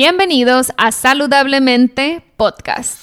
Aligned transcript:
Bienvenidos 0.00 0.70
a 0.76 0.92
Saludablemente 0.92 2.22
Podcast. 2.36 3.00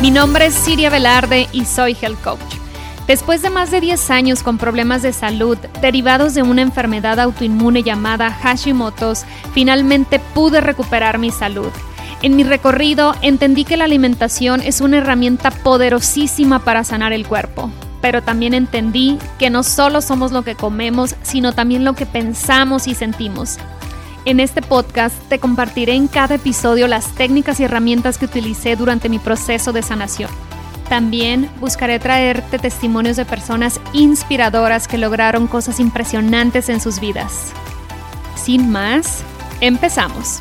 Mi 0.00 0.12
nombre 0.12 0.46
es 0.46 0.54
Siria 0.54 0.88
Velarde 0.88 1.48
y 1.50 1.64
soy 1.64 1.96
Health 2.00 2.22
Coach. 2.22 2.61
Después 3.06 3.42
de 3.42 3.50
más 3.50 3.70
de 3.70 3.80
10 3.80 4.10
años 4.10 4.42
con 4.42 4.58
problemas 4.58 5.02
de 5.02 5.12
salud 5.12 5.58
derivados 5.80 6.34
de 6.34 6.42
una 6.42 6.62
enfermedad 6.62 7.18
autoinmune 7.18 7.82
llamada 7.82 8.30
Hashimoto's, 8.30 9.24
finalmente 9.52 10.20
pude 10.20 10.60
recuperar 10.60 11.18
mi 11.18 11.30
salud. 11.30 11.70
En 12.22 12.36
mi 12.36 12.44
recorrido 12.44 13.16
entendí 13.20 13.64
que 13.64 13.76
la 13.76 13.84
alimentación 13.84 14.62
es 14.62 14.80
una 14.80 14.98
herramienta 14.98 15.50
poderosísima 15.50 16.60
para 16.60 16.84
sanar 16.84 17.12
el 17.12 17.26
cuerpo, 17.26 17.70
pero 18.00 18.22
también 18.22 18.54
entendí 18.54 19.18
que 19.40 19.50
no 19.50 19.64
solo 19.64 20.00
somos 20.00 20.30
lo 20.30 20.42
que 20.42 20.54
comemos, 20.54 21.16
sino 21.22 21.52
también 21.52 21.84
lo 21.84 21.94
que 21.94 22.06
pensamos 22.06 22.86
y 22.86 22.94
sentimos. 22.94 23.58
En 24.24 24.38
este 24.38 24.62
podcast 24.62 25.16
te 25.28 25.40
compartiré 25.40 25.94
en 25.94 26.06
cada 26.06 26.36
episodio 26.36 26.86
las 26.86 27.08
técnicas 27.16 27.58
y 27.58 27.64
herramientas 27.64 28.18
que 28.18 28.26
utilicé 28.26 28.76
durante 28.76 29.08
mi 29.08 29.18
proceso 29.18 29.72
de 29.72 29.82
sanación. 29.82 30.30
También 30.88 31.50
buscaré 31.60 31.98
traerte 31.98 32.58
testimonios 32.58 33.16
de 33.16 33.24
personas 33.24 33.80
inspiradoras 33.92 34.88
que 34.88 34.98
lograron 34.98 35.46
cosas 35.46 35.80
impresionantes 35.80 36.68
en 36.68 36.80
sus 36.80 37.00
vidas. 37.00 37.52
Sin 38.34 38.70
más, 38.70 39.24
empezamos. 39.60 40.40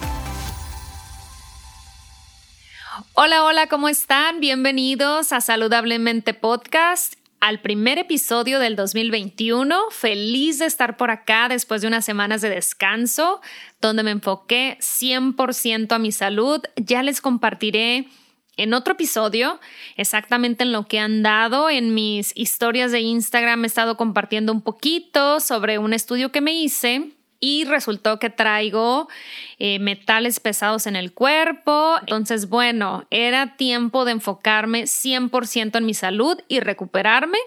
Hola, 3.13 3.43
hola, 3.43 3.67
¿cómo 3.67 3.87
están? 3.87 4.39
Bienvenidos 4.39 5.31
a 5.31 5.41
Saludablemente 5.41 6.33
Podcast 6.33 7.15
al 7.41 7.59
primer 7.59 7.97
episodio 7.97 8.59
del 8.59 8.75
2021. 8.75 9.75
Feliz 9.89 10.59
de 10.59 10.65
estar 10.65 10.95
por 10.95 11.11
acá 11.11 11.49
después 11.49 11.81
de 11.81 11.87
unas 11.87 12.05
semanas 12.05 12.41
de 12.41 12.49
descanso, 12.49 13.41
donde 13.81 14.03
me 14.03 14.11
enfoqué 14.11 14.77
100% 14.79 15.91
a 15.91 15.99
mi 15.99 16.11
salud. 16.11 16.61
Ya 16.77 17.03
les 17.03 17.19
compartiré 17.19 18.07
en 18.57 18.73
otro 18.73 18.93
episodio 18.93 19.59
exactamente 19.97 20.63
en 20.63 20.71
lo 20.71 20.87
que 20.87 20.99
han 20.99 21.23
dado. 21.23 21.69
En 21.69 21.93
mis 21.93 22.31
historias 22.35 22.91
de 22.91 23.01
Instagram 23.01 23.63
he 23.63 23.67
estado 23.67 23.97
compartiendo 23.97 24.51
un 24.51 24.61
poquito 24.61 25.39
sobre 25.39 25.77
un 25.77 25.93
estudio 25.93 26.31
que 26.31 26.41
me 26.41 26.53
hice 26.53 27.11
y 27.39 27.65
resultó 27.65 28.19
que 28.19 28.29
traigo 28.29 29.09
eh, 29.57 29.79
metales 29.79 30.39
pesados 30.39 30.85
en 30.85 30.95
el 30.95 31.11
cuerpo. 31.11 31.97
Entonces, 32.01 32.47
bueno, 32.47 33.05
era 33.09 33.57
tiempo 33.57 34.05
de 34.05 34.11
enfocarme 34.11 34.83
100% 34.83 35.77
en 35.77 35.85
mi 35.85 35.95
salud 35.95 36.37
y 36.47 36.59
recuperarme. 36.59 37.39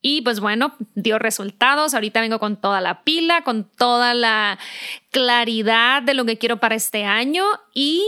Y 0.00 0.20
pues 0.20 0.38
bueno, 0.38 0.76
dio 0.94 1.18
resultados. 1.18 1.94
Ahorita 1.94 2.20
vengo 2.20 2.38
con 2.38 2.60
toda 2.60 2.80
la 2.80 3.02
pila, 3.02 3.42
con 3.42 3.64
toda 3.64 4.14
la 4.14 4.58
claridad 5.10 6.02
de 6.02 6.14
lo 6.14 6.24
que 6.24 6.38
quiero 6.38 6.60
para 6.60 6.76
este 6.76 7.04
año 7.04 7.44
y 7.72 8.04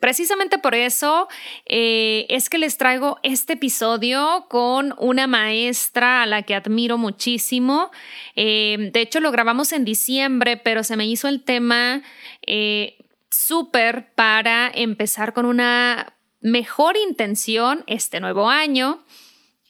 Precisamente 0.00 0.58
por 0.58 0.74
eso 0.74 1.28
eh, 1.66 2.26
es 2.28 2.48
que 2.48 2.58
les 2.58 2.76
traigo 2.76 3.18
este 3.22 3.54
episodio 3.54 4.46
con 4.48 4.94
una 4.98 5.26
maestra 5.26 6.22
a 6.22 6.26
la 6.26 6.42
que 6.42 6.54
admiro 6.54 6.98
muchísimo. 6.98 7.90
Eh, 8.36 8.90
de 8.92 9.00
hecho, 9.00 9.20
lo 9.20 9.32
grabamos 9.32 9.72
en 9.72 9.84
diciembre, 9.84 10.56
pero 10.56 10.84
se 10.84 10.96
me 10.96 11.06
hizo 11.06 11.28
el 11.28 11.42
tema 11.42 12.02
eh, 12.46 12.98
súper 13.30 14.12
para 14.14 14.70
empezar 14.72 15.32
con 15.32 15.46
una 15.46 16.14
mejor 16.40 16.96
intención 16.96 17.82
este 17.86 18.20
nuevo 18.20 18.48
año. 18.48 19.04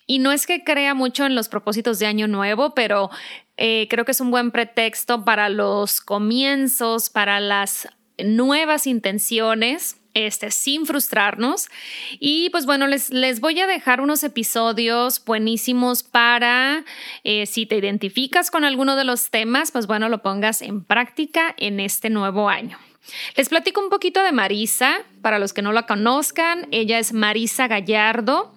Y 0.07 0.19
no 0.19 0.33
es 0.33 0.47
que 0.47 0.65
crea 0.65 0.95
mucho 0.95 1.27
en 1.27 1.35
los 1.35 1.49
propósitos 1.49 1.99
de 1.99 2.07
año 2.07 2.29
nuevo, 2.29 2.75
pero 2.75 3.11
creo 3.57 4.05
que 4.05 4.13
es 4.13 4.21
un 4.21 4.31
buen 4.31 4.53
pretexto 4.53 5.25
para 5.25 5.49
los 5.49 6.01
comienzos, 6.01 7.11
para 7.11 7.41
las 7.41 7.89
nuevas 8.17 8.87
intenciones 8.87 9.98
este, 10.15 10.51
sin 10.51 10.87
frustrarnos. 10.87 11.69
Y 12.19 12.51
pues 12.51 12.67
bueno, 12.67 12.87
les, 12.87 13.11
les 13.11 13.41
voy 13.41 13.61
a 13.61 13.67
dejar 13.67 14.01
unos 14.01 14.25
episodios 14.25 15.25
buenísimos 15.25 16.03
para, 16.03 16.85
eh, 17.25 17.47
si 17.47 17.67
te 17.67 17.77
identificas 17.77 18.51
con 18.51 18.65
alguno 18.65 18.97
de 18.97 19.05
los 19.05 19.31
temas, 19.31 19.71
pues 19.71 19.87
bueno, 19.87 20.09
lo 20.09 20.23
pongas 20.23 20.63
en 20.63 20.85
práctica 20.85 21.55
en 21.57 21.81
este 21.81 22.11
nuevo 22.11 22.49
año. 22.49 22.79
Les 23.37 23.49
platico 23.49 23.81
un 23.81 23.89
poquito 23.89 24.23
de 24.23 24.33
Marisa, 24.33 24.99
para 25.23 25.39
los 25.39 25.53
que 25.53 25.63
no 25.63 25.73
la 25.73 25.87
conozcan, 25.87 26.69
ella 26.71 26.99
es 26.99 27.13
Marisa 27.13 27.67
Gallardo. 27.67 28.53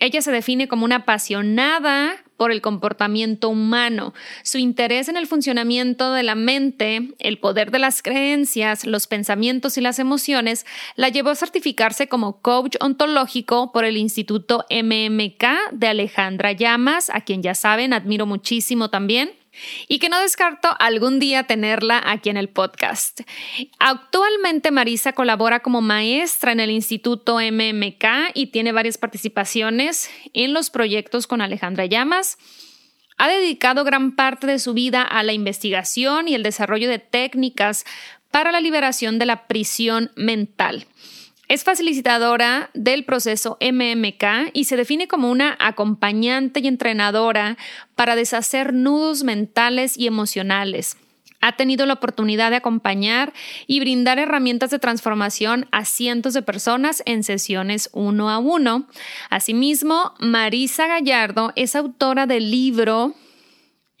Ella 0.00 0.20
se 0.22 0.32
define 0.32 0.66
como 0.66 0.84
una 0.84 0.96
apasionada 0.96 2.16
por 2.42 2.50
el 2.50 2.60
comportamiento 2.60 3.50
humano. 3.50 4.14
Su 4.42 4.58
interés 4.58 5.08
en 5.08 5.16
el 5.16 5.28
funcionamiento 5.28 6.12
de 6.12 6.24
la 6.24 6.34
mente, 6.34 7.12
el 7.20 7.38
poder 7.38 7.70
de 7.70 7.78
las 7.78 8.02
creencias, 8.02 8.84
los 8.84 9.06
pensamientos 9.06 9.78
y 9.78 9.80
las 9.80 10.00
emociones 10.00 10.66
la 10.96 11.08
llevó 11.08 11.30
a 11.30 11.36
certificarse 11.36 12.08
como 12.08 12.40
coach 12.40 12.74
ontológico 12.80 13.70
por 13.70 13.84
el 13.84 13.96
Instituto 13.96 14.66
MMK 14.70 15.70
de 15.70 15.86
Alejandra 15.86 16.50
Llamas, 16.50 17.10
a 17.10 17.20
quien 17.20 17.44
ya 17.44 17.54
saben, 17.54 17.92
admiro 17.92 18.26
muchísimo 18.26 18.90
también 18.90 19.30
y 19.88 19.98
que 19.98 20.08
no 20.08 20.20
descarto 20.20 20.74
algún 20.78 21.18
día 21.18 21.44
tenerla 21.44 22.02
aquí 22.04 22.30
en 22.30 22.36
el 22.36 22.48
podcast. 22.48 23.20
Actualmente 23.78 24.70
Marisa 24.70 25.12
colabora 25.12 25.60
como 25.60 25.80
maestra 25.80 26.52
en 26.52 26.60
el 26.60 26.70
Instituto 26.70 27.38
MMK 27.38 28.32
y 28.34 28.46
tiene 28.46 28.72
varias 28.72 28.98
participaciones 28.98 30.10
en 30.32 30.52
los 30.52 30.70
proyectos 30.70 31.26
con 31.26 31.40
Alejandra 31.40 31.86
Llamas. 31.86 32.38
Ha 33.18 33.28
dedicado 33.28 33.84
gran 33.84 34.16
parte 34.16 34.46
de 34.46 34.58
su 34.58 34.74
vida 34.74 35.02
a 35.02 35.22
la 35.22 35.32
investigación 35.32 36.28
y 36.28 36.34
el 36.34 36.42
desarrollo 36.42 36.88
de 36.88 36.98
técnicas 36.98 37.84
para 38.30 38.50
la 38.50 38.60
liberación 38.60 39.18
de 39.18 39.26
la 39.26 39.46
prisión 39.46 40.10
mental. 40.16 40.86
Es 41.52 41.64
facilitadora 41.64 42.70
del 42.72 43.04
proceso 43.04 43.58
MMK 43.60 44.52
y 44.54 44.64
se 44.64 44.78
define 44.78 45.06
como 45.06 45.30
una 45.30 45.54
acompañante 45.60 46.60
y 46.60 46.66
entrenadora 46.66 47.58
para 47.94 48.16
deshacer 48.16 48.72
nudos 48.72 49.22
mentales 49.22 49.98
y 49.98 50.06
emocionales. 50.06 50.96
Ha 51.42 51.54
tenido 51.56 51.84
la 51.84 51.92
oportunidad 51.92 52.48
de 52.48 52.56
acompañar 52.56 53.34
y 53.66 53.80
brindar 53.80 54.18
herramientas 54.18 54.70
de 54.70 54.78
transformación 54.78 55.66
a 55.72 55.84
cientos 55.84 56.32
de 56.32 56.40
personas 56.40 57.02
en 57.04 57.22
sesiones 57.22 57.90
uno 57.92 58.30
a 58.30 58.38
uno. 58.38 58.86
Asimismo, 59.28 60.14
Marisa 60.20 60.86
Gallardo 60.86 61.52
es 61.54 61.76
autora 61.76 62.26
del 62.26 62.50
libro 62.50 63.14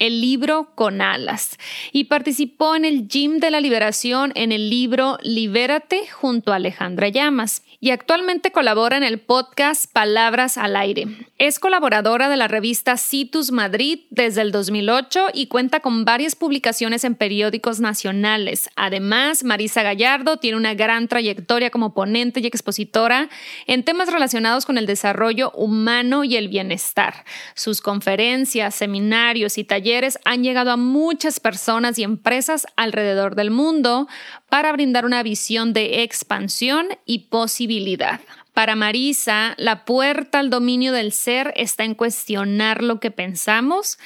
el 0.02 0.20
libro 0.20 0.72
con 0.74 1.00
alas 1.00 1.58
y 1.92 2.04
participó 2.04 2.74
en 2.74 2.84
el 2.84 3.06
Gym 3.06 3.38
de 3.38 3.52
la 3.52 3.60
Liberación 3.60 4.32
en 4.34 4.50
el 4.50 4.68
libro 4.68 5.16
Libérate 5.22 6.08
junto 6.08 6.52
a 6.52 6.56
Alejandra 6.56 7.08
Llamas 7.08 7.62
y 7.78 7.90
actualmente 7.90 8.50
colabora 8.50 8.96
en 8.96 9.04
el 9.04 9.20
podcast 9.20 9.92
Palabras 9.92 10.58
al 10.58 10.74
Aire. 10.74 11.06
Es 11.38 11.60
colaboradora 11.60 12.28
de 12.28 12.36
la 12.36 12.48
revista 12.48 12.96
Citus 12.96 13.52
Madrid 13.52 14.00
desde 14.10 14.42
el 14.42 14.50
2008 14.50 15.28
y 15.34 15.46
cuenta 15.46 15.78
con 15.78 16.04
varias 16.04 16.34
publicaciones 16.34 17.04
en 17.04 17.14
periódicos 17.14 17.78
nacionales. 17.78 18.70
Además, 18.74 19.44
Marisa 19.44 19.84
Gallardo 19.84 20.38
tiene 20.38 20.56
una 20.56 20.74
gran 20.74 21.06
trayectoria 21.06 21.70
como 21.70 21.94
ponente 21.94 22.40
y 22.40 22.46
expositora 22.46 23.28
en 23.68 23.84
temas 23.84 24.12
relacionados 24.12 24.66
con 24.66 24.78
el 24.78 24.86
desarrollo 24.86 25.52
humano 25.52 26.24
y 26.24 26.34
el 26.34 26.48
bienestar. 26.48 27.24
Sus 27.54 27.80
conferencias, 27.80 28.74
seminarios 28.74 29.58
y 29.58 29.64
talleres 29.64 29.91
han 30.24 30.42
llegado 30.42 30.70
a 30.70 30.76
muchas 30.76 31.40
personas 31.40 31.98
y 31.98 32.02
empresas 32.02 32.66
alrededor 32.76 33.34
del 33.34 33.50
mundo 33.50 34.08
para 34.48 34.72
brindar 34.72 35.04
una 35.04 35.22
visión 35.22 35.72
de 35.72 36.02
expansión 36.02 36.86
y 37.04 37.30
posibilidad. 37.30 38.20
Para 38.52 38.76
Marisa, 38.76 39.54
la 39.56 39.84
puerta 39.84 40.38
al 40.38 40.50
dominio 40.50 40.92
del 40.92 41.12
ser 41.12 41.52
está 41.56 41.84
en 41.84 41.94
cuestionar 41.94 42.82
lo 42.82 43.00
que 43.00 43.10
pensamos. 43.10 43.98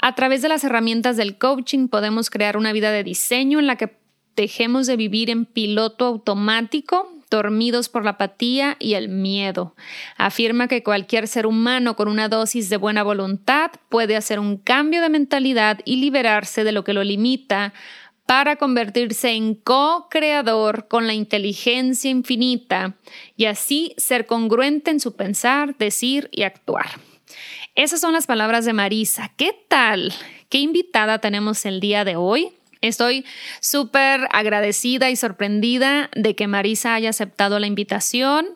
A 0.00 0.14
través 0.14 0.42
de 0.42 0.48
las 0.48 0.62
herramientas 0.62 1.16
del 1.16 1.36
coaching 1.36 1.88
podemos 1.88 2.30
crear 2.30 2.56
una 2.56 2.72
vida 2.72 2.92
de 2.92 3.02
diseño 3.02 3.58
en 3.58 3.66
la 3.66 3.76
que 3.76 3.98
dejemos 4.36 4.86
de 4.86 4.96
vivir 4.96 5.30
en 5.30 5.46
piloto 5.46 6.06
automático, 6.06 7.17
dormidos 7.30 7.88
por 7.88 8.04
la 8.04 8.12
apatía 8.12 8.76
y 8.78 8.94
el 8.94 9.08
miedo. 9.08 9.74
Afirma 10.16 10.68
que 10.68 10.82
cualquier 10.82 11.28
ser 11.28 11.46
humano 11.46 11.96
con 11.96 12.08
una 12.08 12.28
dosis 12.28 12.68
de 12.70 12.76
buena 12.76 13.02
voluntad 13.02 13.70
puede 13.88 14.16
hacer 14.16 14.38
un 14.38 14.56
cambio 14.56 15.02
de 15.02 15.08
mentalidad 15.08 15.80
y 15.84 15.96
liberarse 15.96 16.64
de 16.64 16.72
lo 16.72 16.84
que 16.84 16.92
lo 16.92 17.04
limita 17.04 17.72
para 18.26 18.56
convertirse 18.56 19.30
en 19.30 19.54
co-creador 19.54 20.86
con 20.86 21.06
la 21.06 21.14
inteligencia 21.14 22.10
infinita 22.10 22.96
y 23.36 23.46
así 23.46 23.94
ser 23.96 24.26
congruente 24.26 24.90
en 24.90 25.00
su 25.00 25.16
pensar, 25.16 25.78
decir 25.78 26.28
y 26.30 26.42
actuar. 26.42 27.00
Esas 27.74 28.00
son 28.00 28.12
las 28.12 28.26
palabras 28.26 28.66
de 28.66 28.74
Marisa. 28.74 29.32
¿Qué 29.36 29.52
tal? 29.68 30.12
¿Qué 30.50 30.58
invitada 30.58 31.20
tenemos 31.20 31.64
el 31.64 31.80
día 31.80 32.04
de 32.04 32.16
hoy? 32.16 32.52
Estoy 32.80 33.24
súper 33.60 34.28
agradecida 34.30 35.10
y 35.10 35.16
sorprendida 35.16 36.10
de 36.14 36.34
que 36.34 36.46
Marisa 36.46 36.94
haya 36.94 37.10
aceptado 37.10 37.58
la 37.58 37.66
invitación, 37.66 38.46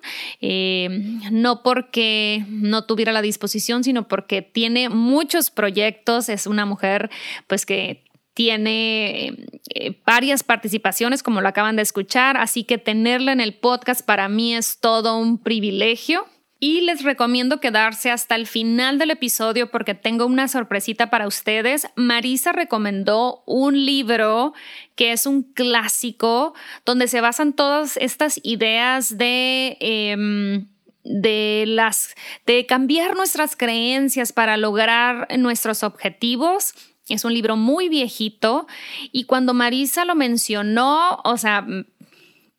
eh, 0.41 0.89
no 1.31 1.63
porque 1.63 2.45
no 2.49 2.85
tuviera 2.85 3.13
la 3.13 3.23
disposición, 3.23 3.85
sino 3.85 4.09
porque 4.09 4.43
tiene 4.43 4.89
muchos 4.89 5.51
proyectos, 5.51 6.29
es 6.29 6.47
una 6.47 6.67
mujer 6.67 7.11
pues 7.47 7.67
que 7.67 8.05
tiene 8.35 9.47
eh, 9.75 10.01
varias 10.07 10.43
participaciones, 10.43 11.23
como 11.23 11.41
lo 11.41 11.49
acaban 11.49 11.77
de 11.77 11.83
escuchar, 11.83 12.37
así 12.37 12.65
que 12.65 12.79
tenerla 12.79 13.33
en 13.33 13.41
el 13.41 13.55
podcast 13.55 14.05
para 14.05 14.29
mí 14.29 14.55
es 14.55 14.79
todo 14.81 15.19
un 15.19 15.39
privilegio 15.39 16.27
y 16.63 16.81
les 16.83 17.03
recomiendo 17.03 17.59
quedarse 17.59 18.13
hasta 18.13 18.37
el 18.37 18.47
final 18.47 18.97
del 18.97 19.11
episodio 19.11 19.73
porque 19.73 19.95
tengo 19.95 20.27
una 20.27 20.47
sorpresita 20.47 21.11
para 21.11 21.27
ustedes. 21.27 21.89
Marisa 21.97 22.53
recomendó 22.53 23.43
un 23.47 23.85
libro 23.85 24.55
que 24.95 25.11
es 25.11 25.27
un 25.27 25.43
clásico 25.43 26.55
donde 26.87 27.09
se 27.09 27.21
basan 27.21 27.53
todas 27.53 27.97
estas 27.97 28.39
ideas 28.45 29.19
de... 29.19 29.77
Em, 29.81 30.69
de 31.05 31.65
las 31.67 32.15
de 32.47 32.65
cambiar 32.65 33.17
nuestras 33.17 33.57
creencias 33.57 34.33
para 34.33 34.57
lograr 34.57 35.27
nuestros 35.37 35.83
objetivos. 35.83 36.75
Es 37.09 37.25
un 37.25 37.35
libro 37.35 37.57
muy 37.57 37.89
viejito 37.89 38.69
y 39.11 39.25
cuando 39.25 39.53
Marisa 39.53 40.05
lo 40.05 40.15
mencionó, 40.15 41.21
o 41.25 41.37
sea, 41.39 41.67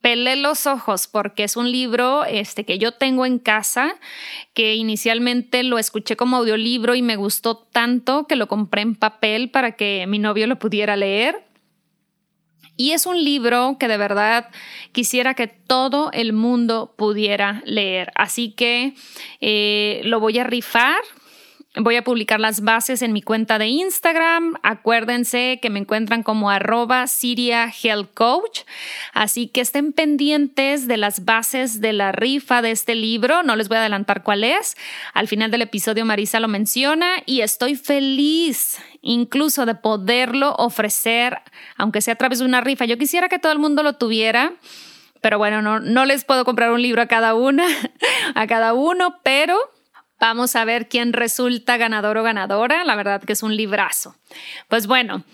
pelé 0.03 0.35
los 0.35 0.67
ojos 0.67 1.07
porque 1.07 1.45
es 1.45 1.55
un 1.55 1.71
libro 1.71 2.25
este, 2.25 2.65
que 2.65 2.77
yo 2.77 2.91
tengo 2.91 3.25
en 3.25 3.39
casa, 3.39 3.95
que 4.53 4.75
inicialmente 4.75 5.63
lo 5.63 5.79
escuché 5.79 6.17
como 6.17 6.35
audiolibro 6.35 6.93
y 6.93 7.01
me 7.01 7.15
gustó 7.15 7.55
tanto 7.55 8.27
que 8.27 8.35
lo 8.35 8.49
compré 8.49 8.81
en 8.81 8.95
papel 8.95 9.49
para 9.49 9.77
que 9.77 10.03
mi 10.05 10.19
novio 10.19 10.45
lo 10.45 10.59
pudiera 10.59 10.97
leer. 10.97 11.45
Y 12.75 12.91
es 12.91 13.05
un 13.05 13.23
libro 13.23 13.77
que 13.79 13.87
de 13.87 13.95
verdad 13.95 14.49
quisiera 14.91 15.35
que 15.35 15.47
todo 15.47 16.11
el 16.11 16.33
mundo 16.33 16.93
pudiera 16.97 17.61
leer. 17.65 18.11
Así 18.15 18.51
que 18.51 18.95
eh, 19.39 20.01
lo 20.03 20.19
voy 20.19 20.37
a 20.37 20.43
rifar 20.43 20.99
Voy 21.75 21.95
a 21.95 22.03
publicar 22.03 22.39
las 22.39 22.61
bases 22.61 23.01
en 23.01 23.13
mi 23.13 23.23
cuenta 23.23 23.57
de 23.57 23.65
Instagram. 23.65 24.53
Acuérdense 24.61 25.57
que 25.59 25.71
me 25.71 25.79
encuentran 25.79 26.21
como 26.21 26.51
arroba 26.51 27.07
Siria 27.07 27.67
Health 27.67 28.13
Coach. 28.13 28.61
Así 29.11 29.47
que 29.47 29.61
estén 29.61 29.91
pendientes 29.91 30.87
de 30.87 30.97
las 30.97 31.25
bases 31.25 31.81
de 31.81 31.93
la 31.93 32.11
rifa 32.11 32.61
de 32.61 32.69
este 32.69 32.93
libro. 32.93 33.41
No 33.41 33.55
les 33.55 33.69
voy 33.69 33.77
a 33.77 33.79
adelantar 33.79 34.21
cuál 34.21 34.43
es. 34.43 34.77
Al 35.15 35.27
final 35.27 35.49
del 35.49 35.63
episodio 35.63 36.05
Marisa 36.05 36.39
lo 36.39 36.47
menciona 36.47 37.23
y 37.25 37.41
estoy 37.41 37.75
feliz 37.75 38.77
incluso 39.01 39.65
de 39.65 39.73
poderlo 39.73 40.53
ofrecer, 40.59 41.39
aunque 41.75 42.01
sea 42.01 42.13
a 42.13 42.17
través 42.17 42.37
de 42.37 42.45
una 42.45 42.61
rifa. 42.61 42.85
Yo 42.85 42.99
quisiera 42.99 43.29
que 43.29 43.39
todo 43.39 43.51
el 43.51 43.59
mundo 43.59 43.81
lo 43.81 43.93
tuviera 43.93 44.53
pero 45.21 45.37
bueno, 45.37 45.61
no, 45.61 45.79
no 45.79 46.03
les 46.03 46.25
puedo 46.25 46.43
comprar 46.43 46.73
un 46.73 46.81
libro 46.81 47.01
a 47.01 47.05
cada 47.05 47.33
una, 47.33 47.65
a 48.35 48.45
cada 48.45 48.73
uno, 48.73 49.21
pero 49.23 49.57
Vamos 50.23 50.55
a 50.55 50.63
ver 50.63 50.87
quién 50.87 51.11
resulta 51.11 51.75
ganador 51.75 52.17
o 52.17 52.23
ganadora. 52.23 52.85
La 52.85 52.95
verdad 52.95 53.21
que 53.21 53.33
es 53.33 53.43
un 53.43 53.57
librazo. 53.57 54.15
Pues 54.69 54.87
bueno, 54.87 55.25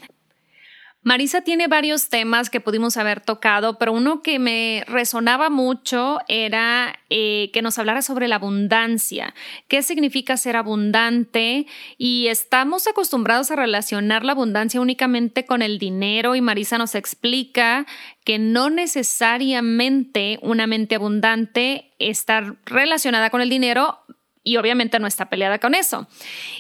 Marisa 1.04 1.42
tiene 1.42 1.68
varios 1.68 2.10
temas 2.10 2.50
que 2.50 2.60
pudimos 2.60 2.98
haber 2.98 3.22
tocado, 3.22 3.78
pero 3.78 3.94
uno 3.94 4.24
que 4.24 4.40
me 4.40 4.84
resonaba 4.88 5.52
mucho 5.52 6.18
era 6.28 6.98
eh, 7.12 7.52
que 7.54 7.62
nos 7.62 7.78
hablara 7.78 8.02
sobre 8.02 8.28
la 8.28 8.38
abundancia, 8.38 9.36
qué 9.68 9.84
significa 9.84 10.38
ser 10.38 10.56
abundante 10.56 11.68
y 12.00 12.26
estamos 12.26 12.88
acostumbrados 12.88 13.52
a 13.52 13.58
relacionar 13.58 14.26
la 14.26 14.32
abundancia 14.32 14.82
únicamente 14.82 15.46
con 15.46 15.62
el 15.62 15.78
dinero 15.78 16.34
y 16.34 16.42
Marisa 16.42 16.80
nos 16.80 16.96
explica 16.96 17.86
que 18.26 18.40
no 18.40 18.72
necesariamente 18.72 20.40
una 20.42 20.66
mente 20.66 20.96
abundante 20.96 21.94
está 22.00 22.58
relacionada 22.66 23.30
con 23.30 23.42
el 23.42 23.50
dinero, 23.50 24.00
y 24.44 24.58
obviamente 24.58 25.00
no 25.00 25.08
está 25.08 25.30
peleada 25.30 25.60
con 25.60 25.76
eso. 25.76 26.08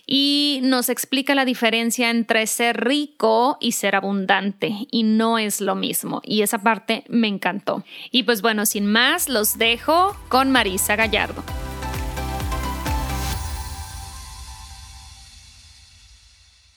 Y 0.05 0.59
nos 0.63 0.89
explica 0.89 1.35
la 1.35 1.45
diferencia 1.45 2.09
entre 2.09 2.45
ser 2.47 2.83
rico 2.85 3.57
y 3.59 3.73
ser 3.73 3.95
abundante 3.95 4.87
y 4.91 5.03
no 5.03 5.37
es 5.37 5.61
lo 5.61 5.75
mismo. 5.75 6.21
Y 6.23 6.41
esa 6.41 6.59
parte 6.59 7.03
me 7.07 7.27
encantó. 7.27 7.83
Y 8.11 8.23
pues 8.23 8.41
bueno, 8.41 8.65
sin 8.65 8.85
más, 8.85 9.29
los 9.29 9.57
dejo 9.57 10.15
con 10.29 10.51
Marisa 10.51 10.95
Gallardo. 10.95 11.43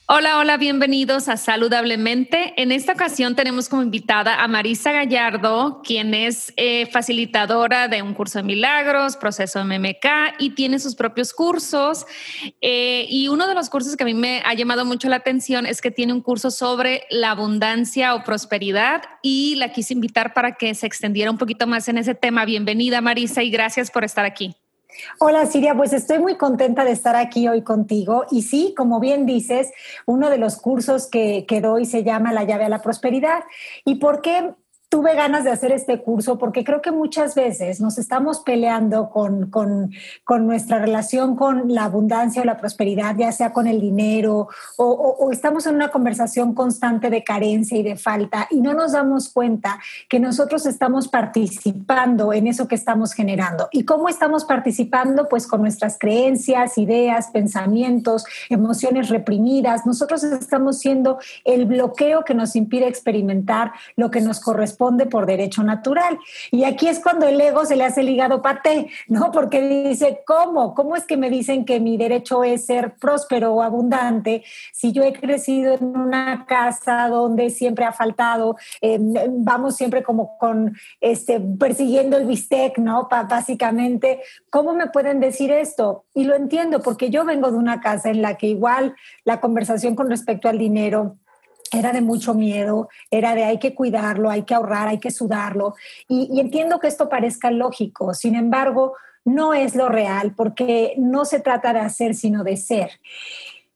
Hola, 0.05 0.37
hola, 0.37 0.57
bienvenidos 0.57 1.29
a 1.29 1.37
Saludablemente. 1.37 2.53
En 2.61 2.73
esta 2.73 2.91
ocasión 2.91 3.37
tenemos 3.37 3.69
como 3.69 3.83
invitada 3.83 4.43
a 4.43 4.49
Marisa 4.49 4.91
Gallardo, 4.91 5.81
quien 5.81 6.13
es 6.13 6.51
eh, 6.57 6.87
facilitadora 6.87 7.87
de 7.87 8.01
un 8.01 8.13
curso 8.13 8.39
de 8.39 8.43
milagros, 8.43 9.15
proceso 9.15 9.63
MMK 9.63 10.05
y 10.39 10.49
tiene 10.55 10.79
sus 10.79 10.95
propios 10.95 11.33
cursos. 11.33 12.05
Eh, 12.59 13.05
y 13.09 13.29
uno 13.29 13.47
de 13.47 13.55
los 13.55 13.69
cursos 13.69 13.95
que 13.95 14.03
a 14.03 14.05
mí 14.05 14.13
me 14.13 14.41
ha 14.43 14.53
llamado 14.53 14.83
mucho 14.83 15.07
la 15.07 15.15
atención 15.15 15.65
es 15.65 15.79
que 15.79 15.89
tiene 15.89 16.11
un 16.11 16.19
curso 16.19 16.51
sobre 16.51 17.03
la 17.09 17.31
abundancia 17.31 18.13
o 18.13 18.25
prosperidad 18.25 19.03
y 19.21 19.55
la 19.55 19.71
quise 19.71 19.93
invitar 19.93 20.33
para 20.33 20.55
que 20.55 20.75
se 20.75 20.85
extendiera 20.85 21.31
un 21.31 21.37
poquito 21.37 21.65
más 21.65 21.87
en 21.87 21.97
ese 21.97 22.13
tema. 22.13 22.43
Bienvenida 22.43 22.99
Marisa 22.99 23.41
y 23.41 23.51
gracias 23.51 23.89
por 23.89 24.03
estar 24.03 24.25
aquí. 24.25 24.53
Hola 25.19 25.45
Siria, 25.45 25.75
pues 25.75 25.93
estoy 25.93 26.19
muy 26.19 26.37
contenta 26.37 26.83
de 26.83 26.91
estar 26.91 27.15
aquí 27.15 27.47
hoy 27.47 27.61
contigo. 27.61 28.25
Y 28.31 28.43
sí, 28.43 28.73
como 28.77 28.99
bien 28.99 29.25
dices, 29.25 29.71
uno 30.05 30.29
de 30.29 30.37
los 30.37 30.57
cursos 30.57 31.07
que, 31.07 31.45
que 31.47 31.61
doy 31.61 31.85
se 31.85 32.03
llama 32.03 32.33
La 32.33 32.43
llave 32.43 32.65
a 32.65 32.69
la 32.69 32.81
prosperidad. 32.81 33.43
¿Y 33.85 33.95
por 33.95 34.21
qué 34.21 34.53
tuve 34.93 35.15
ganas 35.15 35.43
de 35.43 35.49
hacer 35.49 35.71
este 35.71 36.03
curso 36.03 36.37
porque 36.37 36.63
creo 36.63 36.79
que 36.79 36.91
muchas 36.91 37.33
veces 37.33 37.81
nos 37.81 37.97
estamos 37.97 38.41
peleando 38.41 39.09
con, 39.09 39.49
con, 39.49 39.91
con, 40.23 40.45
nuestra 40.45 40.77
relación 40.77 41.35
con 41.35 41.73
la 41.73 41.85
abundancia 41.85 42.43
o 42.43 42.45
la 42.45 42.57
prosperidad, 42.57 43.15
ya 43.17 43.31
sea 43.31 43.53
con 43.53 43.65
el 43.65 43.81
dinero, 43.81 44.49
o, 44.77 44.85
o, 44.85 45.31
estamos 45.31 45.65
en 45.65 45.73
una 45.73 45.89
conversación 45.89 46.53
constante 46.53 47.09
de 47.09 47.23
carencia 47.23 47.75
y 47.75 47.81
de 47.81 47.95
falta 47.95 48.47
y 48.51 48.61
no 48.61 48.75
nos 48.75 48.91
damos 48.91 49.33
cuenta 49.33 49.79
que 50.07 50.19
nosotros 50.19 50.67
estamos 50.67 51.07
participando 51.07 52.31
en 52.31 52.45
eso 52.45 52.67
que 52.67 52.75
estamos 52.75 53.13
generando. 53.13 53.69
¿Y 53.71 53.85
cómo 53.85 54.09
estamos 54.09 54.45
participando? 54.45 55.27
Pues 55.27 55.47
con 55.47 55.61
nuestras 55.61 55.97
creencias, 55.97 56.77
ideas, 56.77 57.29
pensamientos, 57.31 58.25
emociones 58.47 59.09
reprimidas. 59.09 59.87
Nosotros 59.87 60.23
estamos 60.23 60.77
siendo 60.77 61.17
el 61.45 61.65
bloqueo 61.65 62.23
que 62.23 62.35
nos 62.35 62.55
impide 62.55 62.87
experimentar 62.87 63.71
lo 63.95 64.11
que 64.11 64.21
nos 64.21 64.39
corresponde 64.39 64.82
por 65.05 65.25
derecho 65.25 65.63
natural. 65.63 66.19
Y 66.51 66.63
aquí 66.65 66.87
es 66.87 66.99
cuando 66.99 67.27
el 67.27 67.39
ego 67.39 67.65
se 67.65 67.75
le 67.75 67.85
hace 67.85 68.01
el 68.01 68.09
hígado 68.09 68.41
paté, 68.41 68.89
¿no? 69.07 69.31
Porque 69.31 69.61
dice, 69.61 70.21
¿cómo? 70.25 70.73
¿Cómo 70.73 70.95
es 70.95 71.05
que 71.05 71.17
me 71.17 71.29
dicen 71.29 71.65
que 71.65 71.79
mi 71.79 71.97
derecho 71.97 72.43
es 72.43 72.65
ser 72.65 72.95
próspero 72.95 73.53
o 73.53 73.61
abundante 73.61 74.43
si 74.71 74.91
yo 74.91 75.03
he 75.03 75.13
crecido 75.13 75.73
en 75.75 75.95
una 75.95 76.45
casa 76.45 77.07
donde 77.07 77.49
siempre 77.49 77.85
ha 77.85 77.91
faltado, 77.91 78.57
eh, 78.81 78.99
vamos 79.29 79.75
siempre 79.75 80.03
como 80.03 80.37
con, 80.37 80.75
este, 81.01 81.39
persiguiendo 81.39 82.17
el 82.17 82.25
bistec, 82.25 82.77
¿no? 82.77 83.07
básicamente, 83.09 84.21
¿cómo 84.49 84.73
me 84.73 84.87
pueden 84.87 85.19
decir 85.19 85.51
esto? 85.51 86.05
Y 86.13 86.25
lo 86.25 86.35
entiendo 86.35 86.81
porque 86.81 87.09
yo 87.09 87.25
vengo 87.25 87.51
de 87.51 87.57
una 87.57 87.81
casa 87.81 88.09
en 88.09 88.21
la 88.21 88.37
que 88.37 88.47
igual 88.47 88.95
la 89.23 89.39
conversación 89.39 89.95
con 89.95 90.09
respecto 90.09 90.49
al 90.49 90.57
dinero 90.57 91.17
era 91.73 91.91
de 91.91 92.01
mucho 92.01 92.33
miedo, 92.33 92.89
era 93.11 93.35
de 93.35 93.43
hay 93.43 93.59
que 93.59 93.73
cuidarlo, 93.73 94.29
hay 94.29 94.43
que 94.43 94.53
ahorrar, 94.53 94.87
hay 94.87 94.99
que 94.99 95.11
sudarlo. 95.11 95.75
Y, 96.07 96.39
entiendo 96.39 96.79
que 96.79 96.87
esto 96.87 97.09
parezca 97.09 97.51
lógico, 97.51 98.13
sin 98.13 98.35
embargo, 98.35 98.93
no 99.25 99.53
es 99.53 99.75
lo 99.75 99.89
real 99.89 100.33
porque 100.35 100.93
no 100.97 101.25
se 101.25 101.39
trata 101.39 101.73
de 101.73 101.79
hacer, 101.79 102.13
sino 102.15 102.43
de 102.43 102.57
ser. 102.57 102.91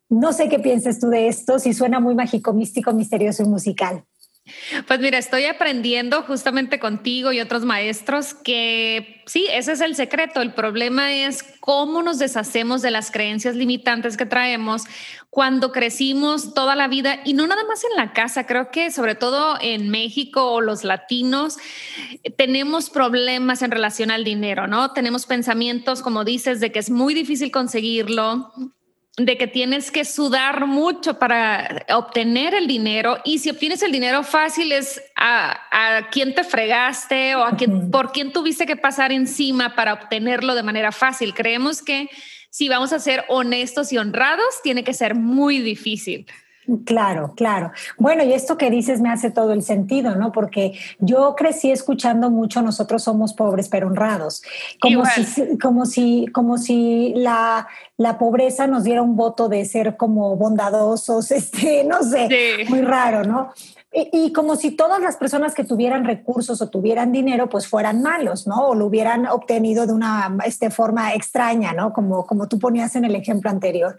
No 0.09 0.33
sé 0.33 0.49
qué 0.49 0.59
piensas 0.59 0.99
tú 0.99 1.07
de 1.07 1.27
esto, 1.27 1.59
si 1.59 1.73
suena 1.73 1.99
muy 1.99 2.15
mágico, 2.15 2.53
místico, 2.53 2.93
misterioso 2.93 3.43
y 3.43 3.47
musical. 3.47 4.03
Pues 4.87 4.99
mira, 4.99 5.17
estoy 5.17 5.45
aprendiendo 5.45 6.23
justamente 6.23 6.79
contigo 6.79 7.31
y 7.31 7.39
otros 7.39 7.65
maestros 7.65 8.33
que 8.33 9.23
sí, 9.25 9.47
ese 9.51 9.73
es 9.73 9.81
el 9.81 9.95
secreto. 9.95 10.41
El 10.41 10.53
problema 10.53 11.13
es 11.13 11.43
cómo 11.59 12.01
nos 12.01 12.19
deshacemos 12.19 12.81
de 12.81 12.91
las 12.91 13.11
creencias 13.11 13.55
limitantes 13.55 14.17
que 14.17 14.25
traemos 14.25 14.83
cuando 15.29 15.71
crecimos 15.71 16.53
toda 16.53 16.75
la 16.75 16.87
vida 16.87 17.19
y 17.25 17.33
no 17.33 17.45
nada 17.45 17.63
más 17.65 17.83
en 17.83 17.95
la 17.95 18.13
casa. 18.13 18.45
Creo 18.45 18.71
que 18.71 18.91
sobre 18.91 19.15
todo 19.15 19.57
en 19.61 19.89
México 19.89 20.51
o 20.51 20.61
los 20.61 20.83
latinos 20.83 21.57
tenemos 22.37 22.89
problemas 22.89 23.61
en 23.61 23.71
relación 23.71 24.11
al 24.11 24.23
dinero, 24.23 24.67
¿no? 24.67 24.93
Tenemos 24.93 25.25
pensamientos, 25.25 26.01
como 26.01 26.23
dices, 26.23 26.59
de 26.59 26.71
que 26.71 26.79
es 26.79 26.89
muy 26.89 27.13
difícil 27.13 27.51
conseguirlo, 27.51 28.51
de 29.17 29.35
que 29.35 29.47
tienes 29.47 29.89
que 29.89 30.05
sudar 30.05 30.67
mucho 30.67 31.17
para 31.17 31.85
obtener 31.89 32.53
el 32.53 32.67
dinero 32.67 33.17
y 33.25 33.39
si 33.39 33.49
obtienes 33.49 33.81
el 33.81 33.91
dinero 33.91 34.23
fácil 34.23 34.71
es 34.71 35.01
a, 35.15 35.59
a 35.71 36.09
quién 36.09 36.35
te 36.35 36.43
fregaste 36.43 37.35
o 37.35 37.43
a 37.43 37.57
quién, 37.57 37.89
por 37.89 38.11
quién 38.11 38.31
tuviste 38.31 38.67
que 38.67 38.75
pasar 38.75 39.11
encima 39.11 39.73
para 39.73 39.93
obtenerlo 39.93 40.53
de 40.53 40.61
manera 40.61 40.91
fácil. 40.91 41.33
Creemos 41.33 41.81
que 41.81 42.09
si 42.51 42.69
vamos 42.69 42.93
a 42.93 42.99
ser 42.99 43.25
honestos 43.27 43.91
y 43.91 43.97
honrados, 43.97 44.61
tiene 44.63 44.83
que 44.83 44.93
ser 44.93 45.15
muy 45.15 45.61
difícil. 45.61 46.27
Claro, 46.85 47.33
claro. 47.35 47.71
Bueno, 47.97 48.23
y 48.23 48.33
esto 48.33 48.57
que 48.57 48.69
dices 48.69 48.99
me 48.99 49.09
hace 49.09 49.31
todo 49.31 49.53
el 49.53 49.63
sentido, 49.63 50.15
¿no? 50.15 50.33
Porque 50.33 50.77
yo 50.99 51.33
crecí 51.35 51.71
escuchando 51.71 52.29
mucho, 52.29 52.61
nosotros 52.61 53.03
somos 53.03 53.33
pobres 53.33 53.69
pero 53.69 53.87
honrados, 53.87 54.43
como 54.81 55.05
si, 55.05 55.57
como 55.57 55.85
si, 55.85 56.27
como 56.33 56.57
si 56.57 57.13
la, 57.15 57.67
la 57.95 58.17
pobreza 58.17 58.67
nos 58.67 58.83
diera 58.83 59.01
un 59.01 59.15
voto 59.15 59.47
de 59.47 59.63
ser 59.63 59.95
como 59.95 60.35
bondadosos, 60.35 61.31
este, 61.31 61.85
no 61.85 62.03
sé, 62.03 62.65
muy 62.67 62.81
raro, 62.81 63.23
¿no? 63.23 63.53
Y, 63.99 64.31
como 64.31 64.55
si 64.55 64.69
todas 64.69 65.01
las 65.01 65.17
personas 65.17 65.55
que 65.55 65.63
tuvieran 65.63 66.05
recursos 66.05 66.61
o 66.61 66.69
tuvieran 66.69 67.11
dinero, 67.11 67.49
pues 67.49 67.67
fueran 67.67 68.03
malos, 68.03 68.45
¿no? 68.45 68.67
O 68.67 68.75
lo 68.75 68.85
hubieran 68.85 69.25
obtenido 69.25 69.87
de 69.87 69.93
una 69.93 70.37
este, 70.45 70.69
forma 70.69 71.15
extraña, 71.15 71.73
¿no? 71.73 71.93
Como, 71.93 72.27
como 72.27 72.47
tú 72.47 72.59
ponías 72.59 72.95
en 72.95 73.05
el 73.05 73.15
ejemplo 73.15 73.49
anterior. 73.49 73.97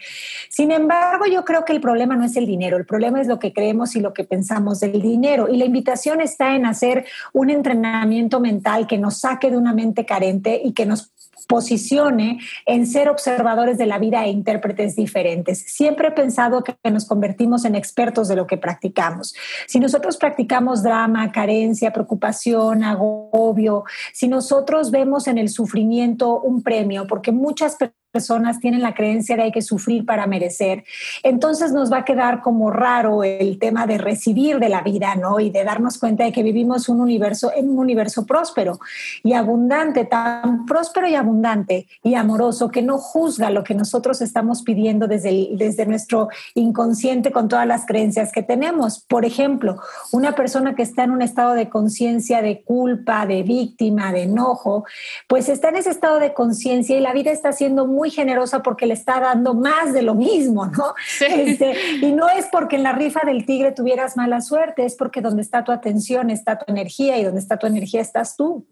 Sin 0.51 0.71
embargo, 0.71 1.27
yo 1.27 1.45
creo 1.45 1.65
que 1.65 1.73
el 1.73 1.81
problema 1.81 2.15
no 2.15 2.25
es 2.25 2.37
el 2.37 2.47
dinero, 2.47 2.77
el 2.77 2.87
problema 2.87 3.21
es 3.21 3.27
lo 3.27 3.41
que 3.41 3.53
creemos 3.53 3.97
y 3.97 4.01
lo 4.01 4.13
que 4.13 4.23
pensamos 4.23 4.79
del 4.79 5.03
dinero. 5.03 5.49
Y 5.49 5.57
la 5.57 5.65
invitación 5.65 6.21
está 6.21 6.55
en 6.55 6.67
hacer 6.67 7.05
un 7.33 7.51
entrenamiento 7.51 8.39
mental 8.39 8.87
que 8.87 8.99
nos 8.99 9.19
saque 9.19 9.51
de 9.51 9.57
una 9.57 9.75
mente 9.75 10.07
carente 10.07 10.61
y 10.63 10.75
que 10.75 10.87
nos 10.87 11.11
posicione 11.47 12.39
en 12.67 12.87
ser 12.87 13.09
observadores 13.09 13.79
de 13.79 13.87
la 13.87 13.99
vida 13.99 14.25
e 14.25 14.31
intérpretes 14.31 14.97
diferentes. 14.97 15.59
Siempre 15.67 16.09
he 16.09 16.13
pensado 16.13 16.63
que 16.63 16.75
nos 16.91 17.07
convertimos 17.07 17.65
en 17.65 17.75
expertos 17.75 18.29
de 18.29 18.37
lo 18.37 18.47
que 18.47 18.57
practicamos. 18.57 19.35
Si 19.67 19.81
nosotros 19.81 20.17
practicamos 20.17 20.83
drama, 20.83 21.31
carencia, 21.33 21.93
preocupación, 21.93 22.83
agobio, 22.83 23.85
si 24.13 24.29
nosotros 24.29 24.91
vemos 24.91 25.27
en 25.27 25.39
el 25.39 25.49
sufrimiento 25.49 26.41
un 26.41 26.63
premio, 26.63 27.07
porque 27.07 27.33
muchas 27.33 27.77
personas 27.77 27.98
personas 28.11 28.61
tienen 28.61 28.83
la 28.83 28.95
creencia 28.95 29.37
de 29.37 29.43
hay 29.43 29.53
que 29.53 29.63
sufrir 29.63 30.05
para 30.05 30.27
merecer, 30.27 30.85
entonces 31.23 31.73
nos 31.73 31.93
va 31.93 31.99
a 31.99 32.05
quedar 32.05 32.41
como 32.43 32.71
raro 32.71 33.25
el 33.25 33.59
tema 33.59 33.87
de 33.87 33.99
recibir 33.99 34.59
de 34.59 34.69
la 34.69 34.83
vida, 34.83 35.15
¿no? 35.15 35.41
Y 35.41 35.51
de 35.51 35.65
darnos 35.65 35.99
cuenta 35.99 36.25
de 36.25 36.33
que 36.33 36.43
vivimos 36.43 36.89
un 36.89 37.01
universo 37.01 37.53
en 37.55 37.71
un 37.71 37.79
universo 37.79 38.27
próspero 38.27 38.79
y 39.23 39.35
abundante, 39.35 40.05
tan 40.05 40.65
próspero 40.67 41.07
y 41.07 41.15
abundante 41.15 41.87
y 42.03 42.15
amoroso 42.15 42.71
que 42.71 42.83
no 42.83 42.99
juzga 42.99 43.51
lo 43.51 43.65
que 43.65 43.75
nosotros 43.75 44.21
estamos 44.23 44.63
pidiendo 44.63 45.07
desde, 45.07 45.51
desde 45.53 45.87
nuestro 45.87 46.29
inconsciente 46.55 47.31
con 47.33 47.49
todas 47.49 47.67
las 47.67 47.87
creencias 47.87 48.33
que 48.33 48.43
tenemos. 48.43 49.01
Por 49.01 49.25
ejemplo, 49.25 49.77
una 50.13 50.35
persona 50.35 50.75
que 50.75 50.83
está 50.83 51.05
en 51.05 51.11
un 51.11 51.23
estado 51.23 51.55
de 51.55 51.69
conciencia 51.69 52.43
de 52.43 52.63
culpa, 52.63 53.27
de 53.27 53.43
víctima, 53.43 54.13
de 54.13 54.23
enojo, 54.23 54.85
pues 55.27 55.49
está 55.49 55.69
en 55.69 55.77
ese 55.77 55.91
estado 55.91 56.19
de 56.19 56.33
conciencia 56.33 56.97
y 56.97 57.01
la 57.01 57.13
vida 57.13 57.31
está 57.31 57.53
siendo 57.53 57.87
muy 57.87 57.98
muy 57.99 58.11
generosa 58.11 58.63
porque 58.63 58.87
le 58.87 58.95
está 58.95 59.19
dando 59.19 59.55
más 59.55 59.93
de 59.93 60.03
lo 60.03 60.15
mismo, 60.15 60.67
¿no? 60.67 60.95
Este, 61.21 61.75
y 62.01 62.13
no 62.13 62.29
es 62.29 62.47
porque 62.47 62.77
en 62.77 62.85
la 62.85 62.93
rifa 62.93 63.21
del 63.27 63.45
tigre 63.45 63.73
tuvieras 63.73 64.17
mala 64.17 64.41
suerte, 64.41 64.85
es 64.85 64.95
porque 64.95 65.21
donde 65.21 65.43
está 65.43 65.65
tu 65.65 65.73
atención 65.73 66.31
está 66.31 66.59
tu 66.59 66.71
energía 66.71 67.19
y 67.19 67.25
donde 67.25 67.41
está 67.41 67.59
tu 67.59 67.67
energía 67.67 68.01
estás 68.01 68.37
tú. 68.37 68.65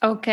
Ok, 0.00 0.28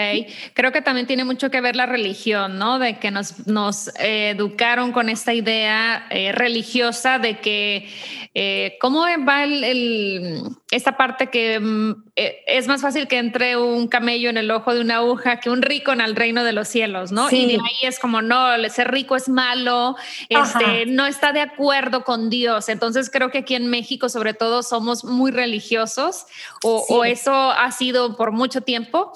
creo 0.53 0.72
que 0.72 0.84
también 0.84 1.07
tiene 1.07 1.24
mucho 1.24 1.50
que 1.50 1.60
ver 1.60 1.75
la 1.75 1.88
religión, 1.88 2.60
¿no? 2.60 2.77
De 2.77 3.00
que 3.00 3.10
nos, 3.10 3.48
nos 3.48 3.88
eh, 4.00 4.29
educaron 4.29 4.91
con 4.91 5.10
esta 5.10 5.34
idea 5.34 6.05
eh, 6.12 6.31
religiosa 6.34 7.17
de 7.17 7.39
que, 7.39 7.89
eh, 8.36 8.77
¿cómo 8.79 9.05
va 9.27 9.43
el, 9.43 10.43
esta 10.69 10.98
parte 10.98 11.31
que 11.31 11.60
mm, 11.60 11.95
es 12.15 12.67
más 12.67 12.84
fácil 12.84 13.07
que 13.07 13.17
entre 13.17 13.57
un 13.57 13.88
camello 13.88 14.29
en 14.29 14.38
el 14.38 14.51
ojo 14.51 14.72
de 14.72 14.81
una 14.81 14.98
aguja 14.98 15.39
que 15.39 15.50
un 15.50 15.63
rico 15.63 15.91
en 15.91 16.01
el 16.01 16.15
reino 16.15 16.43
de 16.43 16.51
los 16.51 16.67
cielos, 16.67 17.12
¿no? 17.12 17.27
Y 17.31 17.48
de 17.48 17.53
ahí 17.53 17.88
es 17.88 17.98
como, 17.98 18.22
no, 18.22 18.48
ser 18.69 18.91
rico 18.91 19.15
es 19.15 19.29
malo, 19.29 19.95
este, 20.29 20.86
no 20.86 21.07
está 21.07 21.31
de 21.31 21.41
acuerdo 21.41 22.03
con 22.03 22.29
Dios. 22.29 22.69
Entonces 22.69 23.10
creo 23.10 23.31
que 23.31 23.39
aquí 23.39 23.55
en 23.55 23.65
México 23.72 24.10
sobre 24.10 24.36
todo 24.36 24.62
somos 24.62 25.03
muy 25.03 25.31
religiosos 25.31 26.27
o, 26.62 26.86
o 26.88 27.03
eso 27.03 27.34
ha 27.34 27.72
sido 27.72 28.15
por 28.15 28.31
mucho 28.31 28.62
tiempo 28.62 29.12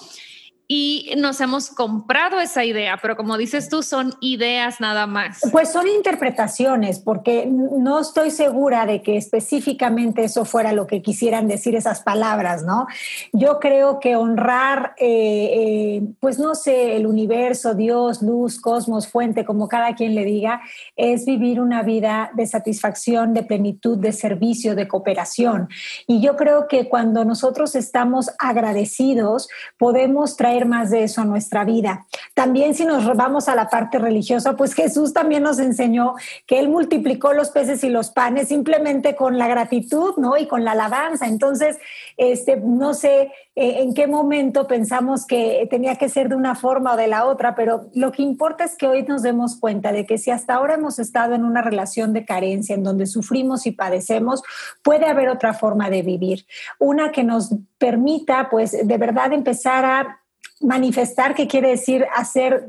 y 0.72 1.16
nos 1.18 1.42
hemos 1.42 1.72
comprado 1.72 2.40
esa 2.40 2.64
idea, 2.64 3.00
pero 3.02 3.18
como 3.18 3.40
dices 3.40 3.70
tú, 3.70 3.82
son 3.82 4.14
ideas 4.22 4.80
nada 4.80 5.08
más. 5.08 5.40
Pues 5.52 5.72
son 5.72 5.88
interpretaciones, 5.88 7.00
porque 7.00 7.48
no 7.48 8.00
estoy 8.00 8.30
segura 8.30 8.86
de 8.86 9.02
que 9.02 9.18
específicamente 9.18 10.26
eso 10.26 10.46
fuera 10.46 10.72
lo 10.72 10.86
que 10.86 11.02
quisieran 11.02 11.48
decir 11.48 11.76
esas 11.76 12.02
palabras, 12.02 12.64
¿no? 12.64 12.86
Yo 13.34 13.60
creo 13.60 14.00
que 14.00 14.16
honrar, 14.16 14.94
eh, 14.98 15.08
eh, 15.08 16.02
pues 16.20 16.38
no 16.38 16.54
sé, 16.54 16.96
el 16.98 17.08
universo, 17.08 17.74
Dios, 17.74 18.22
luz, 18.22 18.62
cosmos, 18.62 19.08
fuente, 19.08 19.46
como 19.46 19.70
cada 19.70 19.96
quien 19.96 20.14
le 20.14 20.24
diga, 20.24 20.62
es 20.96 21.26
vivir 21.26 21.60
una 21.60 21.82
vida 21.82 22.30
de 22.36 22.46
satisfacción, 22.46 23.34
de 23.34 23.42
plenitud, 23.42 23.98
de 23.98 24.12
servicio, 24.12 24.76
de 24.76 24.88
cooperación. 24.88 25.68
Y 26.06 26.22
yo 26.22 26.36
creo 26.36 26.68
que 26.68 26.88
cuando 26.88 27.26
nosotros 27.26 27.74
estamos 27.74 28.30
agradecidos, 28.38 29.50
podemos 29.80 30.38
traer 30.38 30.59
más 30.66 30.90
de 30.90 31.04
eso 31.04 31.22
a 31.22 31.26
nuestra 31.26 31.64
vida. 31.66 32.06
También 32.34 32.74
si 32.74 32.86
nos 32.86 33.06
vamos 33.16 33.50
a 33.50 33.56
la 33.56 33.70
parte 33.70 34.00
religiosa, 34.00 34.56
pues 34.56 34.74
Jesús 34.74 35.14
también 35.14 35.44
nos 35.44 35.60
enseñó 35.60 36.16
que 36.46 36.60
Él 36.60 36.70
multiplicó 36.70 37.34
los 37.34 37.50
peces 37.50 37.84
y 37.84 37.90
los 37.90 38.12
panes 38.12 38.48
simplemente 38.48 39.16
con 39.16 39.38
la 39.38 39.48
gratitud, 39.48 40.16
¿no? 40.18 40.38
Y 40.38 40.48
con 40.48 40.64
la 40.64 40.72
alabanza. 40.72 41.28
Entonces, 41.28 41.78
este, 42.18 42.58
no 42.58 42.94
sé 42.94 43.32
eh, 43.56 43.82
en 43.82 43.94
qué 43.94 44.08
momento 44.08 44.68
pensamos 44.68 45.26
que 45.26 45.68
tenía 45.70 45.98
que 45.98 46.08
ser 46.08 46.30
de 46.30 46.36
una 46.36 46.56
forma 46.56 46.94
o 46.94 46.96
de 46.96 47.08
la 47.08 47.26
otra, 47.26 47.56
pero 47.56 47.90
lo 47.94 48.14
que 48.14 48.22
importa 48.22 48.64
es 48.64 48.78
que 48.78 48.88
hoy 48.88 49.04
nos 49.04 49.22
demos 49.22 49.58
cuenta 49.60 49.92
de 49.92 50.06
que 50.06 50.18
si 50.18 50.32
hasta 50.32 50.56
ahora 50.56 50.76
hemos 50.76 50.98
estado 50.98 51.36
en 51.36 51.44
una 51.44 51.62
relación 51.62 52.14
de 52.14 52.24
carencia 52.24 52.74
en 52.74 52.84
donde 52.84 53.06
sufrimos 53.06 53.66
y 53.66 53.72
padecemos, 53.72 54.44
puede 54.82 55.08
haber 55.08 55.28
otra 55.28 55.54
forma 55.54 55.90
de 55.90 56.04
vivir, 56.04 56.46
una 56.78 57.12
que 57.12 57.24
nos 57.24 57.54
permita 57.78 58.50
pues 58.50 58.72
de 58.72 58.98
verdad 58.98 59.34
empezar 59.34 59.84
a 59.84 60.22
manifestar, 60.60 61.36
que 61.36 61.48
quiere 61.48 61.70
decir 61.70 62.06
hacer 62.16 62.66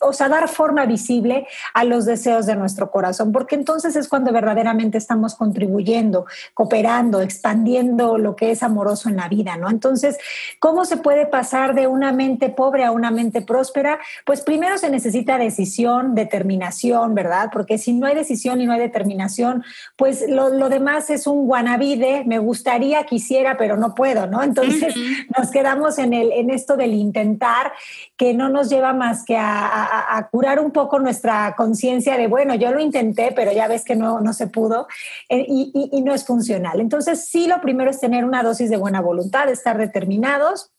o 0.00 0.12
sea, 0.12 0.28
dar 0.28 0.48
forma 0.48 0.86
visible 0.86 1.46
a 1.74 1.84
los 1.84 2.04
deseos 2.04 2.46
de 2.46 2.56
nuestro 2.56 2.90
corazón, 2.90 3.32
porque 3.32 3.54
entonces 3.54 3.96
es 3.96 4.08
cuando 4.08 4.32
verdaderamente 4.32 4.98
estamos 4.98 5.34
contribuyendo, 5.34 6.26
cooperando, 6.54 7.20
expandiendo 7.20 8.18
lo 8.18 8.34
que 8.34 8.50
es 8.50 8.62
amoroso 8.62 9.08
en 9.08 9.16
la 9.16 9.28
vida, 9.28 9.56
¿no? 9.56 9.70
Entonces, 9.70 10.18
¿cómo 10.58 10.84
se 10.84 10.96
puede 10.96 11.26
pasar 11.26 11.74
de 11.74 11.86
una 11.86 12.12
mente 12.12 12.48
pobre 12.48 12.84
a 12.84 12.90
una 12.90 13.10
mente 13.10 13.42
próspera? 13.42 13.98
Pues 14.24 14.40
primero 14.40 14.78
se 14.78 14.90
necesita 14.90 15.38
decisión, 15.38 16.14
determinación, 16.14 17.14
¿verdad? 17.14 17.50
Porque 17.52 17.78
si 17.78 17.92
no 17.92 18.06
hay 18.06 18.14
decisión 18.14 18.60
y 18.60 18.66
no 18.66 18.72
hay 18.72 18.80
determinación, 18.80 19.64
pues 19.96 20.24
lo, 20.28 20.68
demás 20.68 21.10
es 21.10 21.26
un 21.26 21.46
guanabide, 21.46 22.24
me 22.26 22.38
gustaría, 22.38 23.04
quisiera, 23.04 23.56
pero 23.56 23.76
no 23.76 23.94
puedo, 23.94 24.26
¿no? 24.26 24.42
Entonces 24.42 24.94
nos 25.38 25.50
quedamos 25.50 25.98
en, 25.98 26.12
el, 26.12 26.32
en 26.32 26.50
esto 26.50 26.76
del 26.76 26.94
intentar, 26.94 27.72
que 28.16 28.34
no 28.34 28.48
nos 28.48 28.68
lleva 28.68 28.92
más 28.92 29.24
que 29.24 29.36
a 29.36 29.67
a, 29.70 30.28
curar 30.30 30.60
un 30.60 30.70
poco 30.70 30.98
nuestra 30.98 31.54
conciencia 31.56 32.16
de, 32.16 32.26
bueno, 32.26 32.54
yo 32.54 32.72
lo 32.72 32.80
intenté, 32.80 33.32
pero 33.34 33.52
ya 33.52 33.68
ves 33.68 33.84
que 33.84 33.96
no, 33.96 34.20
no 34.20 34.32
se 34.32 34.46
pudo 34.46 34.86
eh, 35.28 35.44
y, 35.46 35.90
y 35.92 36.02
no 36.02 36.14
es 36.14 36.24
funcional. 36.24 36.80
Entonces, 36.80 37.26
sí, 37.26 37.46
lo 37.46 37.60
primero 37.60 37.90
es 37.90 38.00
tener 38.00 38.24
una 38.24 38.42
dosis 38.42 38.70
de 38.70 38.76
buena 38.76 39.00
voluntad, 39.00 39.48
estar 39.48 39.78
determinados 39.78 40.72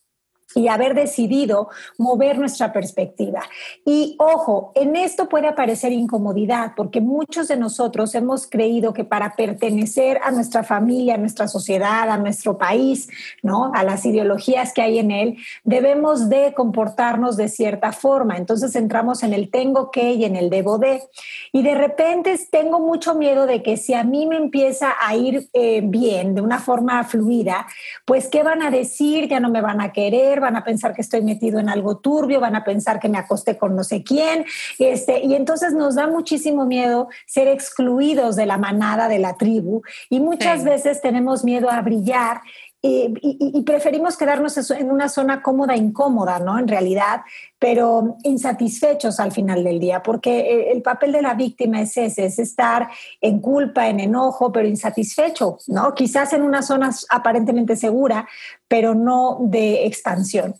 y 0.56 0.68
haber 0.68 0.96
decidido 0.96 1.70
mover 1.98 2.40
nuestra 2.40 2.74
perspectiva. 2.74 3.42
Y 3.86 4.16
ojo, 4.18 4.72
en 4.76 4.96
esto 4.96 5.30
puede 5.30 5.48
aparecer 5.48 5.92
incomodidad, 5.92 6.74
porque 6.76 7.02
muchos 7.02 7.48
de 7.48 7.58
nosotros 7.58 8.16
hemos 8.16 8.48
creído 8.48 8.94
que 8.94 9.04
para 9.04 9.36
pertenecer 9.36 10.20
a 10.24 10.32
nuestra 10.32 10.64
familia, 10.64 11.16
a 11.16 11.18
nuestra 11.18 11.48
sociedad, 11.48 12.10
a 12.10 12.18
nuestro 12.18 12.58
país, 12.58 13.10
¿no? 13.44 13.72
A 13.76 13.84
las 13.84 14.06
ideologías 14.06 14.74
que 14.74 14.82
hay 14.82 15.00
en 15.00 15.12
él, 15.12 15.38
debemos 15.64 16.30
de 16.30 16.54
comportarnos 16.56 17.38
de 17.38 17.48
cierta 17.48 17.92
forma. 17.92 18.38
Entonces 18.38 18.76
entramos 18.76 19.22
en 19.24 19.34
el 19.34 19.52
tengo 19.52 19.92
que 19.92 20.14
y 20.14 20.26
en 20.26 20.36
el 20.36 20.50
debo 20.50 20.80
de. 20.80 21.04
Y 21.52 21.62
de 21.62 21.76
repente 21.76 22.40
tengo 22.50 22.80
mucho 22.80 23.14
miedo 23.14 23.46
de 23.46 23.62
que 23.62 23.78
si 23.78 23.94
a 23.94 24.04
mí 24.04 24.26
me 24.26 24.38
empieza 24.38 24.96
a 25.00 25.16
ir 25.16 25.50
eh, 25.54 25.82
bien, 25.84 26.34
de 26.34 26.42
una 26.42 26.60
forma 26.60 27.04
fluida, 27.04 27.68
pues 28.06 28.28
¿qué 28.28 28.42
van 28.42 28.64
a 28.64 28.72
decir? 28.72 29.28
Ya 29.28 29.40
no 29.40 29.50
me 29.50 29.62
van 29.62 29.82
a 29.82 29.92
querer 29.92 30.39
van 30.40 30.56
a 30.56 30.64
pensar 30.64 30.94
que 30.94 31.02
estoy 31.02 31.22
metido 31.22 31.60
en 31.60 31.70
algo 31.70 31.98
turbio, 31.98 32.40
van 32.40 32.56
a 32.56 32.64
pensar 32.64 33.00
que 33.00 33.10
me 33.10 33.18
acosté 33.18 33.58
con 33.58 33.76
no 33.76 33.84
sé 33.84 34.04
quién, 34.04 34.46
este, 34.78 35.20
y 35.20 35.36
entonces 35.36 35.74
nos 35.74 35.96
da 35.96 36.08
muchísimo 36.08 36.66
miedo 36.66 37.10
ser 37.26 37.48
excluidos 37.48 38.36
de 38.36 38.46
la 38.46 38.58
manada, 38.58 39.08
de 39.08 39.20
la 39.20 39.36
tribu, 39.36 39.82
y 40.10 40.20
muchas 40.20 40.64
veces 40.64 41.02
tenemos 41.02 41.44
miedo 41.44 41.70
a 41.70 41.82
brillar 41.82 42.42
y, 42.82 43.62
preferimos 43.64 44.16
quedarnos 44.16 44.72
en 44.72 44.90
una 44.90 45.10
zona 45.10 45.42
cómoda, 45.42 45.76
incómoda, 45.76 46.40
¿no? 46.40 46.58
En 46.58 46.68
realidad, 46.68 47.22
pero 47.58 48.18
insatisfechos 48.24 49.20
al 49.20 49.34
final 49.34 49.64
del 49.64 49.80
día, 49.80 50.02
porque 50.02 50.40
eh, 50.40 50.72
el 50.72 50.82
papel 50.82 51.12
de 51.12 51.22
la 51.22 51.34
víctima 51.34 51.82
es 51.82 51.98
ese, 51.98 52.26
es 52.26 52.40
estar 52.40 52.90
en 53.20 53.40
culpa, 53.40 53.90
en 53.90 54.00
enojo, 54.00 54.52
pero 54.52 54.68
insatisfecho, 54.68 55.58
¿no? 55.68 55.94
Quizás 55.94 56.32
en 56.34 56.42
una 56.42 56.62
zona 56.62 56.92
aparentemente 57.10 57.76
segura, 57.76 58.28
pero 58.68 58.96
no 58.96 59.38
de 59.42 59.86
expansión. 59.86 60.56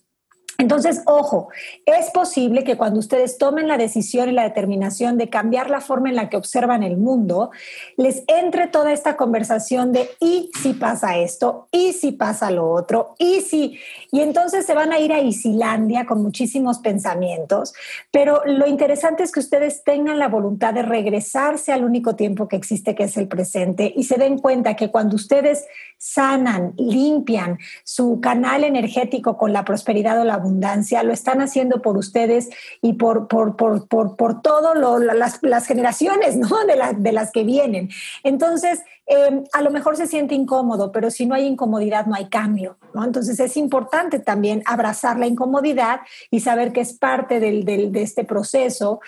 Entonces, 0.60 1.04
ojo, 1.06 1.48
es 1.86 2.12
posible 2.12 2.66
que 2.66 2.76
cuando 2.76 3.00
ustedes 3.00 3.38
tomen 3.38 3.70
la 3.70 3.78
decisión 3.78 4.28
y 4.28 4.34
la 4.34 4.44
determinación 4.44 5.18
de 5.18 5.30
cambiar 5.30 5.70
la 5.70 5.80
forma 5.80 6.10
en 6.10 6.18
la 6.18 6.28
que 6.28 6.36
observan 6.36 6.84
el 6.84 6.98
mundo, 6.98 7.52
les 7.96 8.24
entre 8.28 8.68
toda 8.68 8.92
esta 8.92 9.16
conversación 9.16 9.94
de 9.94 10.10
y 10.20 10.52
si 10.62 10.74
pasa 10.74 11.18
esto, 11.18 11.70
y 11.72 11.94
si 11.94 12.12
pasa 12.12 12.52
lo 12.52 12.70
otro, 12.70 13.16
y 13.18 13.40
si, 13.40 13.80
y 14.12 14.20
entonces 14.20 14.66
se 14.66 14.74
van 14.74 14.92
a 14.92 15.00
ir 15.00 15.14
a 15.14 15.22
Isilandia 15.22 16.06
con 16.06 16.22
muchísimos 16.22 16.80
pensamientos, 16.80 17.74
pero 18.12 18.42
lo 18.46 18.68
interesante 18.68 19.24
es 19.24 19.32
que 19.32 19.40
ustedes 19.40 19.86
tengan 19.86 20.20
la 20.20 20.28
voluntad 20.28 20.74
de 20.74 20.82
regresarse 20.82 21.72
al 21.72 21.86
único 21.86 22.18
tiempo 22.18 22.50
que 22.50 22.58
existe, 22.58 22.96
que 22.96 23.04
es 23.04 23.16
el 23.16 23.30
presente, 23.30 23.94
y 23.96 24.04
se 24.04 24.18
den 24.18 24.38
cuenta 24.38 24.76
que 24.76 24.92
cuando 24.92 25.16
ustedes 25.16 25.66
sanan, 25.98 26.74
limpian 26.78 27.60
su 27.86 28.20
canal 28.20 28.66
energético 28.66 29.38
con 29.38 29.54
la 29.54 29.64
prosperidad 29.64 30.20
o 30.20 30.26
la 30.26 30.49
lo 30.50 31.14
están 31.14 31.42
haciendo 31.42 31.82
por 31.82 31.98
ustedes 31.98 32.50
y 32.82 32.94
por, 32.94 33.28
por, 33.28 33.56
por, 33.56 33.88
por, 33.88 34.16
por 34.16 34.42
todo 34.42 34.74
las, 35.00 35.40
las, 35.42 35.68
generaciones 35.68 36.36
¿no? 36.38 36.66
de, 36.66 36.76
de 36.98 37.12
las 37.12 37.32
que 37.32 37.44
vienen. 37.44 37.90
Entonces, 38.24 38.82
em, 39.06 39.44
a 39.54 39.62
lo 39.62 39.72
mejor 39.72 39.98
se 39.98 40.08
siente 40.08 40.36
incómodo, 40.36 40.92
pero 40.92 41.12
si 41.12 41.26
no 41.26 41.36
hay 41.36 41.46
incomodidad, 41.46 42.06
no 42.06 42.16
hay 42.16 42.30
cambio. 42.30 42.78
¿no? 42.94 43.04
Entonces, 43.04 43.40
es 43.40 43.58
importante 43.58 44.20
también 44.20 44.64
abrazar 44.66 45.18
la 45.20 45.28
incomodidad 45.28 46.02
y 46.32 46.40
saber 46.40 46.74
que 46.74 46.82
es 46.82 46.94
parte 46.94 47.40
del, 47.40 47.66
del, 47.66 47.92
de 47.92 48.02
este 48.02 48.24
proceso 48.24 49.00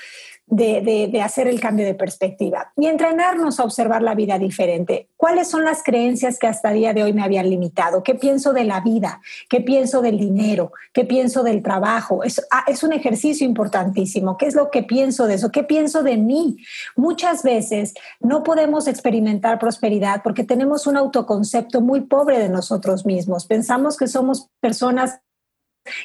de, 0.51 1.22
hacer 1.24 1.48
el 1.48 1.62
cambio 1.62 1.86
de 1.86 1.96
perspectiva 1.96 2.74
y 2.75 2.88
entrenarnos 2.88 3.60
a 3.60 3.63
observar 3.63 4.01
la 4.01 4.15
vida 4.15 4.38
diferente. 4.38 5.08
¿Cuáles 5.15 5.48
son 5.48 5.63
las 5.63 5.81
creencias 5.81 6.38
que 6.38 6.48
hasta 6.48 6.72
el 6.72 6.79
día 6.79 6.93
de 6.93 7.03
hoy 7.03 7.13
me 7.13 7.24
habían 7.24 7.50
limitado? 7.50 8.03
¿Qué 8.03 8.15
pienso 8.15 8.51
de 8.51 8.65
la 8.65 8.81
vida? 8.81 9.22
¿Qué 9.50 9.62
pienso 9.62 10.01
del 10.01 10.20
dinero? 10.20 10.74
¿Qué 10.93 11.05
pienso 11.05 11.43
del 11.43 11.63
trabajo? 11.63 12.24
Es, 12.24 12.46
ah, 12.51 12.65
es 12.67 12.84
un 12.84 12.91
ejercicio 12.91 13.48
importantísimo. 13.48 14.38
¿Qué 14.38 14.46
es 14.46 14.55
lo 14.55 14.70
que 14.70 14.84
pienso 14.84 15.25
de 15.25 15.36
eso? 15.36 15.51
¿Qué 15.51 15.63
pienso 15.63 16.03
de 16.03 16.17
mí? 16.17 16.58
Muchas 16.98 17.43
veces 17.43 17.93
no 18.20 18.43
podemos 18.43 18.88
experimentar 18.88 19.58
prosperidad 19.58 20.22
porque 20.22 20.43
tenemos 20.43 20.86
un 20.86 20.98
autoconcepto 20.98 21.79
muy 21.79 22.01
pobre 22.01 22.39
de 22.39 22.50
nosotros 22.50 23.05
mismos. 23.05 23.46
Pensamos 23.46 23.96
que 23.96 24.08
somos 24.08 24.50
personas 24.60 25.22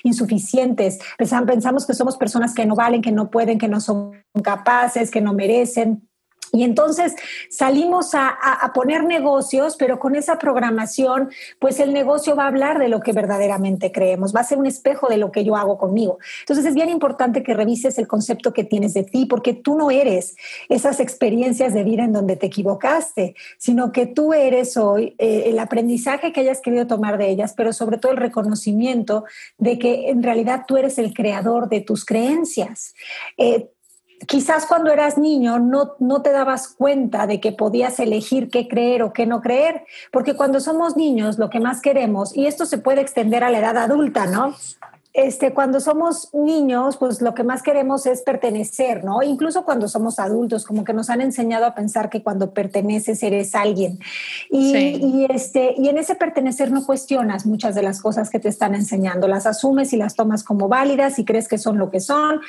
insuficientes, 0.02 0.98
pensamos 1.18 1.86
que 1.86 1.94
somos 1.94 2.16
personas 2.16 2.54
que 2.54 2.66
no 2.66 2.74
valen, 2.74 3.02
que 3.02 3.12
no 3.12 3.30
pueden, 3.30 3.58
que 3.58 3.68
no 3.68 3.80
son 3.80 4.12
capaces, 4.42 5.10
que 5.10 5.20
no 5.20 5.32
merecen. 5.32 6.05
Y 6.52 6.64
entonces 6.64 7.14
salimos 7.50 8.14
a, 8.14 8.36
poner 8.74 9.04
negocios, 9.04 9.76
pero 9.78 9.98
con 9.98 10.16
esa 10.16 10.38
programación, 10.38 11.30
pues 11.58 11.80
el 11.80 11.92
negocio 11.92 12.36
va 12.36 12.44
a 12.44 12.48
hablar 12.48 12.78
de 12.78 12.88
lo 12.88 13.00
que 13.00 13.12
verdaderamente 13.12 13.92
creemos, 13.92 14.34
va 14.34 14.40
a 14.40 14.44
ser 14.44 14.58
un 14.58 14.66
espejo 14.66 15.08
de 15.08 15.16
lo 15.16 15.32
que 15.32 15.44
yo 15.44 15.56
hago 15.56 15.78
conmigo. 15.78 16.18
Entonces 16.40 16.66
es 16.66 16.74
bien 16.74 16.88
importante 16.88 17.42
que 17.42 17.54
revises 17.54 17.98
el 17.98 18.06
concepto 18.06 18.52
que 18.52 18.64
tienes 18.64 18.94
de 18.94 19.04
ti, 19.04 19.26
porque 19.26 19.54
tú 19.54 19.76
no 19.76 19.90
eres 19.90 20.36
esas 20.68 21.00
experiencias 21.00 21.72
de 21.74 21.84
vida 21.84 22.04
en 22.04 22.12
donde 22.12 22.36
te 22.36 22.46
equivocaste, 22.46 23.34
sino 23.58 23.92
que 23.92 24.06
tú 24.06 24.32
eres 24.32 24.76
hoy 24.76 25.14
eh, 25.18 25.44
el 25.46 25.58
aprendizaje 25.58 26.32
que 26.32 26.40
hayas 26.40 26.60
querido 26.60 26.86
tomar 26.86 27.18
de 27.18 27.30
ellas, 27.30 27.54
pero 27.56 27.72
sobre 27.72 27.98
todo 27.98 28.12
el 28.12 28.18
reconocimiento 28.18 29.24
de 29.58 29.78
que 29.78 30.10
en 30.10 30.22
realidad 30.22 30.64
tú 30.66 30.76
eres 30.76 30.98
el 30.98 31.14
creador 31.14 31.68
de 31.68 31.80
tus 31.80 32.04
creencias. 32.04 32.94
Eh, 33.36 33.70
quizás 34.26 34.66
cuando 34.66 34.90
eras 34.92 35.18
niño 35.18 35.58
no, 35.58 35.94
no 35.98 36.22
te 36.22 36.32
dabas 36.32 36.68
cuenta 36.68 37.26
de 37.26 37.40
que 37.40 37.52
podías 37.52 37.98
elegir 38.00 38.48
qué 38.50 38.68
creer 38.68 39.02
o 39.02 39.12
qué 39.12 39.26
no 39.26 39.40
creer, 39.40 39.84
porque 40.10 40.34
cuando 40.34 40.60
somos 40.60 40.96
niños 40.96 41.38
lo 41.38 41.50
que 41.50 41.60
más 41.60 41.80
queremos, 41.82 42.36
y 42.36 42.46
esto 42.46 42.66
se 42.66 42.78
puede 42.78 43.00
extender 43.00 43.44
a 43.44 43.50
la 43.50 43.58
edad 43.58 43.76
adulta, 43.76 44.26
¿no? 44.26 44.54
Este, 45.16 45.54
cuando 45.54 45.80
somos 45.80 46.28
niños, 46.34 46.98
pues 46.98 47.22
lo 47.22 47.34
que 47.34 47.42
más 47.42 47.62
queremos 47.62 48.04
es 48.04 48.20
pertenecer, 48.20 49.02
¿no? 49.02 49.22
Incluso 49.22 49.64
cuando 49.64 49.88
somos 49.88 50.18
adultos, 50.18 50.66
como 50.66 50.84
que 50.84 50.92
nos 50.92 51.08
han 51.08 51.22
enseñado 51.22 51.64
a 51.64 51.74
pensar 51.74 52.10
que 52.10 52.22
cuando 52.22 52.52
perteneces 52.52 53.22
eres 53.22 53.54
alguien. 53.54 53.98
Y, 54.50 54.76
y, 54.76 55.26
este, 55.30 55.74
y 55.78 55.88
en 55.88 55.96
ese 55.96 56.16
pertenecer 56.16 56.70
no 56.70 56.84
cuestionas 56.84 57.46
muchas 57.46 57.74
de 57.74 57.82
las 57.82 58.02
cosas 58.02 58.28
que 58.28 58.38
te 58.38 58.50
están 58.50 58.74
enseñando, 58.74 59.26
las 59.26 59.46
asumes 59.46 59.94
y 59.94 59.96
las 59.96 60.16
tomas 60.16 60.44
como 60.44 60.68
válidas 60.68 61.18
y 61.18 61.24
crees 61.24 61.48
que 61.48 61.56
son 61.56 61.78
lo 61.78 61.90
que 61.90 62.00
son. 62.00 62.42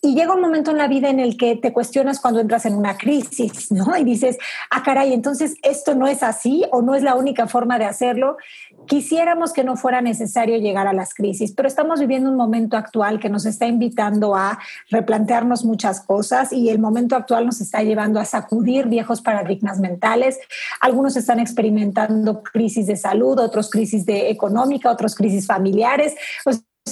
Y 0.00 0.14
llega 0.14 0.34
un 0.34 0.40
momento 0.40 0.70
en 0.70 0.78
la 0.78 0.88
vida 0.88 1.10
en 1.10 1.20
el 1.20 1.36
que 1.36 1.56
te 1.56 1.74
cuestionas 1.74 2.20
cuando 2.20 2.40
entras 2.40 2.64
en 2.64 2.74
una 2.74 2.96
crisis, 2.96 3.70
¿no? 3.70 3.94
Y 3.98 4.04
dices, 4.04 4.38
ah, 4.70 4.82
caray, 4.82 5.12
entonces 5.12 5.56
esto 5.62 5.94
no 5.94 6.06
es 6.06 6.22
así 6.22 6.64
o 6.72 6.80
no 6.80 6.94
es 6.94 7.02
la 7.02 7.16
única 7.16 7.48
forma 7.48 7.78
de 7.78 7.84
hacerlo. 7.84 8.38
Quisiéramos 8.86 9.52
que 9.52 9.64
no 9.64 9.76
fuera 9.76 10.00
necesario 10.00 10.58
llegar 10.58 10.86
a 10.86 10.92
las 10.92 11.14
crisis, 11.14 11.52
pero 11.52 11.68
estamos 11.68 12.00
viviendo 12.00 12.30
un 12.30 12.36
momento 12.36 12.76
actual 12.76 13.18
que 13.18 13.28
nos 13.28 13.46
está 13.46 13.66
invitando 13.66 14.34
a 14.34 14.58
replantearnos 14.90 15.64
muchas 15.64 16.00
cosas 16.00 16.52
y 16.52 16.68
el 16.68 16.78
momento 16.78 17.16
actual 17.16 17.46
nos 17.46 17.60
está 17.60 17.82
llevando 17.82 18.20
a 18.20 18.24
sacudir 18.24 18.86
viejos 18.86 19.22
paradigmas 19.22 19.80
mentales. 19.80 20.38
Algunos 20.80 21.16
están 21.16 21.40
experimentando 21.40 22.42
crisis 22.42 22.86
de 22.86 22.96
salud, 22.96 23.38
otros 23.38 23.70
crisis 23.70 24.04
de 24.06 24.30
económica, 24.30 24.90
otros 24.90 25.14
crisis 25.14 25.46
familiares. 25.46 26.14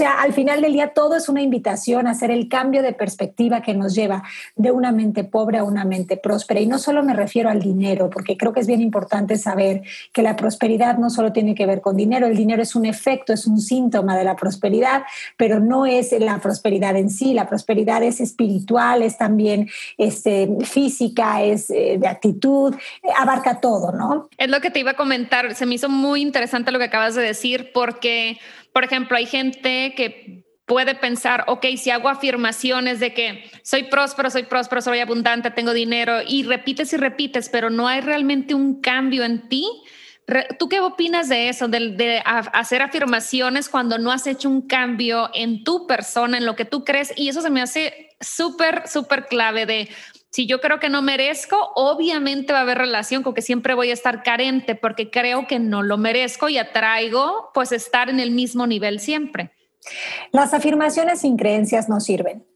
Al 0.00 0.33
final 0.33 0.62
del 0.62 0.72
día 0.72 0.94
todo 0.94 1.16
es 1.16 1.28
una 1.28 1.42
invitación 1.42 2.07
a 2.07 2.12
hacer 2.12 2.31
el 2.31 2.48
cambio 2.48 2.83
de 2.83 2.94
perspectiva 2.94 3.61
que 3.61 3.74
nos 3.74 3.94
lleva 3.94 4.22
de 4.57 4.70
una 4.70 4.90
mente 4.90 5.22
pobre 5.22 5.59
a 5.59 5.64
una 5.64 5.85
mente 5.85 6.16
próspera. 6.16 6.61
Y 6.61 6.66
no 6.66 6.78
solo 6.78 7.02
me 7.02 7.12
refiero 7.12 7.50
al 7.50 7.61
dinero, 7.61 8.09
porque 8.09 8.38
creo 8.38 8.55
que 8.55 8.61
es 8.61 8.66
bien 8.66 8.81
importante 8.81 9.37
saber 9.37 9.83
que 10.12 10.22
la 10.22 10.35
prosperidad 10.35 10.96
no 10.96 11.11
solo 11.11 11.33
tiene 11.33 11.55
que 11.55 11.66
ver 11.66 11.83
con 11.83 11.96
dinero, 11.96 12.26
el 12.26 12.37
dinero 12.37 12.62
es 12.62 12.74
un 12.74 12.87
efecto, 12.87 13.35
es 13.35 13.46
un 13.46 13.61
síntoma 13.61 14.16
de 14.16 14.24
la 14.24 14.35
prosperidad, 14.35 15.02
pero 15.37 15.61
no 15.61 15.85
es 15.85 16.12
la 16.18 16.38
prosperidad 16.38 16.96
en 16.96 17.11
sí. 17.11 17.35
La 17.35 17.46
prosperidad 17.46 18.02
es 18.02 18.20
espiritual, 18.20 19.02
es 19.02 19.18
también 19.18 19.68
este, 19.98 20.48
física, 20.64 21.42
es 21.42 21.68
eh, 21.68 21.98
de 22.00 22.09
actitud, 22.09 22.74
abarca 23.18 23.61
todo, 23.61 23.92
¿no? 23.92 24.31
Es 24.38 24.48
lo 24.48 24.61
que 24.61 24.70
te 24.70 24.81
iba 24.81 24.92
a 24.92 24.96
comentar. 24.96 25.55
Se 25.55 25.66
me 25.66 25.74
hizo 25.74 25.90
muy 25.90 26.22
interesante 26.22 26.70
lo 26.70 26.78
que 26.78 26.87
acabas 26.87 27.14
de 27.14 27.22
decir, 27.22 27.72
porque 27.74 28.38
por 28.72 28.85
ejemplo, 28.85 29.16
hay 29.16 29.26
gente 29.26 29.94
que 29.96 30.44
puede 30.66 30.94
pensar, 30.94 31.44
ok, 31.48 31.66
si 31.76 31.90
hago 31.90 32.08
afirmaciones 32.08 33.00
de 33.00 33.12
que 33.12 33.50
soy 33.62 33.85
próspero, 33.85 34.30
soy 34.30 34.44
próspero, 34.44 34.80
soy 34.80 35.00
abundante, 35.00 35.50
tengo 35.50 35.72
dinero, 35.72 36.20
y 36.26 36.44
repites 36.44 36.92
y 36.92 36.96
repites, 36.96 37.48
pero 37.48 37.68
no 37.68 37.88
hay 37.88 38.00
realmente 38.00 38.54
un 38.54 38.80
cambio 38.80 39.24
en 39.24 39.48
ti. 39.48 39.66
¿Tú 40.58 40.68
qué 40.68 40.80
opinas 40.80 41.28
de 41.28 41.48
eso, 41.48 41.68
de, 41.68 42.22
hacer 42.24 42.80
afirmaciones 42.80 43.68
cuando 43.68 43.98
no 43.98 44.12
has 44.12 44.26
hecho 44.26 44.48
un 44.48 44.66
cambio 44.66 45.30
en 45.35 45.64
tu 45.64 45.87
persona, 45.87 46.38
en 46.38 46.46
lo 46.46 46.56
que 46.56 46.64
tú 46.64 46.85
crees? 46.85 47.12
Y 47.16 47.28
eso 47.28 47.42
se 47.42 47.50
me 47.50 47.61
hace 47.61 48.16
súper, 48.20 48.88
súper 48.88 49.26
clave 49.26 49.66
de, 49.66 49.88
si 50.33 50.47
yo 50.47 50.61
creo 50.61 50.81
que 50.81 50.88
no 50.88 51.03
merezco, 51.03 51.73
obviamente 51.75 52.55
va 52.55 52.61
a 52.61 52.62
haber 52.62 52.79
relación 52.79 53.23
con 53.23 53.35
que 53.35 53.42
siempre 53.42 53.75
voy 53.75 53.90
a 53.90 53.92
estar 53.92 54.23
carente 54.23 54.75
porque 54.75 55.11
creo 55.11 55.47
que 55.47 55.59
no 55.59 55.83
lo 55.83 55.99
merezco 55.99 56.49
y 56.49 56.57
atraigo 56.57 57.51
pues 57.53 57.71
estar 57.71 58.09
en 58.09 58.18
el 58.18 58.31
mismo 58.31 58.66
nivel 58.66 58.99
siempre. 58.99 59.53
Las 60.31 60.55
afirmaciones 60.55 61.21
sin 61.21 61.37
creencias 61.37 61.88
no 61.88 62.01
sirven 62.01 62.47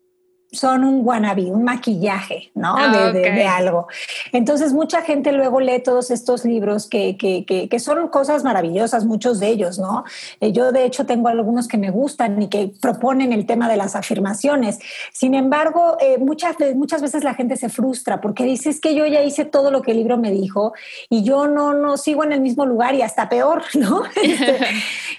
son 0.57 0.85
un 0.85 1.07
wannabe, 1.07 1.45
un 1.45 1.65
maquillaje, 1.65 2.51
¿no? 2.55 2.75
Ah, 2.77 3.13
de, 3.13 3.47
algo. 3.47 3.87
Entonces, 4.33 4.73
mucha 4.73 5.03
gente 5.03 5.33
luego 5.33 5.61
lee 5.61 5.81
todos 5.81 6.11
estos 6.11 6.45
libros 6.45 6.89
que, 6.89 7.17
que, 7.17 7.45
que, 7.45 7.79
son 7.79 8.09
cosas 8.09 8.45
maravillosas, 8.45 9.05
muchos 9.05 9.41
de 9.41 9.49
ellos, 9.49 9.79
¿no? 9.79 10.05
Eh, 10.41 10.53
yo, 10.53 10.73
de 10.73 10.85
hecho, 10.85 11.07
tengo 11.07 11.29
algunos 11.29 11.69
que 11.69 11.79
me 11.79 11.91
gustan 11.91 12.43
y 12.43 12.49
que 12.49 12.73
proponen 12.81 13.33
el 13.33 13.47
tema 13.47 13.69
de 13.69 13.77
las 13.77 13.95
afirmaciones. 13.95 14.79
Sin 15.13 15.35
embargo, 15.35 15.97
eh, 16.01 16.19
muchas, 16.19 16.57
muchas 16.75 17.03
veces 17.03 17.25
la 17.25 17.35
gente 17.35 17.57
se 17.57 17.69
frustra 17.69 18.21
porque 18.21 18.45
dice, 18.45 18.71
es 18.71 18.81
que 18.81 18.95
yo 18.95 19.07
ya 19.07 19.23
hice 19.23 19.45
todo 19.45 19.71
lo 19.71 19.83
que 19.83 19.93
el 19.93 19.99
libro 19.99 20.17
me 20.17 20.31
dijo 20.31 20.73
y 21.09 21.23
yo 21.23 21.47
no, 21.47 21.75
no 21.75 21.97
sigo 21.97 22.25
en 22.25 22.33
el 22.33 22.41
mismo 22.41 22.67
lugar 22.67 22.95
y 22.95 23.03
hasta 23.03 23.29
peor, 23.29 23.63
¿no? 23.75 24.03
Este, 24.27 24.59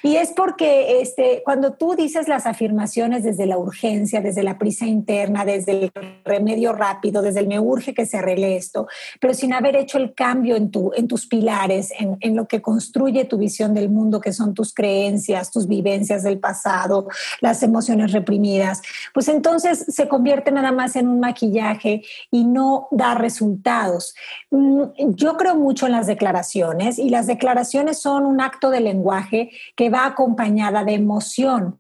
y 0.04 0.18
es 0.18 0.32
porque 0.32 1.02
este, 1.02 1.42
cuando 1.44 1.74
tú 1.74 1.96
dices 1.96 2.28
las 2.28 2.46
afirmaciones 2.46 3.24
desde 3.24 3.46
la 3.46 3.58
urgencia, 3.58 4.22
desde 4.22 4.44
la 4.44 4.58
prisa 4.58 4.86
interna, 4.86 5.27
desde 5.46 5.72
el 5.72 5.92
remedio 6.26 6.74
rápido, 6.74 7.22
desde 7.22 7.40
el 7.42 7.48
me 7.48 7.60
urge 7.60 7.94
que 7.94 8.06
se 8.06 8.18
arregle 8.18 8.58
esto, 8.58 8.88
pero 9.20 9.34
sin 9.34 9.54
haber 9.54 9.76
hecho 9.76 9.98
el 9.98 10.14
cambio 10.14 10.56
en, 10.56 10.72
tu, 10.72 10.92
en 10.96 11.08
tus 11.08 11.28
pilares, 11.28 11.92
en, 11.98 12.18
en 12.20 12.36
lo 12.36 12.48
que 12.48 12.62
construye 12.62 13.26
tu 13.26 13.38
visión 13.38 13.74
del 13.74 13.90
mundo, 13.90 14.20
que 14.20 14.34
son 14.34 14.54
tus 14.54 14.74
creencias, 14.74 15.52
tus 15.52 15.68
vivencias 15.68 16.24
del 16.24 16.40
pasado, 16.40 17.08
las 17.42 17.64
emociones 17.64 18.12
reprimidas, 18.12 18.82
pues 19.14 19.28
entonces 19.28 19.86
se 19.88 20.08
convierte 20.08 20.52
nada 20.52 20.72
más 20.72 20.96
en 20.96 21.08
un 21.08 21.20
maquillaje 21.20 22.04
y 22.32 22.44
no 22.44 22.88
da 22.92 23.16
resultados. 23.16 24.16
Mm, 24.52 24.84
yo 25.16 25.38
creo 25.38 25.56
mucho 25.56 25.86
en 25.86 25.94
las 25.94 26.08
declaraciones 26.08 27.00
y 27.00 27.10
las 27.10 27.28
declaraciones 27.28 28.00
son 28.00 28.26
un 28.26 28.42
acto 28.42 28.70
de 28.70 28.80
lenguaje 28.80 29.52
que 29.76 29.90
va 29.90 30.06
acompañada 30.06 30.84
de 30.84 30.94
emoción. 30.94 31.80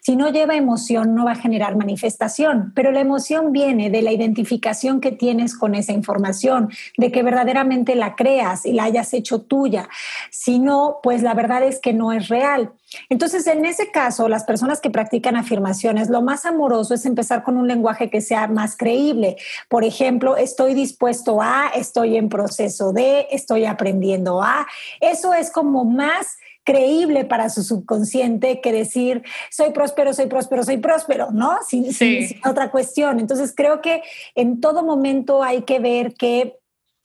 Si 0.00 0.16
no 0.16 0.30
lleva 0.30 0.56
emoción, 0.56 1.14
no 1.14 1.24
va 1.24 1.32
a 1.32 1.36
generar 1.36 1.76
manifestación, 1.76 2.72
pero 2.74 2.90
la 2.92 3.00
emoción 3.00 3.52
viene 3.52 3.90
de 3.90 4.02
la 4.02 4.12
identificación 4.12 5.00
que 5.00 5.12
tienes 5.12 5.56
con 5.56 5.74
esa 5.74 5.92
información, 5.92 6.70
de 6.96 7.12
que 7.12 7.22
verdaderamente 7.22 7.94
la 7.94 8.14
creas 8.14 8.66
y 8.66 8.72
la 8.72 8.84
hayas 8.84 9.12
hecho 9.14 9.40
tuya. 9.40 9.88
Si 10.30 10.58
no, 10.58 10.98
pues 11.02 11.22
la 11.22 11.34
verdad 11.34 11.62
es 11.62 11.80
que 11.80 11.92
no 11.92 12.12
es 12.12 12.28
real. 12.28 12.72
Entonces, 13.10 13.46
en 13.46 13.66
ese 13.66 13.90
caso, 13.90 14.28
las 14.28 14.44
personas 14.44 14.80
que 14.80 14.90
practican 14.90 15.36
afirmaciones, 15.36 16.08
lo 16.08 16.22
más 16.22 16.46
amoroso 16.46 16.94
es 16.94 17.04
empezar 17.04 17.42
con 17.42 17.56
un 17.56 17.68
lenguaje 17.68 18.08
que 18.08 18.20
sea 18.20 18.48
más 18.48 18.76
creíble. 18.76 19.36
Por 19.68 19.84
ejemplo, 19.84 20.36
estoy 20.36 20.74
dispuesto 20.74 21.42
a, 21.42 21.68
estoy 21.74 22.16
en 22.16 22.28
proceso 22.28 22.92
de, 22.92 23.26
estoy 23.30 23.66
aprendiendo 23.66 24.42
a. 24.42 24.66
Eso 25.00 25.34
es 25.34 25.50
como 25.50 25.84
más 25.84 26.38
creíble 26.68 27.24
para 27.24 27.48
su 27.48 27.62
subconsciente 27.62 28.60
que 28.60 28.72
decir 28.72 29.22
soy 29.50 29.70
próspero, 29.70 30.12
soy 30.12 30.26
próspero, 30.26 30.62
soy 30.62 30.76
próspero, 30.76 31.30
¿no? 31.30 31.56
Sin, 31.66 31.94
sin 31.94 32.38
otra 32.44 32.70
cuestión. 32.70 33.18
Entonces 33.20 33.54
creo 33.56 33.80
que 33.80 34.02
en 34.34 34.60
todo 34.60 34.84
momento 34.84 35.42
hay 35.42 35.62
que 35.62 35.78
ver 35.78 36.12
que 36.12 36.58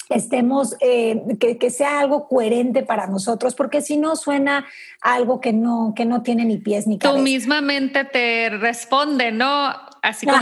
estemos, 0.10 0.76
eh, 0.82 1.24
que, 1.40 1.70
sea 1.70 2.02
algo 2.02 2.28
coherente 2.28 2.84
para 2.84 3.08
nosotros, 3.08 3.56
porque 3.56 3.82
si 3.82 3.96
no 3.96 4.18
suena 4.18 4.66
algo 5.02 5.40
que 5.40 5.54
no, 5.54 5.94
que 5.96 6.04
no 6.04 6.24
tiene 6.24 6.44
ni 6.44 6.58
pies 6.58 6.86
ni 6.86 7.00
cabeza. 7.00 7.18
Tu 7.18 7.24
misma 7.24 7.62
mente 7.62 8.04
te 8.04 8.50
responde, 8.50 9.32
¿no? 9.32 9.74
Así 10.02 10.28
como, 10.28 10.42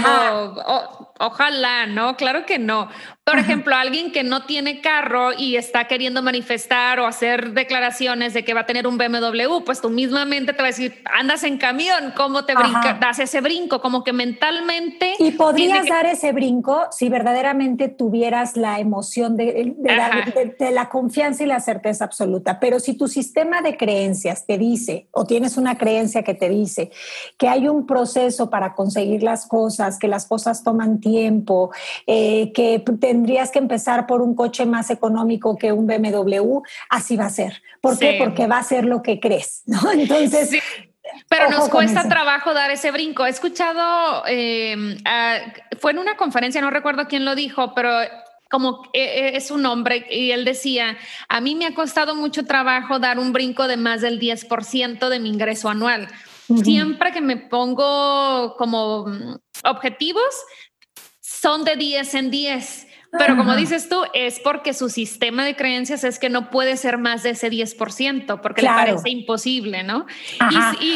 ojalá, 1.19 1.86
¿no? 1.86 2.17
Claro 2.17 2.47
que 2.47 2.57
no. 2.57 2.89
Por 3.23 3.38
ejemplo, 3.38 3.75
alguien 3.75 4.12
que 4.12 4.23
no 4.23 4.45
tiene 4.45 4.81
carro 4.81 5.31
y 5.38 5.55
está 5.55 5.86
queriendo 5.86 6.23
manifestar 6.23 6.99
o 6.99 7.05
hacer 7.05 7.53
declaraciones 7.53 8.34
de 8.34 8.43
que 8.43 8.55
va 8.55 8.62
a 8.62 8.65
tener 8.65 8.88
un 8.88 8.97
BMW, 8.97 9.63
pues 9.63 9.79
tú 9.79 9.91
mismamente 9.91 10.53
te 10.53 10.57
va 10.57 10.65
a 10.65 10.71
decir, 10.71 10.95
andas 11.05 11.43
en 11.43 11.60
camión, 11.60 12.13
¿cómo 12.17 12.45
te 12.45 12.55
brincas? 12.55 12.99
Das 12.99 13.19
ese 13.19 13.39
brinco, 13.41 13.79
como 13.79 14.03
que 14.03 14.12
mentalmente. 14.12 15.13
Y 15.19 15.31
podrías 15.31 15.86
dar 15.86 16.07
ese 16.07 16.31
brinco 16.31 16.88
si 16.89 17.10
verdaderamente 17.10 17.89
tuvieras 17.89 18.57
la 18.57 18.79
emoción 18.79 19.38
de, 19.38 19.75
de, 19.77 20.71
la 20.71 20.89
confianza 20.89 21.43
y 21.43 21.45
la 21.45 21.60
certeza 21.60 22.05
absoluta. 22.05 22.60
Pero 22.60 22.79
si 22.79 22.95
tu 22.95 23.07
sistema 23.07 23.62
de 23.62 23.77
creencias 23.77 24.47
te 24.47 24.57
dice, 24.57 25.07
o 25.12 25.25
tienes 25.25 25.57
una 25.57 25.77
creencia 25.77 26.23
que 26.23 26.34
te 26.34 26.49
dice 26.49 26.89
que 27.38 27.47
hay 27.47 27.67
un 27.67 27.86
proceso 27.86 28.49
para 28.49 28.73
conseguir 28.73 29.21
las 29.21 29.45
cosas, 29.45 29.99
que 29.99 30.07
las 30.07 30.25
cosas 30.25 30.63
toman 30.63 30.99
tiempo, 30.99 31.69
eh, 32.07 32.51
que 32.53 32.79
tendrías 33.12 33.52
que 33.52 33.60
empezar 33.60 34.08
por 34.08 34.21
un 34.21 34.36
coche 34.36 34.65
más 34.65 34.89
económico 34.89 35.58
que 35.58 35.74
un 35.74 35.86
BMW, 35.86 36.62
así 36.89 37.17
va 37.17 37.26
a 37.26 37.30
ser. 37.30 37.62
¿Por 37.82 38.00
qué? 38.00 38.15
Porque 38.17 38.47
va 38.47 38.58
a 38.60 38.63
ser 38.63 38.86
lo 38.86 39.02
que 39.04 39.19
crees, 39.19 39.63
¿no? 39.65 39.91
Entonces... 39.91 40.52
Pero 41.28 41.50
nos 41.50 41.67
cuesta 41.67 42.08
trabajo 42.08 42.54
dar 42.54 42.71
ese 42.71 42.89
brinco. 42.89 43.26
He 43.26 43.30
escuchado, 43.30 44.24
eh, 44.28 44.97
fue 45.78 45.91
en 45.91 45.97
una 45.97 46.15
conferencia, 46.15 46.62
no 46.62 46.69
recuerdo 46.69 47.08
quién 47.10 47.26
lo 47.26 47.36
dijo, 47.36 47.74
pero 47.74 47.89
como 48.50 48.84
eh, 48.93 49.32
es 49.34 49.52
un 49.52 49.65
hombre 49.65 50.06
y 50.10 50.32
él 50.32 50.45
decía, 50.45 50.97
a 51.28 51.41
mí 51.41 51.56
me 51.56 51.65
ha 51.65 51.74
costado 51.74 52.15
mucho 52.15 52.45
trabajo 52.45 53.00
dar 53.00 53.19
un 53.19 53.34
brinco 53.34 53.67
de 53.67 53.76
más 53.76 54.00
del 54.00 54.21
10% 54.21 55.10
de 55.10 55.19
mi 55.19 55.28
ingreso 55.28 55.67
anual. 55.67 56.08
Siempre 56.63 57.12
que 57.12 57.19
me 57.19 57.36
pongo 57.36 58.56
como 58.58 59.08
mm, 59.08 59.36
objetivos, 59.65 60.34
son 61.19 61.65
de 61.65 61.76
10 61.76 62.13
en 62.13 62.32
10. 62.32 62.88
Pero 63.17 63.36
como 63.36 63.56
dices 63.58 63.89
tú, 63.89 64.04
es 64.13 64.39
porque 64.39 64.74
su 64.74 64.89
sistema 64.89 65.43
de 65.43 65.56
creencias 65.58 66.06
es 66.06 66.17
que 66.17 66.30
no 66.30 66.50
puede 66.50 66.78
ser 66.78 66.97
más 66.97 67.24
de 67.24 67.32
ese 67.32 67.52
10%, 67.52 68.39
porque 68.39 68.62
le 68.62 68.69
parece 68.69 69.10
imposible, 69.10 69.84
¿no? 69.84 70.06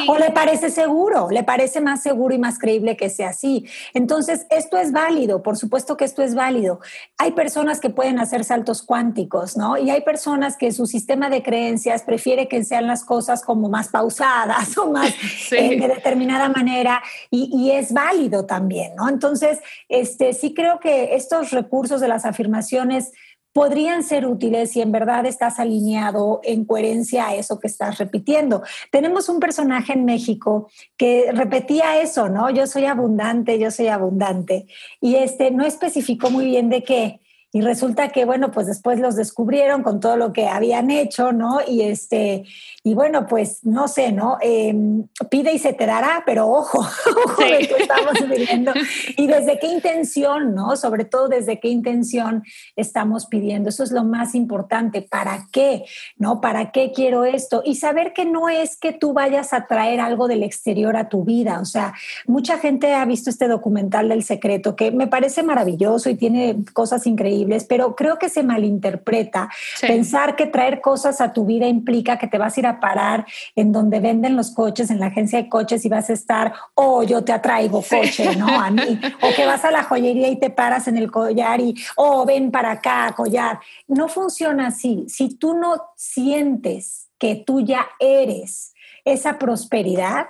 o 0.08 0.18
le 0.18 0.32
parece 0.32 0.70
seguro, 0.70 1.30
le 1.30 1.44
parece 1.44 1.82
más 1.82 2.02
seguro 2.02 2.34
y 2.34 2.38
más 2.38 2.58
creíble 2.58 2.96
que 2.96 3.10
sea 3.10 3.30
así. 3.30 3.66
Entonces, 3.94 4.48
esto 4.50 4.78
es 4.78 4.94
válido, 4.94 5.44
por 5.44 5.58
supuesto 5.58 5.98
que 5.98 6.06
esto 6.06 6.24
es 6.24 6.36
válido. 6.36 6.80
Hay 7.18 7.32
personas 7.32 7.82
que 7.82 7.90
pueden 7.90 8.18
hacer 8.20 8.46
saltos 8.46 8.82
cuánticos, 8.82 9.58
¿no? 9.58 9.78
Y 9.78 9.90
hay 9.90 10.02
personas 10.02 10.56
que 10.56 10.72
su 10.72 10.86
sistema 10.86 11.30
de 11.30 11.44
creencias 11.44 12.04
prefiere 12.04 12.48
que 12.48 12.64
sean 12.64 12.88
las 12.88 13.04
cosas 13.04 13.44
como 13.44 13.68
más 13.68 13.90
pausadas 13.90 14.78
o 14.78 14.90
más 14.90 15.14
eh, 15.52 15.78
de 15.80 15.88
determinada 15.88 16.48
manera 16.48 17.04
y, 17.30 17.50
y 17.54 17.72
es 17.72 17.92
válido 17.92 18.46
también, 18.46 18.96
¿no? 18.96 19.10
Entonces, 19.10 19.60
este, 19.90 20.32
sí 20.34 20.54
creo 20.54 20.80
que 20.80 21.16
estos 21.16 21.52
recursos 21.52 22.05
las 22.08 22.26
afirmaciones 22.26 23.12
podrían 23.56 24.04
ser 24.04 24.26
útiles 24.26 24.72
si 24.72 24.82
en 24.82 24.92
verdad 24.92 25.26
estás 25.26 25.60
alineado 25.60 26.42
en 26.44 26.66
coherencia 26.66 27.28
a 27.28 27.36
eso 27.36 27.58
que 27.58 27.68
estás 27.68 27.98
repitiendo. 27.98 28.64
Tenemos 28.92 29.30
un 29.30 29.40
personaje 29.40 29.94
en 29.94 30.04
México 30.04 30.70
que 30.98 31.32
repetía 31.32 32.02
eso, 32.02 32.28
¿no? 32.28 32.50
Yo 32.50 32.68
soy 32.68 32.84
abundante, 32.84 33.58
yo 33.58 33.72
soy 33.72 33.88
abundante. 33.88 34.66
Y 35.00 35.16
este 35.16 35.52
no 35.52 35.66
especificó 35.66 36.30
muy 36.30 36.48
bien 36.48 36.70
de 36.70 36.84
qué. 36.84 37.22
Y 37.56 37.62
resulta 37.62 38.10
que, 38.10 38.26
bueno, 38.26 38.52
pues 38.52 38.68
después 38.68 39.00
los 39.00 39.16
descubrieron 39.16 39.82
con 39.82 40.02
todo 40.02 40.18
lo 40.18 40.34
que 40.34 40.50
habían 40.50 40.92
hecho, 40.92 41.32
¿no? 41.32 41.60
Y 41.66 41.84
este, 41.84 42.44
y 42.88 42.94
bueno, 42.94 43.26
pues 43.26 43.62
no 43.64 43.88
sé, 43.88 44.12
¿no? 44.12 44.38
Em, 44.42 45.08
pide 45.32 45.54
y 45.54 45.58
se 45.58 45.74
te 45.74 45.88
dará, 45.88 46.22
pero 46.24 46.48
ojo, 46.48 46.80
ojo 47.26 47.42
de 47.42 47.68
que 47.68 47.76
estamos 47.80 48.14
viviendo. 48.30 48.74
Y 49.18 49.26
desde 49.26 49.58
qué 49.58 49.68
intención, 49.68 50.54
¿no? 50.54 50.76
Sobre 50.76 51.06
todo 51.06 51.30
desde 51.30 51.60
qué 51.62 51.70
intención 51.70 52.44
estamos 52.76 53.26
pidiendo. 53.26 53.70
Eso 53.70 53.84
es 53.84 53.92
lo 53.92 54.04
más 54.04 54.36
importante. 54.36 55.02
¿Para 55.02 55.48
qué? 55.52 55.86
¿No? 56.18 56.42
¿Para 56.42 56.72
qué 56.72 56.92
quiero 56.94 57.24
esto? 57.26 57.64
Y 57.66 57.76
saber 57.76 58.14
que 58.14 58.26
no 58.26 58.50
es 58.50 58.78
que 58.78 58.92
tú 58.92 59.14
vayas 59.14 59.54
a 59.54 59.66
traer 59.66 60.02
algo 60.02 60.28
del 60.28 60.44
exterior 60.44 60.96
a 60.96 61.10
tu 61.10 61.24
vida. 61.24 61.62
O 61.62 61.66
sea, 61.66 61.94
mucha 62.28 62.60
gente 62.60 62.94
ha 62.94 63.06
visto 63.06 63.32
este 63.32 63.48
documental 63.48 64.10
del 64.10 64.24
secreto 64.24 64.76
que 64.76 64.92
me 64.92 65.08
parece 65.08 65.42
maravilloso 65.42 66.12
y 66.12 66.16
tiene 66.16 66.58
cosas 66.74 67.08
increíbles, 67.08 67.45
pero 67.68 67.96
creo 67.96 68.18
que 68.18 68.30
se 68.30 68.44
malinterpreta. 68.44 69.50
Pensar 69.82 70.36
que 70.36 70.48
traer 70.48 70.82
cosas 70.82 71.22
a 71.22 71.34
tu 71.34 71.46
vida 71.46 71.68
implica 71.68 72.18
que 72.18 72.28
te 72.28 72.38
vas 72.38 72.56
a 72.56 72.60
ir 72.60 72.68
a 72.68 72.80
parar 72.80 73.26
en 73.56 73.72
donde 73.72 74.00
venden 74.00 74.36
los 74.36 74.52
coches, 74.52 74.90
en 74.90 75.00
la 75.00 75.08
agencia 75.08 75.42
de 75.42 75.50
coches 75.50 75.86
y 75.86 75.90
vas 75.90 76.10
a 76.10 76.14
estar, 76.14 76.54
oh, 76.74 77.04
yo 77.04 77.24
te 77.24 77.32
atraigo 77.32 77.82
coche, 77.82 78.36
¿no? 78.36 78.48
A 78.48 78.70
mí. 78.70 79.00
O 79.22 79.34
que 79.36 79.46
vas 79.46 79.64
a 79.66 79.72
la 79.72 79.84
joyería 79.84 80.28
y 80.30 80.38
te 80.38 80.50
paras 80.50 80.88
en 80.88 80.98
el 80.98 81.10
collar 81.10 81.60
y, 81.60 81.76
oh, 81.96 82.26
ven 82.26 82.52
para 82.52 82.72
acá, 82.72 83.14
collar. 83.16 83.60
No 83.88 84.08
funciona 84.08 84.68
así. 84.68 85.06
Si 85.08 85.36
tú 85.36 85.56
no 85.56 85.78
sientes 85.96 87.10
que 87.18 87.36
tú 87.36 87.62
ya 87.62 87.88
eres 88.00 88.74
esa 89.04 89.38
prosperidad, 89.40 90.28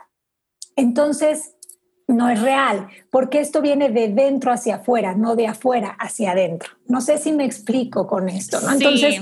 entonces 0.75 1.54
no 2.07 2.29
es 2.29 2.41
real, 2.41 2.87
porque 3.09 3.39
esto 3.39 3.61
viene 3.61 3.89
de 3.89 4.09
dentro 4.09 4.51
hacia 4.51 4.75
afuera, 4.75 5.15
no 5.15 5.35
de 5.35 5.47
afuera 5.47 5.95
hacia 5.99 6.31
adentro. 6.31 6.71
No 6.87 7.01
sé 7.01 7.17
si 7.17 7.31
me 7.31 7.45
explico 7.45 8.05
con 8.07 8.29
esto, 8.29 8.61
¿no? 8.61 8.71
Entonces, 8.71 9.21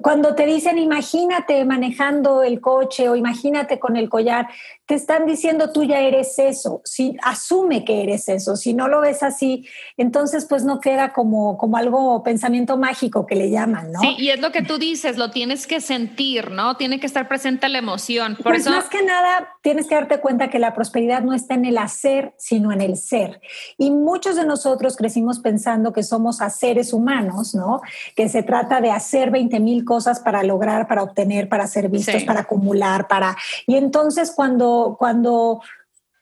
cuando 0.00 0.34
te 0.34 0.46
dicen 0.46 0.78
imagínate 0.78 1.64
manejando 1.64 2.42
el 2.42 2.60
coche 2.60 3.08
o 3.08 3.16
imagínate 3.16 3.78
con 3.78 3.96
el 3.96 4.08
collar, 4.08 4.48
te 4.86 4.94
están 4.94 5.26
diciendo 5.26 5.72
tú 5.72 5.84
ya 5.84 6.00
eres 6.00 6.38
eso, 6.38 6.80
si 6.84 7.16
asume 7.22 7.84
que 7.84 8.02
eres 8.02 8.28
eso, 8.28 8.56
si 8.56 8.74
no 8.74 8.88
lo 8.88 9.00
ves 9.00 9.22
así, 9.22 9.66
entonces 9.96 10.46
pues 10.48 10.64
no 10.64 10.80
queda 10.80 11.12
como, 11.12 11.58
como 11.58 11.76
algo 11.76 12.22
pensamiento 12.22 12.76
mágico 12.76 13.26
que 13.26 13.34
le 13.34 13.50
llaman, 13.50 13.90
¿no? 13.92 14.00
Sí, 14.00 14.14
y 14.18 14.30
es 14.30 14.40
lo 14.40 14.52
que 14.52 14.62
tú 14.62 14.78
dices, 14.78 15.16
lo 15.16 15.30
tienes 15.30 15.66
que 15.66 15.80
sentir, 15.80 16.50
¿no? 16.50 16.76
Tiene 16.76 17.00
que 17.00 17.06
estar 17.06 17.28
presente 17.28 17.68
la 17.68 17.78
emoción. 17.78 18.36
Por 18.36 18.52
pues 18.52 18.62
eso... 18.62 18.70
más 18.70 18.88
que 18.88 19.02
nada 19.02 19.48
tienes 19.62 19.86
que 19.86 19.94
darte 19.94 20.20
cuenta 20.20 20.48
que 20.48 20.58
la 20.58 20.74
prosperidad 20.74 21.22
no 21.22 21.32
está 21.32 21.54
en 21.54 21.64
el 21.64 21.78
hacer, 21.78 22.34
sino 22.36 22.72
en 22.72 22.80
el 22.80 22.96
ser. 22.96 23.40
Y 23.78 23.90
muchos 23.90 24.36
de 24.36 24.44
nosotros 24.44 24.96
crecimos 24.96 25.38
pensando 25.38 25.92
que 25.92 26.02
somos 26.02 26.40
seres 26.52 26.92
humanos, 26.92 27.54
¿no? 27.54 27.80
Que 28.14 28.28
se 28.28 28.42
trata 28.42 28.80
de 28.80 28.90
hacer 28.90 29.30
20 29.30 29.60
mil 29.60 29.81
cosas 29.84 30.20
para 30.20 30.42
lograr, 30.42 30.88
para 30.88 31.02
obtener, 31.02 31.48
para 31.48 31.66
ser 31.66 31.88
vistos, 31.88 32.24
para 32.24 32.40
acumular, 32.40 33.08
para... 33.08 33.36
Y 33.66 33.76
entonces 33.76 34.32
cuando, 34.34 34.96
cuando, 34.98 35.62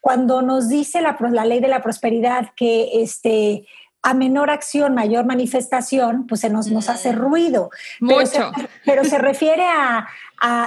cuando 0.00 0.42
nos 0.42 0.68
dice 0.68 1.00
la, 1.00 1.16
la 1.30 1.44
ley 1.44 1.60
de 1.60 1.68
la 1.68 1.82
prosperidad 1.82 2.50
que 2.56 3.02
este, 3.02 3.66
a 4.02 4.14
menor 4.14 4.50
acción, 4.50 4.94
mayor 4.94 5.26
manifestación, 5.26 6.26
pues 6.26 6.40
se 6.40 6.48
nos, 6.48 6.68
nos 6.68 6.88
hace 6.88 7.12
mm. 7.12 7.16
ruido. 7.16 7.70
Mucho. 8.00 8.52
pero 8.84 9.04
se 9.04 9.18
refiere 9.18 9.66
a, 9.66 10.08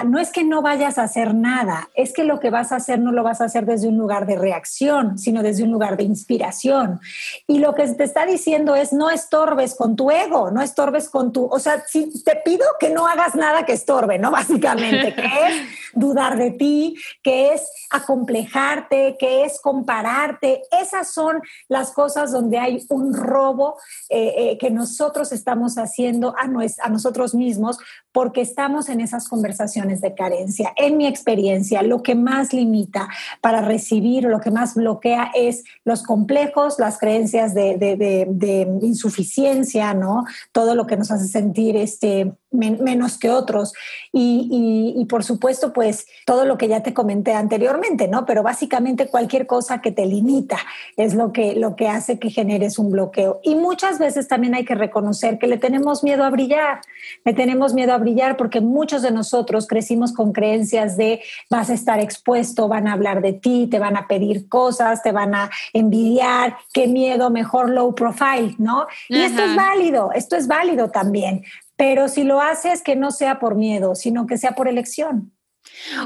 no 0.06 0.20
es 0.20 0.32
que 0.32 0.44
no 0.44 0.62
vayas 0.62 0.98
a 0.98 1.04
hacer 1.04 1.34
nada, 1.34 1.90
es 1.96 2.14
que 2.14 2.24
lo 2.24 2.40
que 2.40 2.52
vas 2.52 2.72
a 2.72 2.76
hacer 2.76 3.00
no 3.00 3.12
lo 3.12 3.24
vas 3.24 3.42
a 3.42 3.46
hacer 3.46 3.66
desde 3.66 3.88
un 3.88 3.98
lugar 3.98 4.28
de 4.28 4.36
reacción, 4.36 5.18
sino 5.18 5.42
desde 5.42 5.64
un 5.64 5.72
lugar 5.72 5.98
de 5.98 6.04
inspiración. 6.04 7.00
Y 7.48 7.60
lo 7.60 7.74
que 7.74 7.88
te 7.88 8.04
está 8.04 8.26
diciendo 8.26 8.76
es 8.76 8.94
no 8.94 9.10
estorbes 9.10 9.76
con 9.76 9.96
tu 9.96 10.12
ego, 10.12 10.52
no 10.52 10.62
estorbes 10.62 11.10
con 11.10 11.32
tu, 11.34 11.46
o 11.46 11.60
sea, 11.60 11.84
te 11.92 12.36
pido 12.46 12.66
que 12.80 12.90
no 12.90 13.08
hagas 13.08 13.34
nada 13.36 13.66
que 13.66 13.74
estorbe, 13.74 14.20
¿no? 14.20 14.32
Básicamente, 14.44 15.16
que 15.16 15.26
es 15.26 15.68
dudar 15.94 16.38
de 16.38 16.52
ti, 16.52 16.96
que 17.24 17.54
es 17.54 17.68
acomplejarte, 17.90 19.16
que 19.18 19.44
es 19.44 19.60
compararte. 19.60 20.62
Esas 20.82 21.12
son 21.12 21.42
las 21.68 21.92
cosas 21.92 22.32
donde 22.32 22.60
hay 22.60 22.86
un 22.90 23.14
robo 23.14 23.78
eh, 24.10 24.34
eh, 24.38 24.58
que 24.60 24.70
nosotros 24.70 25.32
estamos 25.32 25.78
haciendo 25.78 26.36
a, 26.38 26.44
a 26.84 26.90
nosotros 26.90 27.34
mismos 27.34 27.80
porque 28.12 28.42
estamos 28.42 28.90
en 28.90 29.02
esas 29.02 29.28
conversaciones 29.28 29.63
de 30.02 30.14
carencia. 30.14 30.74
En 30.76 30.98
mi 30.98 31.08
experiencia, 31.08 31.82
lo 31.84 32.04
que 32.04 32.16
más 32.16 32.54
limita 32.54 33.08
para 33.42 33.62
recibir, 33.62 34.26
lo 34.26 34.40
que 34.40 34.52
más 34.52 34.76
bloquea 34.76 35.32
es 35.34 35.64
los 35.86 36.04
complejos, 36.04 36.80
las 36.80 36.98
creencias 36.98 37.54
de, 37.54 37.78
de 37.78 38.68
insuficiencia, 38.82 39.94
¿no? 39.94 40.26
Todo 40.52 40.76
lo 40.76 40.86
que 40.86 40.98
nos 40.98 41.12
hace 41.12 41.28
sentir 41.28 41.78
este, 41.78 42.34
menos 42.54 43.18
que 43.18 43.30
otros. 43.30 43.74
Y, 44.12 45.06
por 45.10 45.24
supuesto, 45.24 45.74
pues 45.74 46.08
todo 46.26 46.46
lo 46.46 46.58
que 46.58 46.68
ya 46.68 46.84
te 46.84 46.94
comenté 46.94 47.34
anteriormente, 47.34 48.08
¿no? 48.08 48.26
Pero 48.26 48.44
básicamente 48.44 49.08
cualquier 49.08 49.48
cosa 49.48 49.82
que 49.82 49.92
te 49.92 50.06
limita 50.06 50.58
es 50.98 51.14
lo 51.14 51.34
que, 51.34 51.56
lo 51.56 51.76
que 51.76 51.88
hace 51.88 52.20
que 52.20 52.30
generes 52.30 52.80
un 52.80 52.92
bloqueo. 52.92 53.40
Y 53.44 53.56
muchas 53.56 54.00
veces 54.00 54.28
también 54.28 54.56
hay 54.56 54.66
que 54.66 54.76
reconocer 54.76 55.40
que 55.40 55.48
le 55.48 55.58
tenemos 55.58 56.04
miedo 56.04 56.24
a 56.24 56.30
brillar, 56.30 56.82
le 57.26 57.34
tenemos 57.34 57.74
miedo 57.74 57.94
a 57.94 57.98
brillar 57.98 58.38
porque 58.38 58.62
muchos 58.62 59.02
de 59.02 59.12
nosotros 59.12 59.68
crecimos 59.68 60.14
con 60.14 60.32
creencias 60.32 60.98
de 60.98 61.22
vas 61.50 61.70
a 61.70 61.74
estar 61.74 62.00
expuesto, 62.00 62.68
van 62.68 62.88
a 62.88 62.94
hablar 62.94 63.22
de 63.22 63.34
ti, 63.34 63.68
te 63.70 63.80
van 63.80 63.98
a 63.98 64.08
pedir 64.08 64.48
cosas, 64.48 65.02
te 65.02 65.12
van 65.12 65.34
a 65.36 65.50
envidiar, 65.74 66.58
qué 66.74 66.88
miedo, 66.88 67.30
mejor 67.30 67.70
low 67.70 67.96
profile, 67.96 68.56
¿no? 68.58 68.88
Y 69.10 69.22
esto 69.22 69.44
es 69.44 69.56
válido, 69.56 70.12
esto 70.14 70.36
es 70.36 70.48
válido 70.48 70.90
también. 70.90 71.44
Pero 71.76 72.08
si 72.08 72.24
lo 72.24 72.42
haces, 72.42 72.82
que 72.82 72.96
no 72.96 73.12
sea 73.12 73.40
por 73.40 73.56
miedo, 73.56 73.96
sino 73.96 74.28
que 74.28 74.38
sea 74.38 74.52
por 74.54 74.68
elección. 74.68 75.34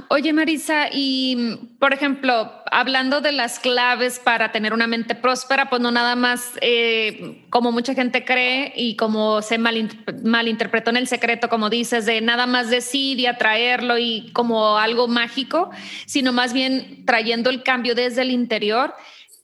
Oye, 0.10 0.34
Marisa, 0.34 0.88
y 0.92 1.76
por 1.80 1.94
ejemplo, 1.94 2.52
hablando 2.72 3.22
de 3.22 3.32
las 3.32 3.60
claves 3.60 4.20
para 4.20 4.52
tener 4.52 4.72
una 4.72 4.88
mente 4.88 5.16
próspera, 5.16 5.70
pues 5.70 5.82
no 5.82 5.92
nada 5.92 6.16
más 6.16 6.54
eh, 6.62 7.46
como 7.50 7.72
mucha 7.72 7.94
gente 7.94 8.24
cree 8.24 8.72
y 8.76 8.96
como 8.96 9.42
se 9.42 9.58
malinterpretó 9.58 10.92
en 10.92 10.98
el 10.98 11.08
secreto, 11.08 11.50
como 11.50 11.70
dices, 11.70 12.06
de 12.06 12.22
nada 12.22 12.46
más 12.46 12.70
decir 12.70 13.20
y 13.20 13.26
atraerlo 13.26 13.98
y 13.98 14.32
como 14.34 14.78
algo 14.78 15.08
mágico, 15.08 15.70
sino 16.06 16.32
más 16.32 16.54
bien 16.54 17.06
trayendo 17.06 17.50
el 17.50 17.64
cambio 17.64 17.94
desde 17.94 18.22
el 18.22 18.32
interior. 18.32 18.94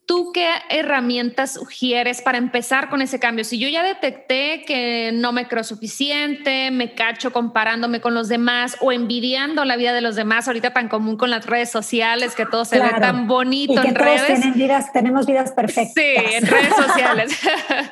¿Tú 0.05 0.31
qué 0.33 0.49
herramientas 0.69 1.53
sugieres 1.53 2.21
para 2.21 2.37
empezar 2.37 2.89
con 2.89 3.01
ese 3.01 3.19
cambio? 3.19 3.45
Si 3.45 3.57
yo 3.57 3.69
ya 3.69 3.83
detecté 3.83 4.63
que 4.67 5.11
no 5.13 5.31
me 5.31 5.47
creo 5.47 5.63
suficiente, 5.63 6.71
me 6.71 6.93
cacho 6.93 7.31
comparándome 7.31 8.01
con 8.01 8.13
los 8.13 8.27
demás 8.27 8.75
o 8.81 8.91
envidiando 8.91 9.63
la 9.63 9.77
vida 9.77 9.93
de 9.93 10.01
los 10.01 10.15
demás, 10.15 10.47
ahorita 10.47 10.73
tan 10.73 10.89
común 10.89 11.15
con 11.15 11.29
las 11.29 11.45
redes 11.45 11.71
sociales, 11.71 12.35
que 12.35 12.45
todo 12.45 12.65
se 12.65 12.81
ve 12.81 12.89
tan 12.99 13.27
bonito 13.27 13.81
y 13.81 13.87
en 13.87 13.95
redes. 13.95 14.53
vidas, 14.53 14.91
tenemos 14.91 15.25
vidas 15.25 15.53
perfectas. 15.53 15.93
Sí, 15.95 16.35
en 16.35 16.47
redes 16.47 16.75
sociales. 16.75 17.39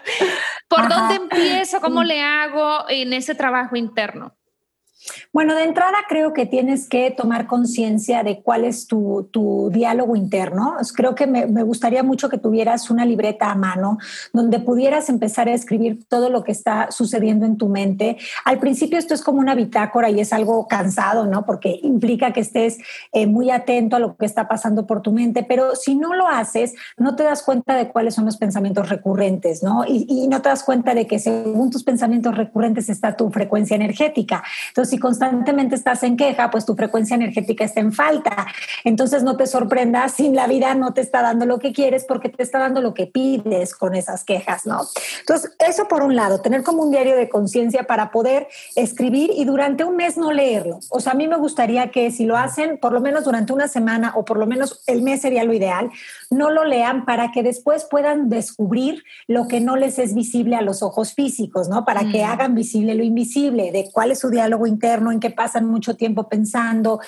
¿Por 0.67 0.89
dónde 0.89 1.15
empiezo? 1.15 1.79
¿Cómo 1.79 2.03
le 2.03 2.21
hago 2.21 2.89
en 2.89 3.13
ese 3.13 3.35
trabajo 3.35 3.77
interno? 3.77 4.35
Bueno, 5.33 5.55
de 5.55 5.63
entrada 5.63 5.97
creo 6.07 6.33
que 6.33 6.45
tienes 6.45 6.87
que 6.87 7.11
tomar 7.11 7.47
conciencia 7.47 8.23
de 8.23 8.41
cuál 8.41 8.65
es 8.65 8.87
tu, 8.87 9.29
diálogo 9.71 10.15
interno. 10.15 10.75
Creo 10.95 11.15
que 11.15 11.27
me, 11.27 11.45
gustaría 11.63 12.03
mucho 12.03 12.29
que 12.29 12.37
tuvieras 12.37 12.89
una 12.89 13.05
libreta 13.05 13.51
a 13.51 13.55
mano 13.55 13.97
donde 14.33 14.59
pudieras 14.59 15.09
empezar 15.09 15.47
a 15.47 15.53
escribir 15.53 16.05
todo 16.07 16.29
lo 16.29 16.43
que 16.43 16.51
está 16.51 16.91
sucediendo 16.91 17.45
en 17.45 17.57
tu 17.57 17.69
mente. 17.69 18.17
Al 18.45 18.59
principio 18.59 18.97
esto 18.97 19.13
es 19.13 19.21
como 19.21 19.39
una 19.39 19.55
bitácora 19.55 20.09
y 20.09 20.19
es 20.19 20.33
algo 20.33 20.67
cansado, 20.67 21.25
¿no? 21.25 21.45
Porque 21.45 21.79
implica 21.81 22.33
que 22.33 22.41
estés 22.41 22.77
eh, 23.13 23.25
muy 23.25 23.51
atento 23.51 23.95
a 23.95 23.99
lo 23.99 24.15
que 24.15 24.25
está 24.25 24.47
pasando 24.47 24.85
por 24.85 25.01
tu 25.01 25.11
mente, 25.11 25.43
pero 25.43 25.75
si 25.75 25.95
no 25.95 26.13
lo 26.13 26.27
haces, 26.27 26.73
no 26.97 27.15
te 27.15 27.23
das 27.23 27.43
cuenta 27.43 27.75
de 27.75 27.89
cuáles 27.89 28.15
son 28.15 28.25
los 28.25 28.37
pensamientos 28.37 28.89
recurrentes, 28.89 29.63
¿no? 29.63 29.85
Y, 29.87 30.05
y 30.07 30.27
no 30.27 30.41
te 30.41 30.49
das 30.49 30.63
cuenta 30.63 30.93
de 30.93 31.07
que 31.07 31.19
según 31.19 31.69
tus 31.69 31.83
pensamientos 31.83 32.35
recurrentes 32.37 32.89
está 32.89 33.15
tu 33.15 33.29
frecuencia 33.31 33.75
energética. 33.75 34.43
Entonces, 34.69 34.90
si 34.91 34.99
constantemente 34.99 35.73
estás 35.73 36.03
en 36.03 36.17
queja, 36.17 36.51
pues 36.51 36.65
tu 36.65 36.75
frecuencia 36.75 37.15
energética 37.15 37.63
está 37.63 37.79
en 37.79 37.93
falta. 37.93 38.45
Entonces 38.83 39.23
no 39.23 39.37
te 39.37 39.47
sorprendas 39.47 40.13
si 40.13 40.29
la 40.29 40.47
vida 40.47 40.75
no 40.75 40.93
te 40.93 40.99
está 40.99 41.21
dando 41.21 41.45
lo 41.45 41.59
que 41.59 41.71
quieres 41.71 42.03
porque 42.03 42.27
te 42.27 42.43
está 42.43 42.59
dando 42.59 42.81
lo 42.81 42.93
que 42.93 43.07
pides 43.07 43.73
con 43.73 43.95
esas 43.95 44.25
quejas, 44.25 44.65
¿no? 44.65 44.81
Entonces, 45.21 45.51
eso 45.59 45.87
por 45.87 46.03
un 46.03 46.15
lado, 46.15 46.41
tener 46.41 46.61
como 46.63 46.83
un 46.83 46.91
diario 46.91 47.15
de 47.15 47.29
conciencia 47.29 47.83
para 47.83 48.11
poder 48.11 48.47
escribir 48.75 49.31
y 49.33 49.45
durante 49.45 49.85
un 49.85 49.95
mes 49.95 50.17
no 50.17 50.33
leerlo. 50.33 50.79
O 50.89 50.99
sea, 50.99 51.13
a 51.13 51.15
mí 51.15 51.27
me 51.27 51.37
gustaría 51.37 51.89
que 51.89 52.11
si 52.11 52.25
lo 52.25 52.37
hacen, 52.37 52.77
por 52.77 52.91
lo 52.91 52.99
menos 52.99 53.23
durante 53.23 53.53
una 53.53 53.69
semana 53.69 54.11
o 54.15 54.25
por 54.25 54.37
lo 54.37 54.45
menos 54.45 54.81
el 54.87 55.01
mes 55.01 55.21
sería 55.21 55.45
lo 55.45 55.53
ideal, 55.53 55.89
no 56.31 56.49
lo 56.49 56.63
lean 56.63 57.05
para 57.05 57.31
que 57.31 57.43
después 57.43 57.85
puedan 57.89 58.29
descubrir 58.29 59.03
lo 59.27 59.47
que 59.47 59.59
no 59.59 59.75
les 59.75 59.99
es 59.99 60.15
visible 60.15 60.55
a 60.55 60.61
los 60.61 60.81
ojos 60.81 61.13
físicos, 61.13 61.67
¿no? 61.67 61.83
Para 61.83 62.09
que 62.09 62.23
mm. 62.23 62.29
hagan 62.29 62.55
visible 62.55 62.95
lo 62.95 63.03
invisible, 63.03 63.71
de 63.71 63.89
cuál 63.91 64.11
es 64.11 64.19
su 64.19 64.29
diálogo 64.29 64.65
interno, 64.65 65.11
en 65.11 65.19
qué 65.19 65.29
pasan 65.29 65.65
mucho 65.65 65.97
tiempo 65.97 66.29
pensando. 66.29 67.01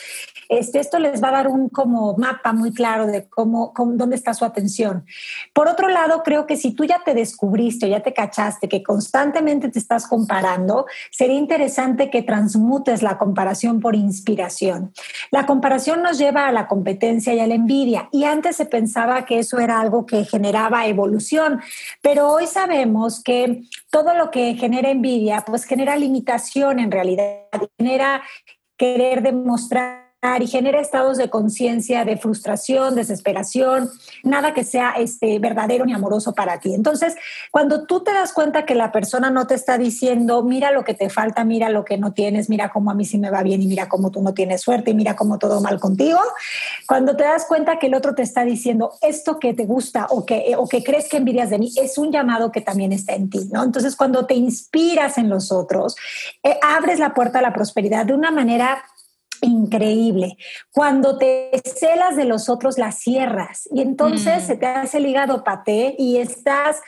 Este, 0.50 0.80
esto 0.80 1.00
les 1.00 1.24
va 1.24 1.30
a 1.30 1.32
dar 1.32 1.48
un 1.48 1.70
como 1.70 2.18
mapa 2.18 2.52
muy 2.52 2.74
claro 2.74 3.08
de 3.08 3.28
cómo, 3.30 3.74
cómo, 3.74 3.94
dónde 3.94 4.18
está 4.18 4.34
su 4.34 4.44
atención. 4.44 5.06
Por 5.54 5.70
otro 5.70 5.88
lado, 5.88 6.22
creo 6.24 6.46
que 6.46 6.58
si 6.58 6.72
tú 6.72 6.84
ya 6.84 7.02
te 7.06 7.14
descubriste 7.14 7.86
o 7.86 7.90
ya 7.90 8.02
te 8.02 8.14
cachaste 8.14 8.68
que 8.68 8.84
constantemente 8.84 9.70
te 9.70 9.80
estás 9.80 10.06
comparando, 10.06 10.86
sería 11.12 11.38
interesante 11.38 12.10
que 12.10 12.24
transmutes 12.24 13.02
la 13.02 13.18
comparación 13.18 13.80
por 13.80 13.96
inspiración. 13.96 14.92
La 15.32 15.46
comparación 15.46 16.04
nos 16.04 16.18
lleva 16.18 16.48
a 16.48 16.52
la 16.52 16.68
competencia 16.68 17.34
y 17.34 17.40
a 17.40 17.48
la 17.48 17.56
envidia 17.56 18.10
y 18.12 18.26
antes 18.26 18.58
se 18.58 18.66
pensaba 18.66 19.13
que 19.22 19.40
eso 19.40 19.60
era 19.60 19.80
algo 19.80 20.06
que 20.06 20.26
generaba 20.26 20.88
evolución, 20.88 21.62
pero 22.02 22.30
hoy 22.30 22.48
sabemos 22.48 23.22
que 23.24 23.64
todo 23.90 24.14
lo 24.16 24.32
que 24.32 24.56
genera 24.56 24.90
envidia, 24.90 25.44
pues 25.46 25.66
genera 25.66 25.96
limitación 25.96 26.80
en 26.80 26.92
realidad, 26.92 27.46
genera 27.78 28.22
querer 28.78 29.22
demostrar 29.22 30.13
y 30.40 30.48
genera 30.48 30.80
estados 30.80 31.18
de 31.18 31.30
conciencia 31.30 32.06
de 32.06 32.16
frustración, 32.16 32.96
desesperación, 32.96 33.90
nada 34.24 34.54
que 34.54 34.64
sea 34.64 34.92
este, 34.98 35.38
verdadero 35.40 35.86
ni 35.86 35.94
amoroso 35.94 36.34
para 36.34 36.62
ti. 36.62 36.74
Entonces, 36.74 37.16
cuando 37.52 37.86
tú 37.86 38.04
te 38.04 38.14
das 38.14 38.32
cuenta 38.32 38.66
que 38.66 38.74
la 38.74 38.94
persona 38.94 39.30
no 39.30 39.48
te 39.48 39.56
está 39.56 39.78
diciendo, 39.78 40.42
mira 40.42 40.72
lo 40.72 40.86
que 40.86 40.94
te 40.94 41.10
falta, 41.10 41.44
mira 41.44 41.70
lo 41.70 41.84
que 41.84 41.98
no 41.98 42.14
tienes, 42.14 42.50
mira 42.50 42.70
cómo 42.70 42.90
a 42.90 42.94
mí 42.94 43.04
sí 43.04 43.18
me 43.18 43.32
va 43.32 43.44
bien 43.44 43.62
y 43.62 43.68
mira 43.68 43.90
cómo 43.90 44.12
tú 44.12 44.22
no 44.22 44.34
tienes 44.34 44.62
suerte 44.62 44.92
y 44.92 44.94
mira 44.94 45.18
cómo 45.18 45.40
todo 45.40 45.60
mal 45.60 45.80
contigo, 45.82 46.20
cuando 46.88 47.18
te 47.18 47.24
das 47.24 47.46
cuenta 47.46 47.78
que 47.78 47.88
el 47.88 47.94
otro 47.94 48.16
te 48.16 48.22
está 48.22 48.46
diciendo 48.46 48.94
esto 49.02 49.40
que 49.40 49.54
te 49.54 49.66
gusta 49.66 50.08
o 50.10 50.26
que, 50.26 50.56
o 50.58 50.70
que 50.70 50.84
crees 50.86 51.10
que 51.10 51.18
envidias 51.18 51.50
de 51.50 51.60
mí, 51.60 51.70
es 51.76 51.98
un 51.98 52.14
llamado 52.14 52.50
que 52.50 52.62
también 52.62 52.94
está 52.94 53.14
en 53.14 53.30
ti, 53.30 53.50
¿no? 53.52 53.62
Entonces, 53.62 53.98
cuando 53.98 54.26
te 54.26 54.36
inspiras 54.36 55.18
en 55.18 55.28
los 55.28 55.52
otros, 55.52 55.98
eh, 56.44 56.58
abres 56.62 57.00
la 57.00 57.14
puerta 57.14 57.40
a 57.40 57.42
la 57.42 57.52
prosperidad 57.52 58.06
de 58.06 58.14
una 58.14 58.32
manera 58.32 58.84
increíble. 59.44 60.38
Cuando 60.72 61.18
te 61.18 61.52
celas 61.64 62.16
de 62.16 62.26
los 62.26 62.50
otros, 62.50 62.78
las 62.78 63.00
cierras 63.00 63.68
y 63.72 63.82
entonces 63.82 64.44
mm. 64.44 64.48
se 64.48 64.58
te 64.58 64.66
hace 64.66 64.98
el 64.98 65.06
hígado 65.06 65.44
paté 65.44 65.96
y 65.98 66.18
estás 66.18 66.82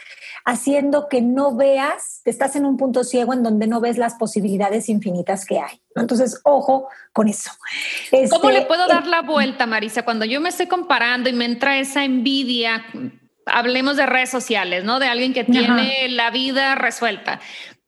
haciendo 0.45 1.07
que 1.09 1.21
no 1.21 1.55
veas, 1.55 2.21
estás 2.25 2.55
en 2.55 2.65
un 2.65 2.77
punto 2.77 3.03
ciego 3.03 3.33
en 3.33 3.43
donde 3.43 3.67
no 3.67 3.81
ves 3.81 3.97
las 3.97 4.15
posibilidades 4.15 4.89
infinitas 4.89 5.45
que 5.45 5.59
hay. 5.59 5.81
Entonces, 5.95 6.39
ojo 6.43 6.87
con 7.13 7.27
eso. 7.27 7.51
¿Cómo 8.29 8.51
le 8.51 8.57
este, 8.57 8.67
puedo 8.67 8.87
dar 8.87 9.07
la 9.07 9.21
vuelta, 9.21 9.65
Marisa? 9.65 10.03
Cuando 10.03 10.25
yo 10.25 10.39
me 10.41 10.49
estoy 10.49 10.67
comparando 10.67 11.29
y 11.29 11.33
me 11.33 11.45
entra 11.45 11.77
esa 11.79 12.03
envidia, 12.03 12.85
hablemos 13.45 13.97
de 13.97 14.05
redes 14.05 14.29
sociales, 14.29 14.83
¿no? 14.83 14.99
De 14.99 15.07
alguien 15.07 15.33
que 15.33 15.43
tiene 15.43 16.09
la 16.09 16.31
vida 16.31 16.75
resuelta. 16.75 17.39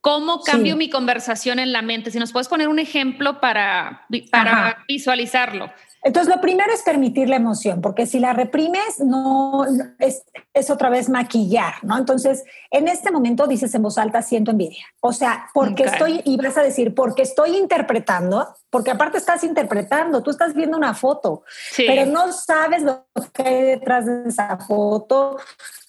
¿Cómo 0.01 0.41
cambio 0.41 0.77
mi 0.77 0.89
conversación 0.89 1.59
en 1.59 1.73
la 1.73 1.81
mente? 1.81 2.11
Si 2.11 2.19
nos 2.19 2.31
puedes 2.31 2.47
poner 2.47 2.67
un 2.67 2.79
ejemplo 2.79 3.41
para, 3.41 4.05
para 4.31 4.85
visualizarlo. 4.87 5.69
Entonces, 6.03 6.33
lo 6.33 6.39
primero 6.39 6.71
es 6.71 6.83
permitir 6.83 7.27
la 7.27 7.35
emoción, 7.35 7.81
porque 7.81 8.05
si 8.05 8.19
la 8.19 8.31
reprimes, 8.31 8.99
no 8.99 9.65
es, 9.99 10.23
es, 10.53 10.69
otra 10.69 10.89
vez 10.89 11.09
maquillar, 11.09 11.73
¿no? 11.83 11.97
Entonces, 11.97 12.45
en 12.71 12.87
este 12.87 13.11
momento 13.11 13.47
dices 13.47 13.75
en 13.75 13.81
voz 13.81 13.97
alta, 13.97 14.21
siento 14.21 14.51
envidia. 14.51 14.85
O 15.01 15.11
sea, 15.11 15.47
porque 15.53 15.83
estoy, 15.83 16.21
y 16.23 16.37
vas 16.37 16.57
a 16.57 16.63
decir, 16.63 16.95
porque 16.95 17.23
estoy 17.23 17.57
interpretando, 17.57 18.47
porque 18.69 18.91
aparte 18.91 19.17
estás 19.17 19.43
interpretando, 19.43 20.23
tú 20.23 20.29
estás 20.29 20.53
viendo 20.53 20.77
una 20.77 20.93
foto, 20.93 21.43
pero 21.75 22.05
no 22.05 22.31
sabes 22.31 22.83
lo 22.83 23.07
que 23.33 23.43
hay 23.43 23.63
detrás 23.63 24.05
de 24.05 24.29
esa 24.29 24.57
foto, 24.57 25.37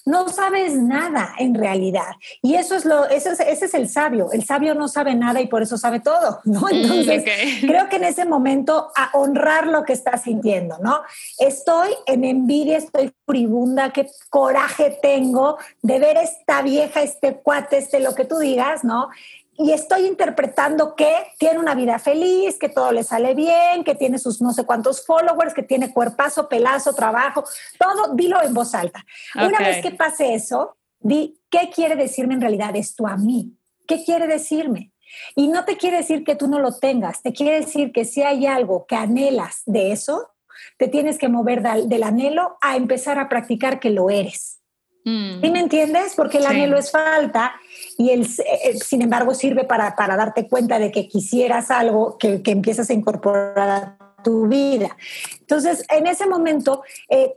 no 0.09 0.27
sabes 0.31 0.75
nada 0.75 1.35
en 1.39 1.55
realidad. 1.55 2.17
Y 2.41 2.55
eso 2.55 2.75
es 2.75 2.87
lo, 2.87 3.05
ese 3.05 3.33
es, 3.33 3.75
el 3.75 3.89
sabio. 3.91 4.33
El 4.33 4.43
sabio 4.43 4.75
no 4.75 4.89
sabe 4.89 5.15
nada 5.15 5.43
y 5.43 5.49
por 5.49 5.61
eso 5.61 5.77
sabe 5.77 6.01
todo, 6.01 6.41
¿no? 6.45 6.61
Mm, 6.61 6.69
Entonces, 6.73 7.25
creo 7.61 7.89
que 7.91 7.97
en 7.97 8.05
ese 8.05 8.25
momento 8.25 8.91
a 8.97 9.11
honrar 9.13 9.67
lo 9.67 9.85
que 9.85 9.93
estás 9.93 10.23
sintiendo, 10.23 10.79
¿no? 10.79 11.03
Estoy 11.39 11.91
en 12.07 12.25
envidia, 12.25 12.79
estoy 12.79 13.13
furibunda, 13.27 13.93
qué 13.93 14.09
coraje 14.31 14.99
tengo 15.03 15.59
de 15.83 15.99
ver 15.99 16.17
esta 16.17 16.63
vieja, 16.63 17.03
este 17.03 17.35
cuate, 17.35 17.77
este 17.77 18.01
lo 18.01 18.15
que 18.15 18.25
tú 18.25 18.39
digas, 18.39 18.85
¿no? 18.85 19.11
Y 19.59 19.73
estoy 19.73 20.07
interpretando 20.07 20.95
que 20.95 21.13
tiene 21.37 21.59
una 21.59 21.75
vida 21.75 21.99
feliz, 21.99 22.59
que 22.59 22.69
todo 22.69 22.93
le 22.93 23.03
sale 23.03 23.35
bien, 23.35 23.83
que 23.83 23.97
tiene 23.97 24.19
sus 24.19 24.41
no 24.41 24.53
sé 24.53 24.65
cuántos 24.65 25.05
followers, 25.05 25.53
que 25.53 25.65
tiene 25.65 25.93
cuerpazo, 25.93 26.49
pelazo, 26.49 26.95
trabajo, 26.95 27.43
todo, 27.77 28.15
dilo 28.15 28.41
en 28.41 28.55
voz 28.55 28.73
alta. 28.77 29.05
Una 29.35 29.59
vez 29.59 29.83
que 29.83 29.91
pase 29.91 30.35
eso, 30.35 30.77
di, 31.01 31.41
¿qué 31.51 31.71
quiere 31.75 31.97
decirme 31.97 32.35
en 32.35 32.41
realidad 32.41 32.77
esto 32.77 33.09
a 33.09 33.17
mí? 33.17 33.53
¿Qué 33.89 34.05
quiere 34.05 34.29
decirme? 34.29 34.93
Y 35.35 35.49
no 35.49 35.65
te 35.65 35.77
quiere 35.77 35.97
decir 35.97 36.23
que 36.23 36.37
tú 36.37 36.47
no 36.47 36.61
lo 36.61 36.79
tengas, 36.79 37.23
te 37.23 37.33
quiere 37.33 37.59
decir 37.59 37.91
que 37.91 38.05
si 38.05 38.23
hay 38.23 38.47
algo 38.47 38.87
que 38.87 38.95
anhelas 38.95 39.63
de 39.67 39.91
eso, 39.91 40.31
te 40.77 40.87
tienes 40.87 41.19
que 41.19 41.29
mover 41.29 41.63
del, 41.63 42.03
anhelo 42.05 42.59
a 42.61 42.77
empezar 42.77 43.19
a 43.19 43.29
practicar 43.29 43.81
que 43.81 43.91
lo 43.91 44.09
eres. 44.09 44.61
Mm. 45.05 45.41
¿Sí 45.41 45.51
me 45.51 45.61
entiendes? 45.61 46.15
Porque 46.15 46.39
el 46.39 46.47
anhelo 46.47 46.79
es 46.79 46.93
falta 46.93 47.55
y 47.99 48.11
el, 48.11 48.23
eh, 48.23 48.79
sin 48.79 49.03
embargo 49.03 49.35
sirve 49.35 49.65
para, 49.65 49.95
darte 49.97 50.49
cuenta 50.49 50.79
de 50.79 50.91
que 50.91 51.09
quisieras 51.09 51.71
algo 51.71 52.17
que, 52.17 52.43
que 52.43 52.53
empiezas 52.53 52.89
a 52.89 52.95
incorporar 52.95 53.59
a 53.59 53.99
tu 54.23 54.47
vida. 54.47 54.97
Entonces, 55.41 55.85
en 55.91 56.07
ese 56.07 56.27
momento, 56.27 56.83
eh, 57.11 57.35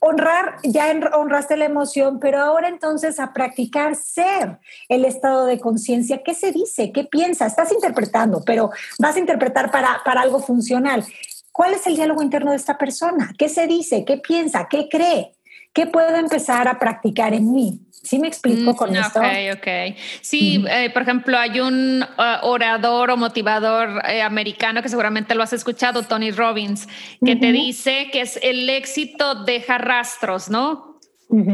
honrar, 0.00 0.56
ya 0.64 0.92
honraste 1.14 1.56
la 1.56 1.64
emoción, 1.64 2.18
pero 2.18 2.40
ahora 2.40 2.68
entonces 2.68 3.20
a 3.20 3.32
practicar 3.32 3.94
ser 3.94 4.58
el 4.88 5.04
estado 5.04 5.46
de 5.46 5.60
conciencia. 5.60 6.22
¿Qué 6.24 6.34
se 6.34 6.50
dice? 6.50 6.90
¿Qué 6.92 7.04
piensa? 7.04 7.46
Estás 7.46 7.72
interpretando, 7.72 8.42
pero 8.44 8.70
vas 8.98 9.16
a 9.16 9.20
interpretar 9.20 9.70
para, 9.70 10.00
para 10.04 10.22
algo 10.22 10.40
funcional. 10.40 11.04
¿Cuál 11.52 11.74
es 11.74 11.86
el 11.86 11.96
diálogo 11.96 12.22
interno 12.22 12.50
de 12.50 12.56
esta 12.56 12.78
persona? 12.78 13.32
¿Qué 13.38 13.48
se 13.48 13.66
dice? 13.66 14.04
¿Qué 14.04 14.18
piensa? 14.18 14.66
¿Qué 14.68 14.88
cree? 14.88 15.34
¿Qué 15.72 15.86
puedo 15.86 16.16
empezar 16.16 16.66
a 16.66 16.78
practicar 16.78 17.32
en 17.32 17.52
mí? 17.52 17.80
¿Sí 18.02 18.18
me 18.18 18.28
explico 18.28 18.74
con 18.74 18.90
mm, 18.90 18.96
esto? 18.96 19.20
Ok, 19.20 19.58
ok. 19.58 19.96
Sí, 20.20 20.64
eh, 20.68 20.90
por 20.90 21.02
ejemplo, 21.02 21.38
hay 21.38 21.60
un 21.60 22.02
uh, 22.02 22.46
orador 22.46 23.10
o 23.10 23.16
motivador 23.16 24.02
eh, 24.08 24.22
americano 24.22 24.82
que 24.82 24.88
seguramente 24.88 25.34
lo 25.34 25.42
has 25.42 25.52
escuchado, 25.52 26.02
Tony 26.02 26.30
Robbins, 26.30 26.88
que 27.24 27.36
te 27.36 27.52
dice 27.52 28.08
que 28.10 28.22
es 28.22 28.38
el 28.42 28.68
éxito 28.68 29.44
deja 29.44 29.78
rastros, 29.78 30.48
¿no? 30.48 30.90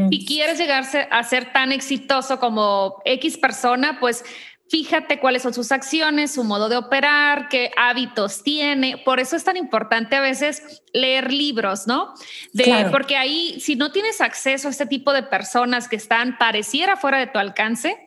Si 0.09 0.25
quieres 0.25 0.57
llegarse 0.57 1.07
a 1.11 1.21
ser 1.21 1.53
tan 1.53 1.71
exitoso 1.71 2.39
como 2.39 2.95
X 3.05 3.37
persona, 3.37 3.99
pues 3.99 4.25
Fíjate 4.69 5.19
cuáles 5.19 5.43
son 5.43 5.53
sus 5.53 5.71
acciones, 5.71 6.33
su 6.33 6.43
modo 6.43 6.67
de 6.67 6.75
operar, 6.75 7.47
qué 7.49 7.71
hábitos 7.77 8.43
tiene. 8.43 9.01
Por 9.03 9.19
eso 9.19 9.35
es 9.35 9.43
tan 9.43 9.55
importante 9.55 10.15
a 10.15 10.21
veces 10.21 10.83
leer 10.93 11.31
libros, 11.31 11.87
¿no? 11.87 12.13
De, 12.51 12.87
Porque 12.91 13.15
ahí, 13.15 13.59
si 13.61 13.75
no 13.75 13.91
tienes 13.91 14.19
acceso 14.19 14.67
a 14.67 14.71
este 14.71 14.85
tipo 14.85 15.13
de 15.13 15.23
personas 15.23 15.87
que 15.87 15.95
están 15.95 16.37
pareciera 16.37 16.97
fuera 16.97 17.17
de 17.17 17.27
tu 17.27 17.39
alcance, 17.39 18.06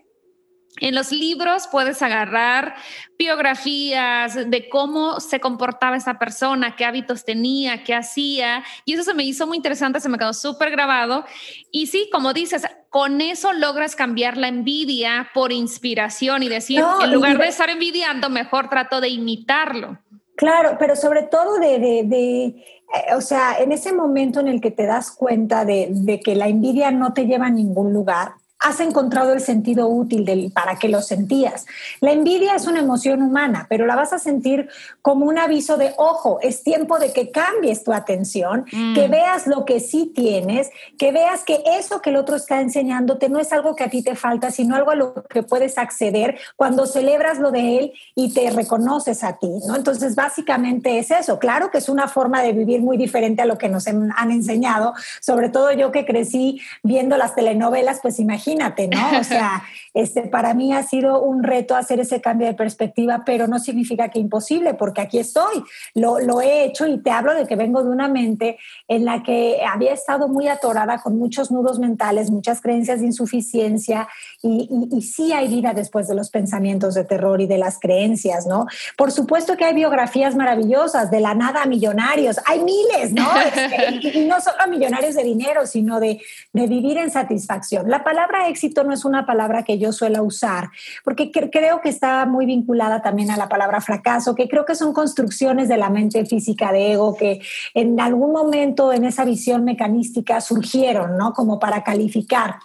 en 0.81 0.95
los 0.95 1.13
libros 1.13 1.69
puedes 1.71 2.03
agarrar 2.03 2.75
biografías 3.19 4.51
de 4.51 4.69
cómo 4.69 5.21
se 5.21 5.41
comportaba 5.41 5.97
esa 5.97 6.19
persona, 6.19 6.75
qué 6.75 6.85
hábitos 6.85 7.25
tenía, 7.25 7.85
qué 7.85 7.95
hacía. 7.95 8.65
Y 8.85 8.95
eso 8.95 9.05
se 9.05 9.15
me 9.15 9.23
hizo 9.23 9.47
muy 9.47 9.57
interesante, 9.57 10.01
se 10.01 10.09
me 10.09 10.19
quedó 10.19 10.33
súper 10.33 10.71
grabado. 10.71 11.25
Y 11.71 11.87
sí, 11.87 12.09
como 12.11 12.33
dices, 12.33 12.67
con 12.89 13.21
eso 13.21 13.53
logras 13.53 13.95
cambiar 13.95 14.37
la 14.37 14.49
envidia 14.49 15.31
por 15.35 15.53
inspiración 15.53 16.43
y 16.43 16.49
decir, 16.49 16.83
en 17.03 17.13
lugar 17.13 17.39
de 17.39 17.49
estar 17.49 17.71
envidiando, 17.71 18.31
mejor 18.31 18.69
trato 18.69 19.01
de 19.01 19.09
imitarlo. 19.09 19.99
Claro, 20.37 20.77
pero 20.79 20.97
sobre 20.97 21.25
todo 21.25 21.59
de, 21.59 21.79
de, 21.79 22.45
eh, 22.45 23.15
o 23.15 23.21
sea, 23.21 23.59
en 23.59 23.73
ese 23.73 23.93
momento 23.93 24.41
en 24.41 24.49
el 24.49 24.63
que 24.63 24.71
te 24.71 24.87
das 24.87 25.11
cuenta 25.11 25.67
de, 25.67 25.89
de 25.91 26.21
que 26.21 26.35
la 26.35 26.49
envidia 26.49 26.91
no 26.91 27.13
te 27.13 27.27
lleva 27.27 27.47
a 27.47 27.51
ningún 27.51 27.93
lugar, 27.93 28.33
has 28.61 28.79
encontrado 28.81 29.33
el 29.33 29.41
sentido 29.41 29.89
útil 29.89 30.27
del 30.27 30.53
para 30.53 30.77
qué 30.77 30.89
lo 30.89 31.01
sentías. 31.01 31.67
La 32.01 32.13
envidia 32.13 32.55
es 32.55 32.67
una 32.67 32.81
emoción 32.81 33.23
humana, 33.23 33.67
pero 33.71 33.87
la 33.87 33.97
vas 33.97 34.13
a 34.13 34.19
sentir 34.19 34.69
como 35.01 35.25
un 35.25 35.39
aviso 35.39 35.79
de, 35.79 35.95
ojo, 35.97 36.39
es 36.43 36.63
tiempo 36.63 36.99
de 36.99 37.13
que 37.13 37.31
cambies 37.31 37.85
tu 37.85 37.93
atención, 37.93 38.67
mm. 38.71 38.95
que 38.95 39.09
veas 39.09 39.47
lo 39.47 39.65
que 39.65 39.81
sí 39.81 40.13
tienes, 40.15 40.71
que 40.99 41.11
veas 41.11 41.43
que 41.43 41.63
eso 41.79 42.03
que 42.03 42.11
el 42.11 42.17
otro 42.17 42.37
está 42.37 42.61
enseñándote 42.61 43.31
no 43.31 43.39
es 43.39 43.51
algo 43.53 43.75
que 43.75 43.85
a 43.85 43.91
ti 43.91 44.03
te 44.03 44.15
falta, 44.15 44.51
sino 44.51 44.77
algo 44.77 44.91
a 44.91 44.95
lo 44.95 45.25
que 45.25 45.43
puedes 45.43 45.79
acceder 45.79 46.39
cuando 46.57 46.85
celebras 46.85 47.39
lo 47.39 47.53
de 47.53 47.79
él 47.79 47.93
y 48.15 48.35
te 48.35 48.51
reconoces 48.51 49.25
a 49.25 49.39
ti, 49.39 49.51
¿no? 49.67 49.75
Entonces, 49.75 50.15
básicamente 50.15 50.99
es 50.99 51.11
eso. 51.11 51.39
Claro 51.39 51.71
que 51.71 51.79
es 51.79 51.89
una 51.89 52.09
forma 52.09 52.43
de 52.43 52.53
vivir 52.53 52.83
muy 52.83 52.99
diferente 52.99 53.41
a 53.41 53.47
lo 53.47 53.57
que 53.57 53.71
nos 53.71 53.87
han 53.87 54.31
enseñado, 54.31 54.93
sobre 55.23 55.49
todo 55.49 55.73
yo 55.73 55.93
que 55.93 56.05
crecí 56.05 56.61
viendo 56.83 57.17
las 57.17 57.35
telenovelas, 57.35 58.01
pues 58.03 58.21
imagínate 58.21 58.50
imagínate, 58.51 58.89
¿no? 58.89 59.21
O 59.21 59.25
sea, 59.25 59.63
este, 59.95 60.23
para 60.23 60.55
mí 60.55 60.73
ha 60.73 60.83
sido 60.83 61.23
un 61.23 61.43
reto 61.43 61.77
hacer 61.77 62.01
ese 62.01 62.21
cambio 62.21 62.47
de 62.47 62.55
perspectiva, 62.55 63.23
pero 63.25 63.47
no 63.47 63.59
significa 63.59 64.09
que 64.09 64.19
imposible, 64.19 64.75
porque 64.75 65.01
aquí 65.01 65.19
estoy, 65.19 65.63
lo, 65.95 66.19
lo 66.21 66.41
he 66.41 66.65
hecho 66.65 66.87
y 66.87 66.99
te 66.99 67.11
hablo 67.11 67.35
de 67.35 67.47
que 67.47 67.57
vengo 67.57 67.83
de 67.83 67.91
una 67.91 68.09
mente 68.09 68.59
en 68.89 69.05
la 69.05 69.23
que 69.23 69.61
había 69.67 69.93
estado 69.93 70.29
muy 70.29 70.49
atorada 70.49 70.99
con 70.99 71.19
muchos 71.19 71.51
nudos 71.51 71.79
mentales, 71.79 72.31
muchas 72.31 72.61
creencias 72.61 73.01
de 73.01 73.07
insuficiencia 73.07 74.09
y, 74.43 74.69
y, 74.93 75.03
sí 75.03 75.33
hay 75.33 75.49
vida 75.49 75.73
después 75.75 76.09
de 76.09 76.15
los 76.15 76.31
pensamientos 76.31 76.95
de 76.95 77.05
terror 77.05 77.41
y 77.41 77.47
de 77.47 77.59
las 77.59 77.79
creencias, 77.79 78.47
¿no? 78.47 78.67
Por 78.97 79.13
supuesto 79.13 79.57
que 79.57 79.65
hay 79.65 79.75
biografías 79.75 80.35
maravillosas, 80.35 81.11
de 81.11 81.21
la 81.21 81.35
nada 81.35 81.63
a 81.63 81.67
millonarios, 81.67 82.39
hay 82.47 82.61
miles, 82.63 83.13
¿no? 83.13 83.29
Este, 83.51 84.19
y, 84.19 84.27
no 84.27 84.41
solo 84.41 84.57
a 84.61 84.67
millonarios 84.67 85.15
de 85.15 85.25
dinero, 85.25 85.67
sino 85.67 85.99
de, 85.99 86.21
de 86.53 86.67
vivir 86.67 86.99
en 86.99 87.11
satisfacción. 87.11 87.91
La 87.91 88.05
palabra 88.05 88.40
éxito 88.49 88.85
no 88.85 88.93
es 88.93 89.05
una 89.05 89.27
palabra 89.27 89.63
que 89.63 89.79
yo 89.79 89.93
suelo 89.93 90.23
usar, 90.23 90.71
porque 91.05 91.31
creo 91.31 91.81
que 91.81 91.89
está 91.89 92.27
muy 92.27 92.47
vinculada 92.47 93.03
también 93.03 93.31
a 93.31 93.37
la 93.37 93.49
palabra 93.49 93.81
fracaso, 93.81 94.35
que 94.35 94.49
creo 94.49 94.65
que 94.65 94.75
son 94.75 94.93
construcciones 94.93 95.69
de 95.69 95.77
la 95.77 95.91
mente 95.91 96.25
física 96.27 96.73
de 96.73 96.93
ego 96.93 97.17
que 97.17 97.41
en 97.75 98.01
algún 98.01 98.33
momento 98.33 98.93
en 98.93 99.05
esa 99.05 99.25
visión 99.25 99.65
mecanística 99.65 100.41
surgieron, 100.41 101.17
¿no? 101.17 101.33
Como 101.33 101.59
para 101.59 101.83
calificar. 101.83 102.57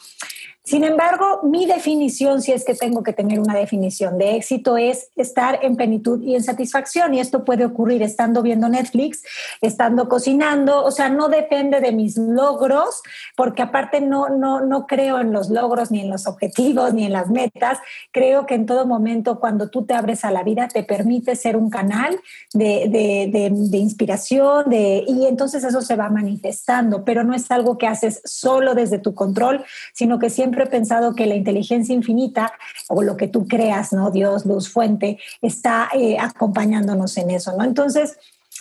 Sin 0.66 0.84
embargo, 0.84 1.42
mi 1.44 1.68
definición, 1.68 2.42
si 2.42 2.52
es 2.52 2.66
que 2.66 2.74
tengo 2.74 3.04
que 3.04 3.14
tener 3.14 3.40
una 3.40 3.54
definición 3.54 4.18
de 4.18 4.36
éxito, 4.36 4.78
es 4.78 5.10
estar 5.16 5.60
en 5.62 5.76
plenitud 5.76 6.20
y 6.24 6.34
en 6.34 6.44
satisfacción. 6.44 7.14
Y 7.14 7.20
esto 7.20 7.46
puede 7.46 7.66
ocurrir 7.66 8.02
estando 8.02 8.42
viendo 8.42 8.68
Netflix, 8.68 9.22
estando 9.62 10.10
cocinando, 10.10 10.84
o 10.84 10.90
sea, 10.90 11.10
no 11.10 11.30
depende 11.30 11.82
de 11.82 11.92
mis 11.92 12.18
logros, 12.18 13.04
porque 13.38 13.62
aparte 13.62 14.02
no, 14.02 14.30
no, 14.30 14.62
no 14.62 14.88
creo 14.88 15.20
en 15.20 15.32
los 15.32 15.52
logros, 15.52 15.92
ni 15.92 16.02
en 16.02 16.10
los 16.10 16.26
objetivos, 16.26 16.96
ni 16.96 17.06
en 17.06 17.14
las 17.14 17.30
metas. 17.30 17.78
Creo 18.12 18.48
que 18.48 18.56
en 18.56 18.66
todo 18.66 18.88
momento, 18.88 19.40
cuando 19.40 19.70
tú 19.70 19.86
te 19.86 19.94
abres 19.94 20.26
a 20.26 20.32
la 20.32 20.42
vida, 20.42 20.68
te 20.68 20.82
permite 20.82 21.36
ser 21.36 21.58
un 21.58 21.70
canal 21.70 22.20
de, 22.54 22.88
de, 22.90 23.52
de 23.52 23.78
inspiración, 23.78 24.68
de, 24.72 25.06
y 25.08 25.28
entonces 25.28 25.64
eso 25.64 25.82
se 25.82 25.96
va 25.96 26.10
manifestando, 26.10 27.06
pero 27.06 27.24
no 27.24 27.36
es 27.36 27.52
algo 27.52 27.78
que 27.78 27.86
haces 27.86 28.22
solo 28.26 28.74
desde 28.74 28.98
tu 28.98 29.14
control, 29.14 29.64
sino 29.94 30.18
que 30.18 30.32
siempre 30.32 30.55
he 30.64 30.68
pensado 30.68 31.14
que 31.14 31.26
la 31.26 31.36
inteligencia 31.36 31.94
infinita 31.94 32.54
o 32.88 33.04
lo 33.04 33.18
que 33.18 33.28
tú 33.28 33.48
creas, 33.48 33.94
¿no? 33.94 34.12
Dios, 34.12 34.46
luz, 34.46 34.70
fuente, 34.70 35.20
está 35.42 35.90
eh, 35.94 36.18
acompañándonos 36.20 37.18
en 37.18 37.32
eso, 37.32 37.56
¿no? 37.58 37.64
Entonces, 37.64 38.18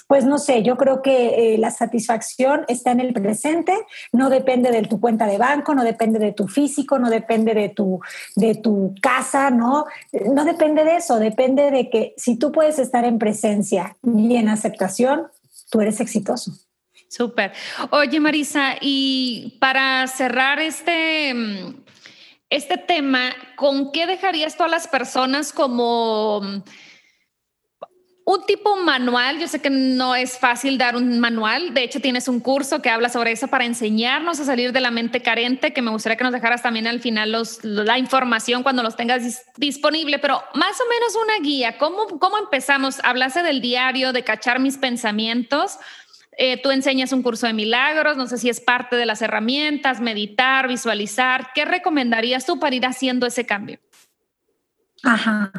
pues 0.07 0.24
no 0.24 0.38
sé, 0.38 0.62
yo 0.62 0.76
creo 0.76 1.02
que 1.02 1.54
eh, 1.54 1.59
la 1.59 1.70
satisfacción 1.70 2.64
está 2.68 2.90
en 2.90 3.00
el 3.00 3.12
presente, 3.12 3.72
no 4.12 4.28
depende 4.28 4.70
de 4.70 4.83
tu 4.83 5.00
cuenta 5.00 5.26
de 5.26 5.38
banco, 5.38 5.74
no 5.74 5.83
depende 5.83 6.18
de 6.18 6.33
tu 6.33 6.48
físico, 6.48 6.98
no 6.98 7.09
depende 7.09 7.54
de 7.54 7.70
tu, 7.70 8.00
de 8.37 8.54
tu 8.54 8.94
casa, 9.00 9.50
¿no? 9.50 9.87
No 10.33 10.44
depende 10.44 10.85
de 10.85 10.96
eso, 10.96 11.18
depende 11.18 11.70
de 11.70 11.88
que 11.88 12.14
si 12.16 12.37
tú 12.37 12.52
puedes 12.52 12.78
estar 12.78 13.04
en 13.04 13.18
presencia 13.18 13.96
y 14.02 14.37
en 14.37 14.48
aceptación, 14.48 15.28
tú 15.70 15.80
eres 15.80 16.00
exitoso. 16.00 16.52
Súper. 17.09 17.52
Oye, 17.90 18.18
Marisa, 18.18 18.74
y 18.80 19.57
para 19.61 20.07
cerrar 20.09 20.59
este, 20.59 21.33
este 22.54 22.76
tema, 22.76 23.32
¿con 23.56 23.90
qué 23.90 24.06
dejarías 24.06 24.56
tú 24.56 24.62
a 24.62 24.68
las 24.68 24.86
personas 24.86 25.52
como 25.52 26.38
un 28.26 28.46
tipo 28.46 28.76
manual? 28.76 29.40
Yo 29.40 29.48
sé 29.48 29.60
que 29.60 29.70
no 29.70 30.14
es 30.14 30.38
fácil 30.38 30.78
dar 30.78 30.94
un 30.94 31.18
manual. 31.18 31.74
De 31.74 31.82
hecho, 31.82 31.98
tienes 31.98 32.28
un 32.28 32.38
curso 32.38 32.80
que 32.80 32.90
habla 32.90 33.08
sobre 33.08 33.32
eso 33.32 33.48
para 33.48 33.64
enseñarnos 33.64 34.38
a 34.38 34.44
salir 34.44 34.70
de 34.70 34.80
la 34.80 34.92
mente 34.92 35.20
carente, 35.20 35.72
que 35.72 35.82
me 35.82 35.90
gustaría 35.90 36.16
que 36.16 36.22
nos 36.22 36.32
dejaras 36.32 36.62
también 36.62 36.86
al 36.86 37.00
final 37.00 37.36
la 37.62 37.98
información 37.98 38.62
cuando 38.62 38.84
los 38.84 38.94
tengas 38.94 39.44
disponible, 39.56 40.20
pero 40.20 40.40
más 40.54 40.80
o 40.80 40.88
menos 40.88 41.16
una 41.24 41.38
guía. 41.40 41.76
¿Cómo, 41.76 42.06
cómo 42.20 42.38
empezamos? 42.38 43.00
Hablaste 43.02 43.42
del 43.42 43.60
diario, 43.60 44.12
de 44.12 44.22
cachar 44.22 44.60
mis 44.60 44.78
pensamientos. 44.78 45.78
Eh, 46.37 46.61
tú 46.62 46.70
enseñas 46.70 47.12
un 47.12 47.23
curso 47.23 47.47
de 47.47 47.53
milagros, 47.53 48.16
no 48.16 48.27
sé 48.27 48.38
si 48.38 48.49
es 48.49 48.61
parte 48.61 48.97
de 48.97 49.07
las 49.07 49.23
herramientas, 49.23 50.01
meditar, 50.01 50.68
visualizar. 50.68 51.51
¿Qué 51.55 51.64
recomendarías 51.64 52.44
tú 52.47 52.59
para 52.59 52.75
ir 52.75 52.87
haciendo 52.87 53.27
ese 53.27 53.47
cambio? 53.47 53.79
Ajá. 55.04 55.52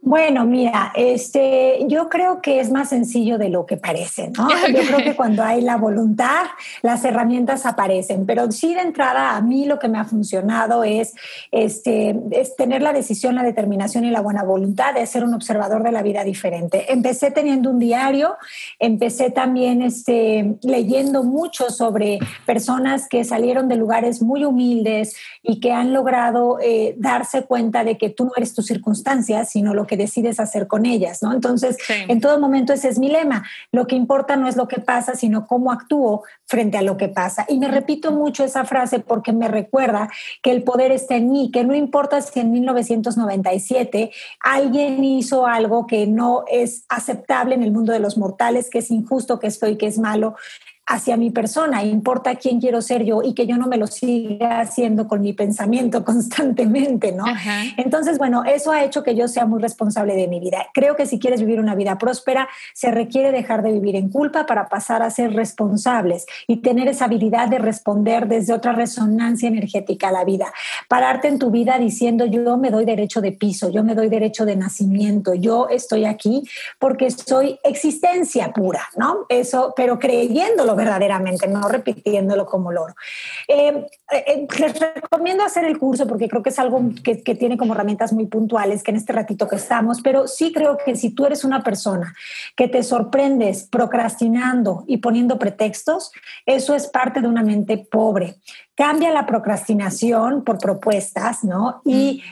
Bueno, 0.00 0.46
mira, 0.46 0.92
este, 0.94 1.80
yo 1.88 2.08
creo 2.08 2.40
que 2.40 2.60
es 2.60 2.70
más 2.70 2.88
sencillo 2.88 3.36
de 3.36 3.48
lo 3.48 3.66
que 3.66 3.76
parece, 3.76 4.30
¿no? 4.30 4.48
Yo 4.68 4.80
creo 4.86 4.98
que 4.98 5.16
cuando 5.16 5.42
hay 5.42 5.60
la 5.60 5.76
voluntad, 5.76 6.44
las 6.82 7.04
herramientas 7.04 7.66
aparecen, 7.66 8.24
pero 8.24 8.50
sí 8.52 8.74
de 8.74 8.82
entrada 8.82 9.36
a 9.36 9.40
mí 9.40 9.66
lo 9.66 9.78
que 9.80 9.88
me 9.88 9.98
ha 9.98 10.04
funcionado 10.04 10.84
es, 10.84 11.14
este, 11.50 12.16
es 12.30 12.54
tener 12.54 12.80
la 12.80 12.92
decisión, 12.92 13.34
la 13.34 13.42
determinación 13.42 14.04
y 14.04 14.10
la 14.10 14.20
buena 14.20 14.44
voluntad 14.44 14.94
de 14.94 15.04
ser 15.04 15.24
un 15.24 15.34
observador 15.34 15.82
de 15.82 15.90
la 15.90 16.02
vida 16.02 16.22
diferente. 16.22 16.92
Empecé 16.92 17.32
teniendo 17.32 17.68
un 17.70 17.80
diario, 17.80 18.36
empecé 18.78 19.30
también 19.30 19.82
este, 19.82 20.54
leyendo 20.62 21.24
mucho 21.24 21.70
sobre 21.70 22.20
personas 22.46 23.08
que 23.08 23.24
salieron 23.24 23.66
de 23.66 23.76
lugares 23.76 24.22
muy 24.22 24.44
humildes 24.44 25.16
y 25.42 25.58
que 25.58 25.72
han 25.72 25.92
logrado 25.92 26.58
eh, 26.60 26.94
darse 26.98 27.42
cuenta 27.42 27.82
de 27.82 27.98
que 27.98 28.10
tú 28.10 28.26
no 28.26 28.32
eres 28.36 28.54
tu 28.54 28.62
circunstancias, 28.78 29.50
sino 29.50 29.74
lo 29.74 29.86
que 29.86 29.96
decides 29.96 30.40
hacer 30.40 30.66
con 30.66 30.86
ellas, 30.86 31.22
¿no? 31.22 31.32
Entonces, 31.32 31.76
en 31.88 32.20
todo 32.20 32.38
momento 32.38 32.72
ese 32.72 32.88
es 32.88 32.98
mi 32.98 33.08
lema. 33.08 33.44
Lo 33.72 33.86
que 33.86 33.96
importa 33.96 34.36
no 34.36 34.48
es 34.48 34.56
lo 34.56 34.68
que 34.68 34.80
pasa, 34.80 35.14
sino 35.14 35.46
cómo 35.46 35.72
actúo 35.72 36.22
frente 36.46 36.78
a 36.78 36.82
lo 36.82 36.96
que 36.96 37.08
pasa. 37.08 37.44
Y 37.48 37.58
me 37.58 37.68
repito 37.68 38.12
mucho 38.12 38.44
esa 38.44 38.64
frase 38.64 39.00
porque 39.00 39.32
me 39.32 39.48
recuerda 39.48 40.08
que 40.42 40.50
el 40.50 40.62
poder 40.62 40.92
está 40.92 41.16
en 41.16 41.30
mí, 41.30 41.50
que 41.52 41.64
no 41.64 41.74
importa 41.74 42.20
si 42.20 42.40
en 42.40 42.52
1997 42.52 44.10
alguien 44.40 45.02
hizo 45.04 45.46
algo 45.46 45.86
que 45.86 46.06
no 46.06 46.44
es 46.50 46.84
aceptable 46.88 47.54
en 47.54 47.62
el 47.62 47.72
mundo 47.72 47.92
de 47.92 48.00
los 48.00 48.16
mortales, 48.16 48.70
que 48.70 48.78
es 48.78 48.90
injusto, 48.90 49.38
que 49.38 49.48
es 49.48 49.58
feo 49.58 49.70
y 49.70 49.76
que 49.76 49.86
es 49.86 49.98
malo, 49.98 50.36
hacia 50.88 51.18
mi 51.18 51.30
persona, 51.30 51.84
importa 51.84 52.36
quién 52.36 52.60
quiero 52.60 52.80
ser 52.80 53.04
yo 53.04 53.20
y 53.22 53.34
que 53.34 53.46
yo 53.46 53.58
no 53.58 53.66
me 53.66 53.76
lo 53.76 53.86
siga 53.86 54.60
haciendo 54.60 55.06
con 55.06 55.20
mi 55.20 55.34
pensamiento 55.34 56.02
constantemente, 56.04 57.12
¿no? 57.12 57.24
Entonces, 57.76 58.16
bueno, 58.16 58.44
eso 58.44 58.72
ha 58.72 58.82
hecho 58.82 59.02
que 59.02 59.14
yo 59.14 59.28
sea 59.28 59.44
muy 59.44 59.60
responsable 59.60 60.14
de 60.14 60.28
mi 60.28 60.40
vida. 60.40 60.66
Creo 60.72 60.96
que 60.96 61.04
si 61.04 61.18
quieres 61.18 61.40
vivir 61.40 61.60
una 61.60 61.74
vida 61.74 61.98
próspera, 61.98 62.48
se 62.72 62.90
requiere 62.90 63.32
dejar 63.32 63.62
de 63.62 63.72
vivir 63.72 63.96
en 63.96 64.08
culpa 64.08 64.46
para 64.46 64.68
pasar 64.68 65.02
a 65.02 65.10
ser 65.10 65.34
responsables 65.34 66.24
y 66.46 66.62
tener 66.62 66.88
esa 66.88 67.04
habilidad 67.04 67.48
de 67.48 67.58
responder 67.58 68.26
desde 68.26 68.54
otra 68.54 68.72
resonancia 68.72 69.48
energética 69.48 70.08
a 70.08 70.12
la 70.12 70.24
vida. 70.24 70.52
Pararte 70.88 71.28
en 71.28 71.38
tu 71.38 71.50
vida 71.50 71.78
diciendo, 71.78 72.24
yo 72.24 72.56
me 72.56 72.70
doy 72.70 72.86
derecho 72.86 73.20
de 73.20 73.32
piso, 73.32 73.68
yo 73.68 73.84
me 73.84 73.94
doy 73.94 74.08
derecho 74.08 74.46
de 74.46 74.56
nacimiento, 74.56 75.34
yo 75.34 75.68
estoy 75.68 76.06
aquí 76.06 76.44
porque 76.78 77.10
soy 77.10 77.58
existencia 77.62 78.52
pura, 78.52 78.88
¿no? 78.96 79.26
Eso, 79.28 79.74
pero 79.76 79.98
creyéndolo 79.98 80.77
verdaderamente, 80.78 81.46
no 81.46 81.68
repitiéndolo 81.68 82.46
como 82.46 82.72
loro. 82.72 82.94
Eh, 83.46 83.86
eh, 84.12 84.46
les 84.58 84.80
recomiendo 84.80 85.44
hacer 85.44 85.64
el 85.64 85.78
curso 85.78 86.06
porque 86.06 86.28
creo 86.28 86.42
que 86.42 86.50
es 86.50 86.58
algo 86.58 86.80
que, 87.02 87.22
que, 87.22 87.34
tiene 87.34 87.58
como 87.58 87.74
herramientas 87.74 88.12
muy 88.12 88.26
puntuales, 88.26 88.82
que 88.82 88.90
en 88.90 88.96
este 88.96 89.12
ratito 89.12 89.46
que 89.46 89.56
estamos, 89.56 90.00
pero 90.02 90.26
sí 90.26 90.52
creo 90.52 90.78
que 90.78 90.96
si 90.96 91.10
tú 91.10 91.26
eres 91.26 91.44
una 91.44 91.62
persona 91.62 92.14
que 92.56 92.68
te 92.68 92.82
sorprendes 92.82 93.64
procrastinando 93.64 94.84
y 94.86 94.98
poniendo 94.98 95.38
pretextos, 95.38 96.12
eso 96.46 96.74
es 96.74 96.86
parte 96.86 97.20
de 97.20 97.28
una 97.28 97.42
mente 97.42 97.76
pobre 97.78 98.36
cambia 98.78 99.10
la 99.10 99.26
procrastinación 99.26 100.44
por 100.44 100.58
propuestas, 100.58 101.42
¿no? 101.42 101.82
Y, 101.84 102.22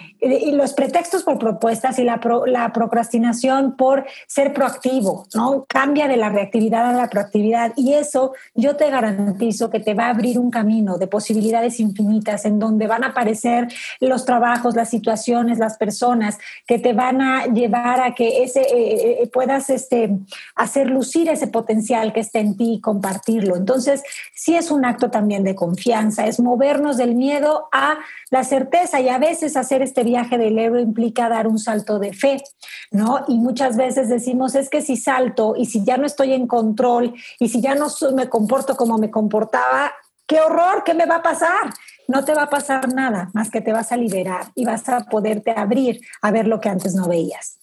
los 0.52 0.72
pretextos 0.72 1.22
por 1.22 1.38
propuestas 1.38 1.98
y 1.98 2.02
la, 2.02 2.18
la, 2.46 2.72
procrastinación 2.72 3.76
por 3.76 4.06
ser 4.26 4.54
proactivo, 4.54 5.26
¿no? 5.34 5.66
Cambia 5.68 6.08
de 6.08 6.16
la 6.16 6.30
reactividad 6.30 6.88
a 6.88 6.92
la 6.92 7.10
proactividad 7.10 7.74
y 7.76 7.92
eso 7.92 8.32
yo 8.54 8.76
te 8.76 8.90
garantizo 8.90 9.68
que 9.68 9.78
te 9.78 9.92
va 9.92 10.06
a 10.06 10.10
abrir 10.10 10.38
un 10.38 10.50
camino 10.50 10.96
de 10.96 11.06
posibilidades 11.06 11.78
infinitas 11.80 12.46
en 12.46 12.58
donde 12.58 12.86
van 12.86 13.04
a 13.04 13.08
aparecer 13.08 13.68
los 14.00 14.24
trabajos, 14.24 14.74
las 14.74 14.88
situaciones, 14.88 15.58
las 15.58 15.76
personas 15.76 16.38
que 16.66 16.78
te 16.78 16.94
van 16.94 17.20
a 17.20 17.46
llevar 17.46 18.00
a 18.00 18.14
que 18.14 18.42
ese 18.42 18.62
eh, 18.62 18.66
eh, 18.72 19.18
eh, 19.22 19.26
puedas 19.28 19.68
este, 19.68 20.16
hacer 20.54 20.88
lucir 20.88 21.28
ese 21.28 21.46
potencial 21.46 22.14
que 22.14 22.20
está 22.20 22.38
en 22.38 22.56
ti 22.56 22.74
y 22.74 22.80
compartirlo. 22.80 23.54
Entonces, 23.54 24.02
sí 24.34 24.56
es 24.56 24.70
un 24.70 24.86
acto 24.86 25.10
también 25.10 25.44
de 25.44 25.54
confianza, 25.54 26.26
movernos 26.40 26.96
del 26.96 27.14
miedo 27.14 27.68
a 27.72 27.98
la 28.30 28.44
certeza 28.44 29.00
y 29.00 29.08
a 29.08 29.18
veces 29.18 29.56
hacer 29.56 29.82
este 29.82 30.04
viaje 30.04 30.38
del 30.38 30.58
héroe 30.58 30.80
implica 30.80 31.28
dar 31.28 31.46
un 31.46 31.58
salto 31.58 31.98
de 31.98 32.12
fe, 32.12 32.42
¿no? 32.90 33.24
Y 33.28 33.38
muchas 33.38 33.76
veces 33.76 34.08
decimos, 34.08 34.54
es 34.54 34.68
que 34.68 34.82
si 34.82 34.96
salto 34.96 35.54
y 35.56 35.66
si 35.66 35.84
ya 35.84 35.96
no 35.96 36.06
estoy 36.06 36.32
en 36.32 36.46
control 36.46 37.14
y 37.38 37.48
si 37.48 37.60
ya 37.60 37.74
no 37.74 37.86
me 38.14 38.28
comporto 38.28 38.76
como 38.76 38.98
me 38.98 39.10
comportaba, 39.10 39.92
qué 40.26 40.40
horror, 40.40 40.82
¿qué 40.84 40.94
me 40.94 41.06
va 41.06 41.16
a 41.16 41.22
pasar? 41.22 41.72
No 42.08 42.24
te 42.24 42.34
va 42.34 42.42
a 42.42 42.50
pasar 42.50 42.92
nada, 42.92 43.30
más 43.34 43.50
que 43.50 43.60
te 43.60 43.72
vas 43.72 43.92
a 43.92 43.96
liberar 43.96 44.52
y 44.54 44.64
vas 44.64 44.88
a 44.88 45.00
poderte 45.06 45.50
abrir 45.50 46.00
a 46.22 46.30
ver 46.30 46.46
lo 46.46 46.60
que 46.60 46.68
antes 46.68 46.94
no 46.94 47.08
veías. 47.08 47.58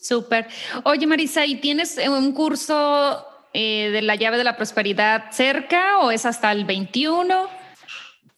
Súper. 0.00 0.46
Oye, 0.84 1.06
Marisa, 1.06 1.44
¿y 1.44 1.56
tienes 1.56 1.98
un 2.06 2.32
curso 2.32 3.26
eh, 3.52 3.90
de 3.90 4.02
la 4.02 4.14
llave 4.14 4.36
de 4.36 4.44
la 4.44 4.56
prosperidad 4.56 5.30
cerca 5.30 5.98
o 5.98 6.10
es 6.10 6.24
hasta 6.26 6.52
el 6.52 6.64
21? 6.64 7.48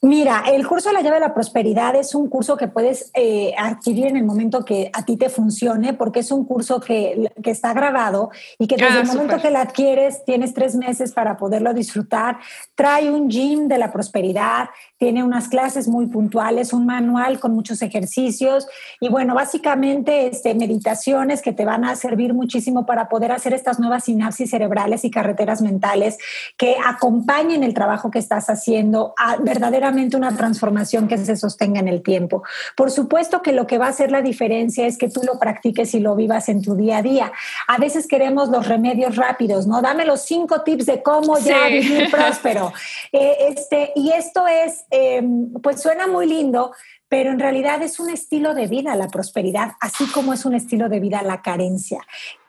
Mira, 0.01 0.44
el 0.46 0.64
curso 0.64 0.90
de 0.90 0.94
la 0.94 1.01
llave 1.01 1.16
de 1.16 1.22
la 1.22 1.34
prosperidad 1.34 1.96
es 1.96 2.14
un 2.14 2.28
curso 2.28 2.57
que 2.57 2.68
puedes 2.68 3.11
eh, 3.14 3.53
adquirir 3.59 4.07
en 4.07 4.16
el 4.16 4.22
momento 4.22 4.64
que 4.64 4.92
a 4.92 5.05
ti 5.05 5.16
te 5.16 5.28
funcione, 5.28 5.92
porque 5.92 6.20
es 6.20 6.30
un 6.30 6.44
curso 6.44 6.78
que, 6.78 7.32
está 7.42 7.72
grabado 7.72 8.30
y 8.59 8.68
que 8.68 8.76
desde 8.76 8.99
ah, 8.99 9.01
el 9.01 9.07
momento 9.09 9.38
que 9.40 9.51
lo 9.51 9.59
adquieres 9.59 10.24
tienes 10.24 10.55
tres 10.55 10.76
meses 10.76 11.12
para 11.12 11.36
poderlo 11.36 11.74
disfrutar. 11.74 12.38
Trae 12.76 13.11
un 13.11 13.28
gym 13.28 13.66
de 13.66 13.78
la 13.78 13.90
prosperidad, 13.90 14.68
tiene 14.99 15.24
unas 15.24 15.49
clases 15.49 15.88
muy 15.88 16.07
puntuales, 16.07 16.72
un 16.72 16.86
manual 16.86 17.40
con 17.40 17.53
muchos 17.53 17.82
ejercicios 17.82 18.68
y 19.01 19.09
bueno, 19.09 19.34
básicamente 19.34 20.28
este, 20.28 20.55
meditaciones 20.55 21.42
que 21.42 21.53
te 21.53 21.64
van 21.64 21.84
a 21.84 21.96
servir 21.96 22.34
muchísimo 22.34 22.86
para 22.86 23.09
poder 23.09 23.32
hacer 23.32 23.53
estas 23.53 23.80
nuevas 23.80 24.05
sinapsis 24.05 24.51
cerebrales 24.51 25.05
y 25.05 25.11
carreteras 25.11 25.61
mentales 25.61 26.18
que 26.57 26.76
acompañen 26.86 27.64
el 27.64 27.74
trabajo 27.74 28.12
que 28.12 28.20
estás 28.20 28.49
haciendo 28.49 29.14
a 29.16 29.36
verdaderamente 29.38 29.88
una 30.16 30.36
transformación 30.36 31.09
que 31.09 31.18
se 31.18 31.36
sostenga 31.36 31.80
en 31.80 31.89
el 31.89 32.03
tiempo. 32.03 32.43
Por 32.76 32.91
supuesto 32.91 33.43
que 33.43 33.53
lo 33.53 33.66
que 33.66 33.78
va 33.78 33.86
a 33.86 33.91
hacer 33.91 34.11
la 34.11 34.22
diferencia 34.22 34.86
es 34.86 34.99
que 34.99 35.09
tú 35.09 35.22
lo 35.24 35.39
practiques 35.39 35.95
y 35.95 36.01
lo 36.01 36.14
vivas 36.16 36.49
en 36.49 36.62
tu 36.62 36.74
día 36.74 36.99
a 36.99 37.03
día. 37.03 37.32
A 37.66 37.78
veces 37.78 38.07
queremos 38.07 38.49
los 38.49 38.66
remedios 38.66 39.16
rápidos, 39.16 39.66
¿no? 39.66 39.82
Dame 39.82 40.05
los 40.05 40.22
cinco 40.22 40.62
tips 40.62 40.86
de 40.86 41.03
cómo 41.03 41.39
ya 41.39 41.68
vivir 41.68 42.09
próspero. 42.11 42.72
Eh, 43.12 43.36
este, 43.49 43.93
y 43.95 44.11
esto 44.11 44.47
es, 44.47 44.84
em, 44.91 45.53
pues 45.62 45.80
suena 45.80 46.07
muy 46.07 46.26
lindo, 46.26 46.72
pero 47.09 47.30
en 47.30 47.39
realidad 47.39 47.82
es 47.82 47.99
un 48.01 48.11
estilo 48.11 48.55
de 48.55 48.66
vida 48.66 48.95
la 48.97 49.09
prosperidad, 49.09 49.72
así 49.80 50.07
como 50.07 50.32
es 50.32 50.45
un 50.45 50.55
estilo 50.55 50.89
de 50.89 51.01
vida 51.01 51.22
la 51.22 51.43
carencia. 51.43 52.01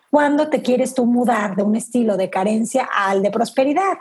¿Cuándo 0.09 0.49
te 0.49 0.61
quieres 0.61 0.95
tú 0.95 1.05
mudar 1.05 1.55
de 1.55 1.63
un 1.63 1.75
estilo 1.75 2.17
de 2.17 2.29
carencia 2.29 2.89
al 2.91 3.21
de 3.21 3.31
prosperidad? 3.31 3.99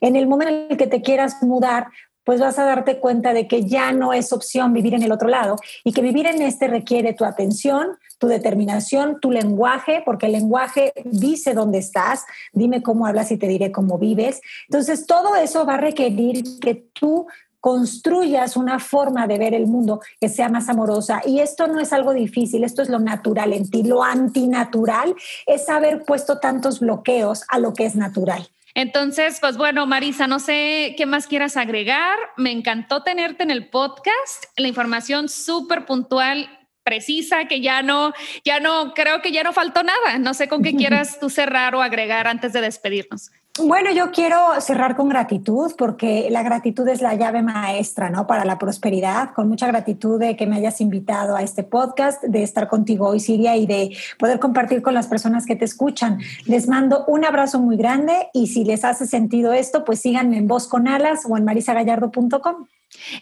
En 0.00 0.16
el 0.16 0.26
momento 0.26 0.54
en 0.54 0.66
el 0.70 0.76
que 0.76 0.86
te 0.86 1.02
quieras 1.02 1.42
mudar, 1.42 1.88
pues 2.26 2.40
vas 2.40 2.58
a 2.58 2.64
darte 2.64 2.98
cuenta 2.98 3.32
de 3.32 3.46
que 3.46 3.62
ya 3.62 3.92
no 3.92 4.12
es 4.12 4.32
opción 4.32 4.72
vivir 4.72 4.94
en 4.94 5.04
el 5.04 5.12
otro 5.12 5.28
lado 5.28 5.54
y 5.84 5.92
que 5.92 6.02
vivir 6.02 6.26
en 6.26 6.42
este 6.42 6.66
requiere 6.66 7.12
tu 7.12 7.24
atención, 7.24 7.98
tu 8.18 8.26
determinación, 8.26 9.20
tu 9.20 9.30
lenguaje, 9.30 10.02
porque 10.04 10.26
el 10.26 10.32
lenguaje 10.32 10.92
dice 11.04 11.54
dónde 11.54 11.78
estás, 11.78 12.24
dime 12.52 12.82
cómo 12.82 13.06
hablas 13.06 13.30
y 13.30 13.36
te 13.36 13.46
diré 13.46 13.70
cómo 13.70 13.96
vives. 13.96 14.40
Entonces, 14.68 15.06
todo 15.06 15.36
eso 15.36 15.64
va 15.64 15.74
a 15.74 15.80
requerir 15.80 16.58
que 16.60 16.74
tú 16.74 17.28
construyas 17.60 18.56
una 18.56 18.80
forma 18.80 19.28
de 19.28 19.38
ver 19.38 19.54
el 19.54 19.68
mundo 19.68 20.00
que 20.20 20.28
sea 20.28 20.48
más 20.48 20.68
amorosa. 20.68 21.22
Y 21.24 21.38
esto 21.38 21.68
no 21.68 21.78
es 21.78 21.92
algo 21.92 22.12
difícil, 22.12 22.64
esto 22.64 22.82
es 22.82 22.88
lo 22.88 22.98
natural 22.98 23.52
en 23.52 23.70
ti. 23.70 23.84
Lo 23.84 24.02
antinatural 24.02 25.14
es 25.46 25.68
haber 25.68 26.02
puesto 26.02 26.38
tantos 26.38 26.80
bloqueos 26.80 27.44
a 27.48 27.60
lo 27.60 27.72
que 27.72 27.86
es 27.86 27.94
natural. 27.94 28.48
Entonces, 28.76 29.38
pues 29.40 29.56
bueno, 29.56 29.86
Marisa, 29.86 30.26
no 30.26 30.38
sé 30.38 30.94
qué 30.98 31.06
más 31.06 31.26
quieras 31.26 31.56
agregar. 31.56 32.18
Me 32.36 32.52
encantó 32.52 33.02
tenerte 33.02 33.42
en 33.42 33.50
el 33.50 33.70
podcast. 33.70 34.44
La 34.58 34.68
información 34.68 35.30
súper 35.30 35.86
puntual, 35.86 36.46
precisa, 36.82 37.46
que 37.48 37.62
ya 37.62 37.80
no, 37.80 38.12
ya 38.44 38.60
no, 38.60 38.92
creo 38.92 39.22
que 39.22 39.32
ya 39.32 39.42
no 39.42 39.54
faltó 39.54 39.82
nada. 39.82 40.18
No 40.18 40.34
sé 40.34 40.46
con 40.46 40.62
qué 40.62 40.74
quieras 40.76 41.18
tú 41.18 41.30
cerrar 41.30 41.74
o 41.74 41.80
agregar 41.80 42.26
antes 42.26 42.52
de 42.52 42.60
despedirnos. 42.60 43.30
Bueno, 43.58 43.90
yo 43.90 44.10
quiero 44.10 44.60
cerrar 44.60 44.96
con 44.96 45.08
gratitud 45.08 45.72
porque 45.78 46.28
la 46.30 46.42
gratitud 46.42 46.86
es 46.88 47.00
la 47.00 47.14
llave 47.14 47.40
maestra, 47.40 48.10
¿no? 48.10 48.26
Para 48.26 48.44
la 48.44 48.58
prosperidad. 48.58 49.32
Con 49.32 49.48
mucha 49.48 49.66
gratitud 49.66 50.20
de 50.20 50.36
que 50.36 50.46
me 50.46 50.56
hayas 50.56 50.82
invitado 50.82 51.34
a 51.34 51.42
este 51.42 51.62
podcast, 51.62 52.22
de 52.22 52.42
estar 52.42 52.68
contigo 52.68 53.08
hoy, 53.08 53.18
Siria, 53.18 53.56
y 53.56 53.66
de 53.66 53.96
poder 54.18 54.40
compartir 54.40 54.82
con 54.82 54.92
las 54.92 55.06
personas 55.06 55.46
que 55.46 55.56
te 55.56 55.64
escuchan. 55.64 56.18
Les 56.44 56.68
mando 56.68 57.06
un 57.06 57.24
abrazo 57.24 57.58
muy 57.58 57.78
grande 57.78 58.28
y 58.34 58.48
si 58.48 58.62
les 58.64 58.84
hace 58.84 59.06
sentido 59.06 59.54
esto, 59.54 59.84
pues 59.84 60.00
síganme 60.02 60.36
en 60.36 60.48
Voz 60.48 60.68
con 60.68 60.86
Alas 60.86 61.22
o 61.26 61.34
en 61.38 61.44
marisagallardo.com. 61.44 62.66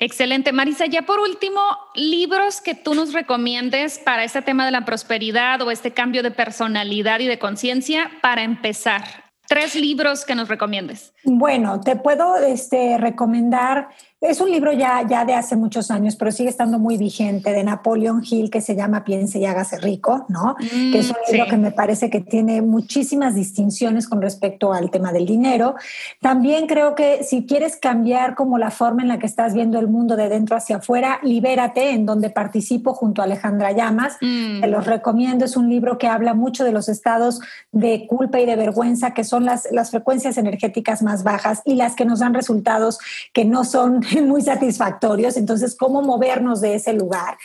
Excelente. 0.01 0.53
Marisa, 0.53 0.87
ya 0.87 1.03
por 1.03 1.21
último, 1.21 1.61
libros 1.95 2.61
que 2.61 2.75
tú 2.75 2.95
nos 2.95 3.13
recomiendes 3.13 4.01
para 4.01 4.25
este 4.25 4.43
tema 4.43 4.65
de 4.67 4.73
la 4.73 4.85
prosperidad 4.85 5.63
o 5.63 5.71
este 5.71 5.93
cambio 5.93 6.25
de 6.25 6.33
personalidad 6.33 7.21
y 7.21 7.27
de 7.27 7.39
conciencia 7.39 8.11
para 8.21 8.43
empezar. 8.43 9.24
Tres 9.49 9.75
libros 9.75 10.25
que 10.25 10.35
nos 10.35 10.49
recomiendes. 10.49 11.13
Bueno, 11.25 11.81
te 11.81 11.97
puedo 11.97 12.37
este, 12.37 12.99
recomendar 12.99 13.89
es 14.25 14.41
un 14.41 14.51
libro 14.51 14.73
ya, 14.73 15.07
ya 15.07 15.25
de 15.25 15.35
hace 15.35 15.55
muchos 15.55 15.91
años, 15.91 16.17
pero 16.17 16.33
sigue 16.33 16.49
estando 16.49 16.79
muy 16.79 16.97
vigente, 16.97 17.53
de 17.53 17.63
Napoleon 17.63 18.23
Hill, 18.29 18.51
que 18.51 18.63
se 18.63 18.75
llama 18.75 19.05
Piense 19.05 19.39
y 19.39 19.45
hágase 19.45 19.79
rico, 19.79 20.25
¿no? 20.29 20.57
Mm, 20.59 20.93
que 20.93 20.99
es 20.99 21.11
un 21.11 21.17
libro 21.31 21.47
que 21.47 21.57
me 21.59 21.73
parece 21.73 22.09
que 22.09 22.21
tiene 22.21 22.63
muchísimas 22.63 23.35
distinciones 23.35 24.09
con 24.09 24.23
respecto 24.23 24.73
al 24.73 24.91
tema 24.91 25.13
del 25.13 25.27
dinero. 25.27 25.75
También 26.21 26.67
creo 26.67 26.95
que 26.95 27.23
si 27.23 27.45
quieres 27.45 27.77
cambiar 27.77 28.35
como 28.35 28.57
la 28.57 28.71
forma 28.71 29.03
en 29.03 29.09
la 29.09 29.19
que 29.19 29.27
estás 29.27 29.53
viendo 29.53 29.79
el 29.79 29.89
mundo 29.89 30.17
de 30.17 30.29
dentro 30.31 30.57
hacia 30.57 30.77
afuera, 30.77 31.21
Libérate, 31.23 31.91
en 31.91 32.07
donde 32.07 32.31
participo 32.31 32.95
junto 32.95 33.21
a 33.21 33.27
Alejandra 33.27 33.73
Llamas. 33.73 34.17
Mm. 34.23 34.61
Te 34.63 34.67
los 34.69 34.87
recomiendo, 34.87 35.45
es 35.45 35.57
un 35.57 35.69
libro 35.69 35.99
que 35.99 36.09
habla 36.09 36.33
mucho 36.33 36.65
de 36.65 36.73
los 36.73 36.89
estados 36.89 37.41
de 37.73 38.07
culpa 38.07 38.41
y 38.41 38.47
de 38.47 38.57
vergüenza, 38.57 39.13
que 39.13 39.25
son 39.25 39.45
las, 39.45 39.69
las 39.71 39.91
frecuencias 39.91 40.39
energéticas 40.39 41.03
más 41.03 41.25
bajas 41.25 41.61
y 41.67 41.75
las 41.75 41.95
que 41.95 42.07
nos 42.07 42.21
dan 42.21 42.33
resultados 42.33 42.99
que 43.33 43.45
no 43.45 43.65
son 43.65 44.03
muy 44.23 44.43
satisfactorios. 44.43 45.37
Entonces, 45.37 45.77
¿cómo 45.77 46.03
movernos 46.03 46.61
de 46.61 46.75
ese 46.77 46.93
lugar? 46.93 47.37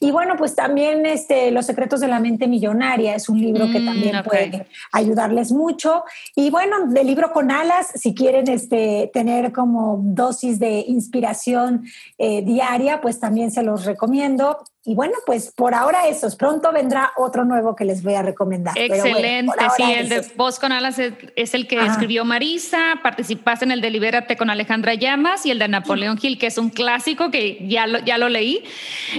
Y 0.00 0.10
bueno, 0.10 0.36
pues 0.36 0.54
también 0.54 1.06
este, 1.06 1.50
Los 1.50 1.66
secretos 1.66 2.00
de 2.00 2.08
la 2.08 2.20
mente 2.20 2.46
millonaria 2.46 3.14
es 3.14 3.28
un 3.28 3.40
libro 3.40 3.66
que 3.70 3.80
mm, 3.80 3.84
también 3.86 4.22
puede 4.22 4.66
ayudarles 4.92 5.52
mucho. 5.52 6.04
Y 6.34 6.50
bueno, 6.50 6.86
de 6.86 7.04
libro 7.04 7.32
con 7.32 7.50
alas, 7.50 7.88
si 7.94 8.14
quieren 8.14 8.48
este, 8.48 9.10
tener 9.12 9.52
como 9.52 10.00
dosis 10.02 10.58
de 10.58 10.84
inspiración 10.86 11.84
eh, 12.18 12.42
diaria, 12.42 13.00
pues 13.00 13.20
también 13.20 13.50
se 13.50 13.62
los 13.62 13.84
recomiendo. 13.84 14.58
Y 14.88 14.94
bueno, 14.94 15.12
pues 15.26 15.52
por 15.54 15.74
ahora 15.74 16.08
esos. 16.08 16.34
Pronto 16.34 16.72
vendrá 16.72 17.12
otro 17.18 17.44
nuevo 17.44 17.76
que 17.76 17.84
les 17.84 18.02
voy 18.02 18.14
a 18.14 18.22
recomendar. 18.22 18.72
Excelente. 18.78 19.52
sí, 19.76 19.82
el 19.82 20.08
de 20.08 20.24
Voz 20.34 20.58
con 20.58 20.72
Alas 20.72 20.98
es, 20.98 21.52
el 21.52 21.68
que 21.68 21.78
escribió 21.84 22.24
Marisa. 22.24 22.78
Participaste 23.02 23.66
en 23.66 23.72
el 23.72 23.82
de 23.82 23.90
Libérate 23.90 24.38
con 24.38 24.48
Alejandra 24.48 24.94
Llamas 24.94 25.44
y 25.44 25.50
el 25.50 25.58
de 25.58 25.68
Napoleón 25.68 26.07
Gil, 26.16 26.38
que 26.38 26.46
es 26.46 26.58
un 26.58 26.70
clásico 26.70 27.30
que 27.30 27.58
ya 27.68 27.86
lo, 27.86 27.98
ya 28.00 28.16
lo 28.18 28.28
leí. 28.28 28.64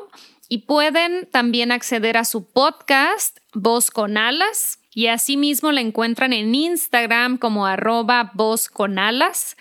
y 0.48 0.60
pueden 0.60 1.28
también 1.30 1.74
acceder 1.74 2.16
a 2.16 2.24
su 2.24 2.50
podcast 2.50 3.40
Voz 3.54 3.92
con 3.92 4.18
Alas 4.18 4.80
y 4.94 5.08
asimismo 5.08 5.74
la 5.74 5.82
encuentran 5.82 6.32
en 6.32 6.56
Instagram 6.56 7.38
como 7.38 7.66
arroba 7.66 8.32
voz 8.34 8.70
con 8.70 8.98
alas. 8.98 9.58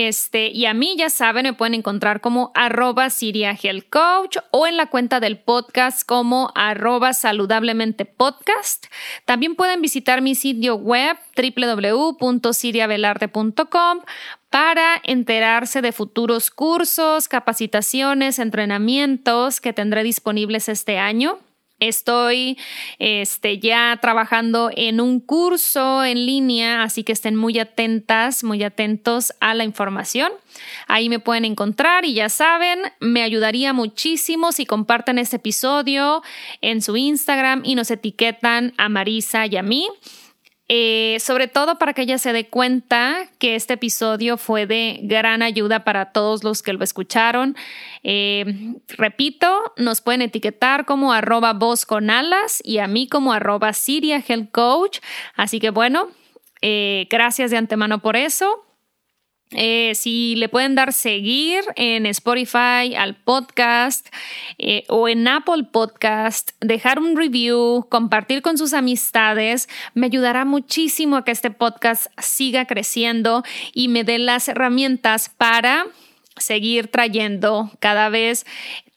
Este, 0.00 0.46
y 0.46 0.66
a 0.66 0.74
mí, 0.74 0.94
ya 0.96 1.10
saben, 1.10 1.42
me 1.42 1.54
pueden 1.54 1.74
encontrar 1.74 2.20
como 2.20 2.52
arroba 2.54 3.10
Siria 3.10 3.58
Coach 3.90 4.36
o 4.52 4.68
en 4.68 4.76
la 4.76 4.86
cuenta 4.86 5.18
del 5.18 5.38
podcast 5.38 6.06
como 6.06 6.52
arroba 6.54 7.12
saludablemente 7.12 8.04
podcast. 8.04 8.86
También 9.24 9.56
pueden 9.56 9.82
visitar 9.82 10.22
mi 10.22 10.36
sitio 10.36 10.76
web 10.76 11.16
www.siriavelarde.com 11.36 13.98
para 14.50 15.02
enterarse 15.02 15.82
de 15.82 15.90
futuros 15.90 16.52
cursos, 16.52 17.26
capacitaciones, 17.26 18.38
entrenamientos 18.38 19.60
que 19.60 19.72
tendré 19.72 20.04
disponibles 20.04 20.68
este 20.68 21.00
año. 21.00 21.40
Estoy 21.80 22.58
este, 22.98 23.58
ya 23.58 23.98
trabajando 24.02 24.70
en 24.74 25.00
un 25.00 25.20
curso 25.20 26.04
en 26.04 26.26
línea, 26.26 26.82
así 26.82 27.04
que 27.04 27.12
estén 27.12 27.36
muy 27.36 27.58
atentas, 27.58 28.42
muy 28.42 28.64
atentos 28.64 29.32
a 29.40 29.54
la 29.54 29.64
información. 29.64 30.32
Ahí 30.88 31.08
me 31.08 31.20
pueden 31.20 31.44
encontrar 31.44 32.04
y 32.04 32.14
ya 32.14 32.28
saben, 32.28 32.80
me 33.00 33.22
ayudaría 33.22 33.72
muchísimo 33.72 34.50
si 34.50 34.66
comparten 34.66 35.18
este 35.18 35.36
episodio 35.36 36.22
en 36.60 36.82
su 36.82 36.96
Instagram 36.96 37.62
y 37.64 37.76
nos 37.76 37.90
etiquetan 37.90 38.74
a 38.76 38.88
Marisa 38.88 39.46
y 39.46 39.56
a 39.56 39.62
mí. 39.62 39.88
Eh, 40.70 41.16
sobre 41.20 41.48
todo 41.48 41.78
para 41.78 41.94
que 41.94 42.02
ella 42.02 42.18
se 42.18 42.34
dé 42.34 42.46
cuenta 42.46 43.26
que 43.38 43.54
este 43.54 43.74
episodio 43.74 44.36
fue 44.36 44.66
de 44.66 45.00
gran 45.02 45.40
ayuda 45.40 45.82
para 45.82 46.12
todos 46.12 46.44
los 46.44 46.62
que 46.62 46.74
lo 46.74 46.84
escucharon. 46.84 47.56
Eh, 48.02 48.74
repito, 48.88 49.72
nos 49.78 50.02
pueden 50.02 50.20
etiquetar 50.20 50.84
como 50.84 51.14
arroba 51.14 51.58
con 51.86 52.10
alas 52.10 52.60
y 52.62 52.78
a 52.78 52.86
mí 52.86 53.08
como 53.08 53.32
arroba 53.32 53.72
Siria 53.72 54.22
Health 54.26 54.50
Coach. 54.50 54.98
Así 55.34 55.58
que 55.58 55.70
bueno, 55.70 56.08
eh, 56.60 57.06
gracias 57.08 57.50
de 57.50 57.56
antemano 57.56 58.00
por 58.00 58.16
eso. 58.16 58.67
Eh, 59.52 59.94
si 59.94 60.36
le 60.36 60.50
pueden 60.50 60.74
dar 60.74 60.92
seguir 60.92 61.64
en 61.76 62.04
Spotify 62.06 62.94
al 62.96 63.14
podcast 63.14 64.06
eh, 64.58 64.84
o 64.88 65.08
en 65.08 65.26
Apple 65.26 65.64
Podcast, 65.72 66.50
dejar 66.60 66.98
un 66.98 67.16
review, 67.16 67.86
compartir 67.88 68.42
con 68.42 68.58
sus 68.58 68.74
amistades, 68.74 69.68
me 69.94 70.06
ayudará 70.06 70.44
muchísimo 70.44 71.16
a 71.16 71.24
que 71.24 71.30
este 71.30 71.50
podcast 71.50 72.08
siga 72.18 72.66
creciendo 72.66 73.42
y 73.72 73.88
me 73.88 74.04
dé 74.04 74.18
las 74.18 74.48
herramientas 74.48 75.30
para 75.30 75.86
seguir 76.36 76.88
trayendo 76.88 77.70
cada 77.80 78.10
vez 78.10 78.44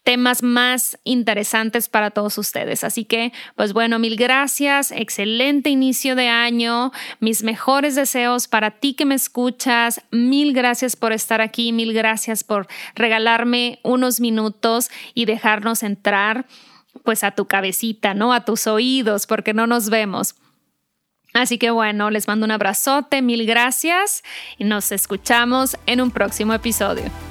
temas 0.04 0.42
más 0.42 0.98
interesantes 1.04 1.88
para 1.88 2.12
todos 2.12 2.38
ustedes. 2.38 2.84
Así 2.84 3.06
que, 3.06 3.32
pues 3.56 3.74
bueno, 3.74 4.00
mil 4.00 4.16
gracias, 4.16 4.92
excelente 4.92 5.70
inicio 5.70 6.16
de 6.16 6.28
año, 6.28 6.92
mis 7.20 7.44
mejores 7.44 7.96
deseos 7.96 8.48
para 8.48 8.72
ti 8.72 8.94
que 8.94 9.06
me 9.06 9.16
escuchas, 9.16 10.02
mil 10.12 10.54
gracias 10.54 10.96
por 10.96 11.14
estar 11.14 11.42
aquí, 11.42 11.72
mil 11.72 11.94
gracias 11.94 12.44
por 12.44 12.68
regalarme 12.96 13.80
unos 13.84 14.20
minutos 14.20 14.90
y 15.14 15.26
dejarnos 15.26 15.84
entrar 15.84 16.46
pues 17.04 17.24
a 17.24 17.32
tu 17.32 17.46
cabecita, 17.46 18.14
¿no? 18.14 18.34
A 18.34 18.44
tus 18.44 18.68
oídos, 18.68 19.28
porque 19.28 19.54
no 19.54 19.68
nos 19.68 19.90
vemos. 19.90 20.36
Así 21.34 21.58
que 21.58 21.72
bueno, 21.72 22.10
les 22.10 22.28
mando 22.28 22.46
un 22.46 22.52
abrazote, 22.52 23.22
mil 23.22 23.46
gracias 23.46 24.24
y 24.58 24.66
nos 24.66 24.92
escuchamos 24.92 25.78
en 25.86 26.02
un 26.02 26.12
próximo 26.12 26.54
episodio. 26.54 27.31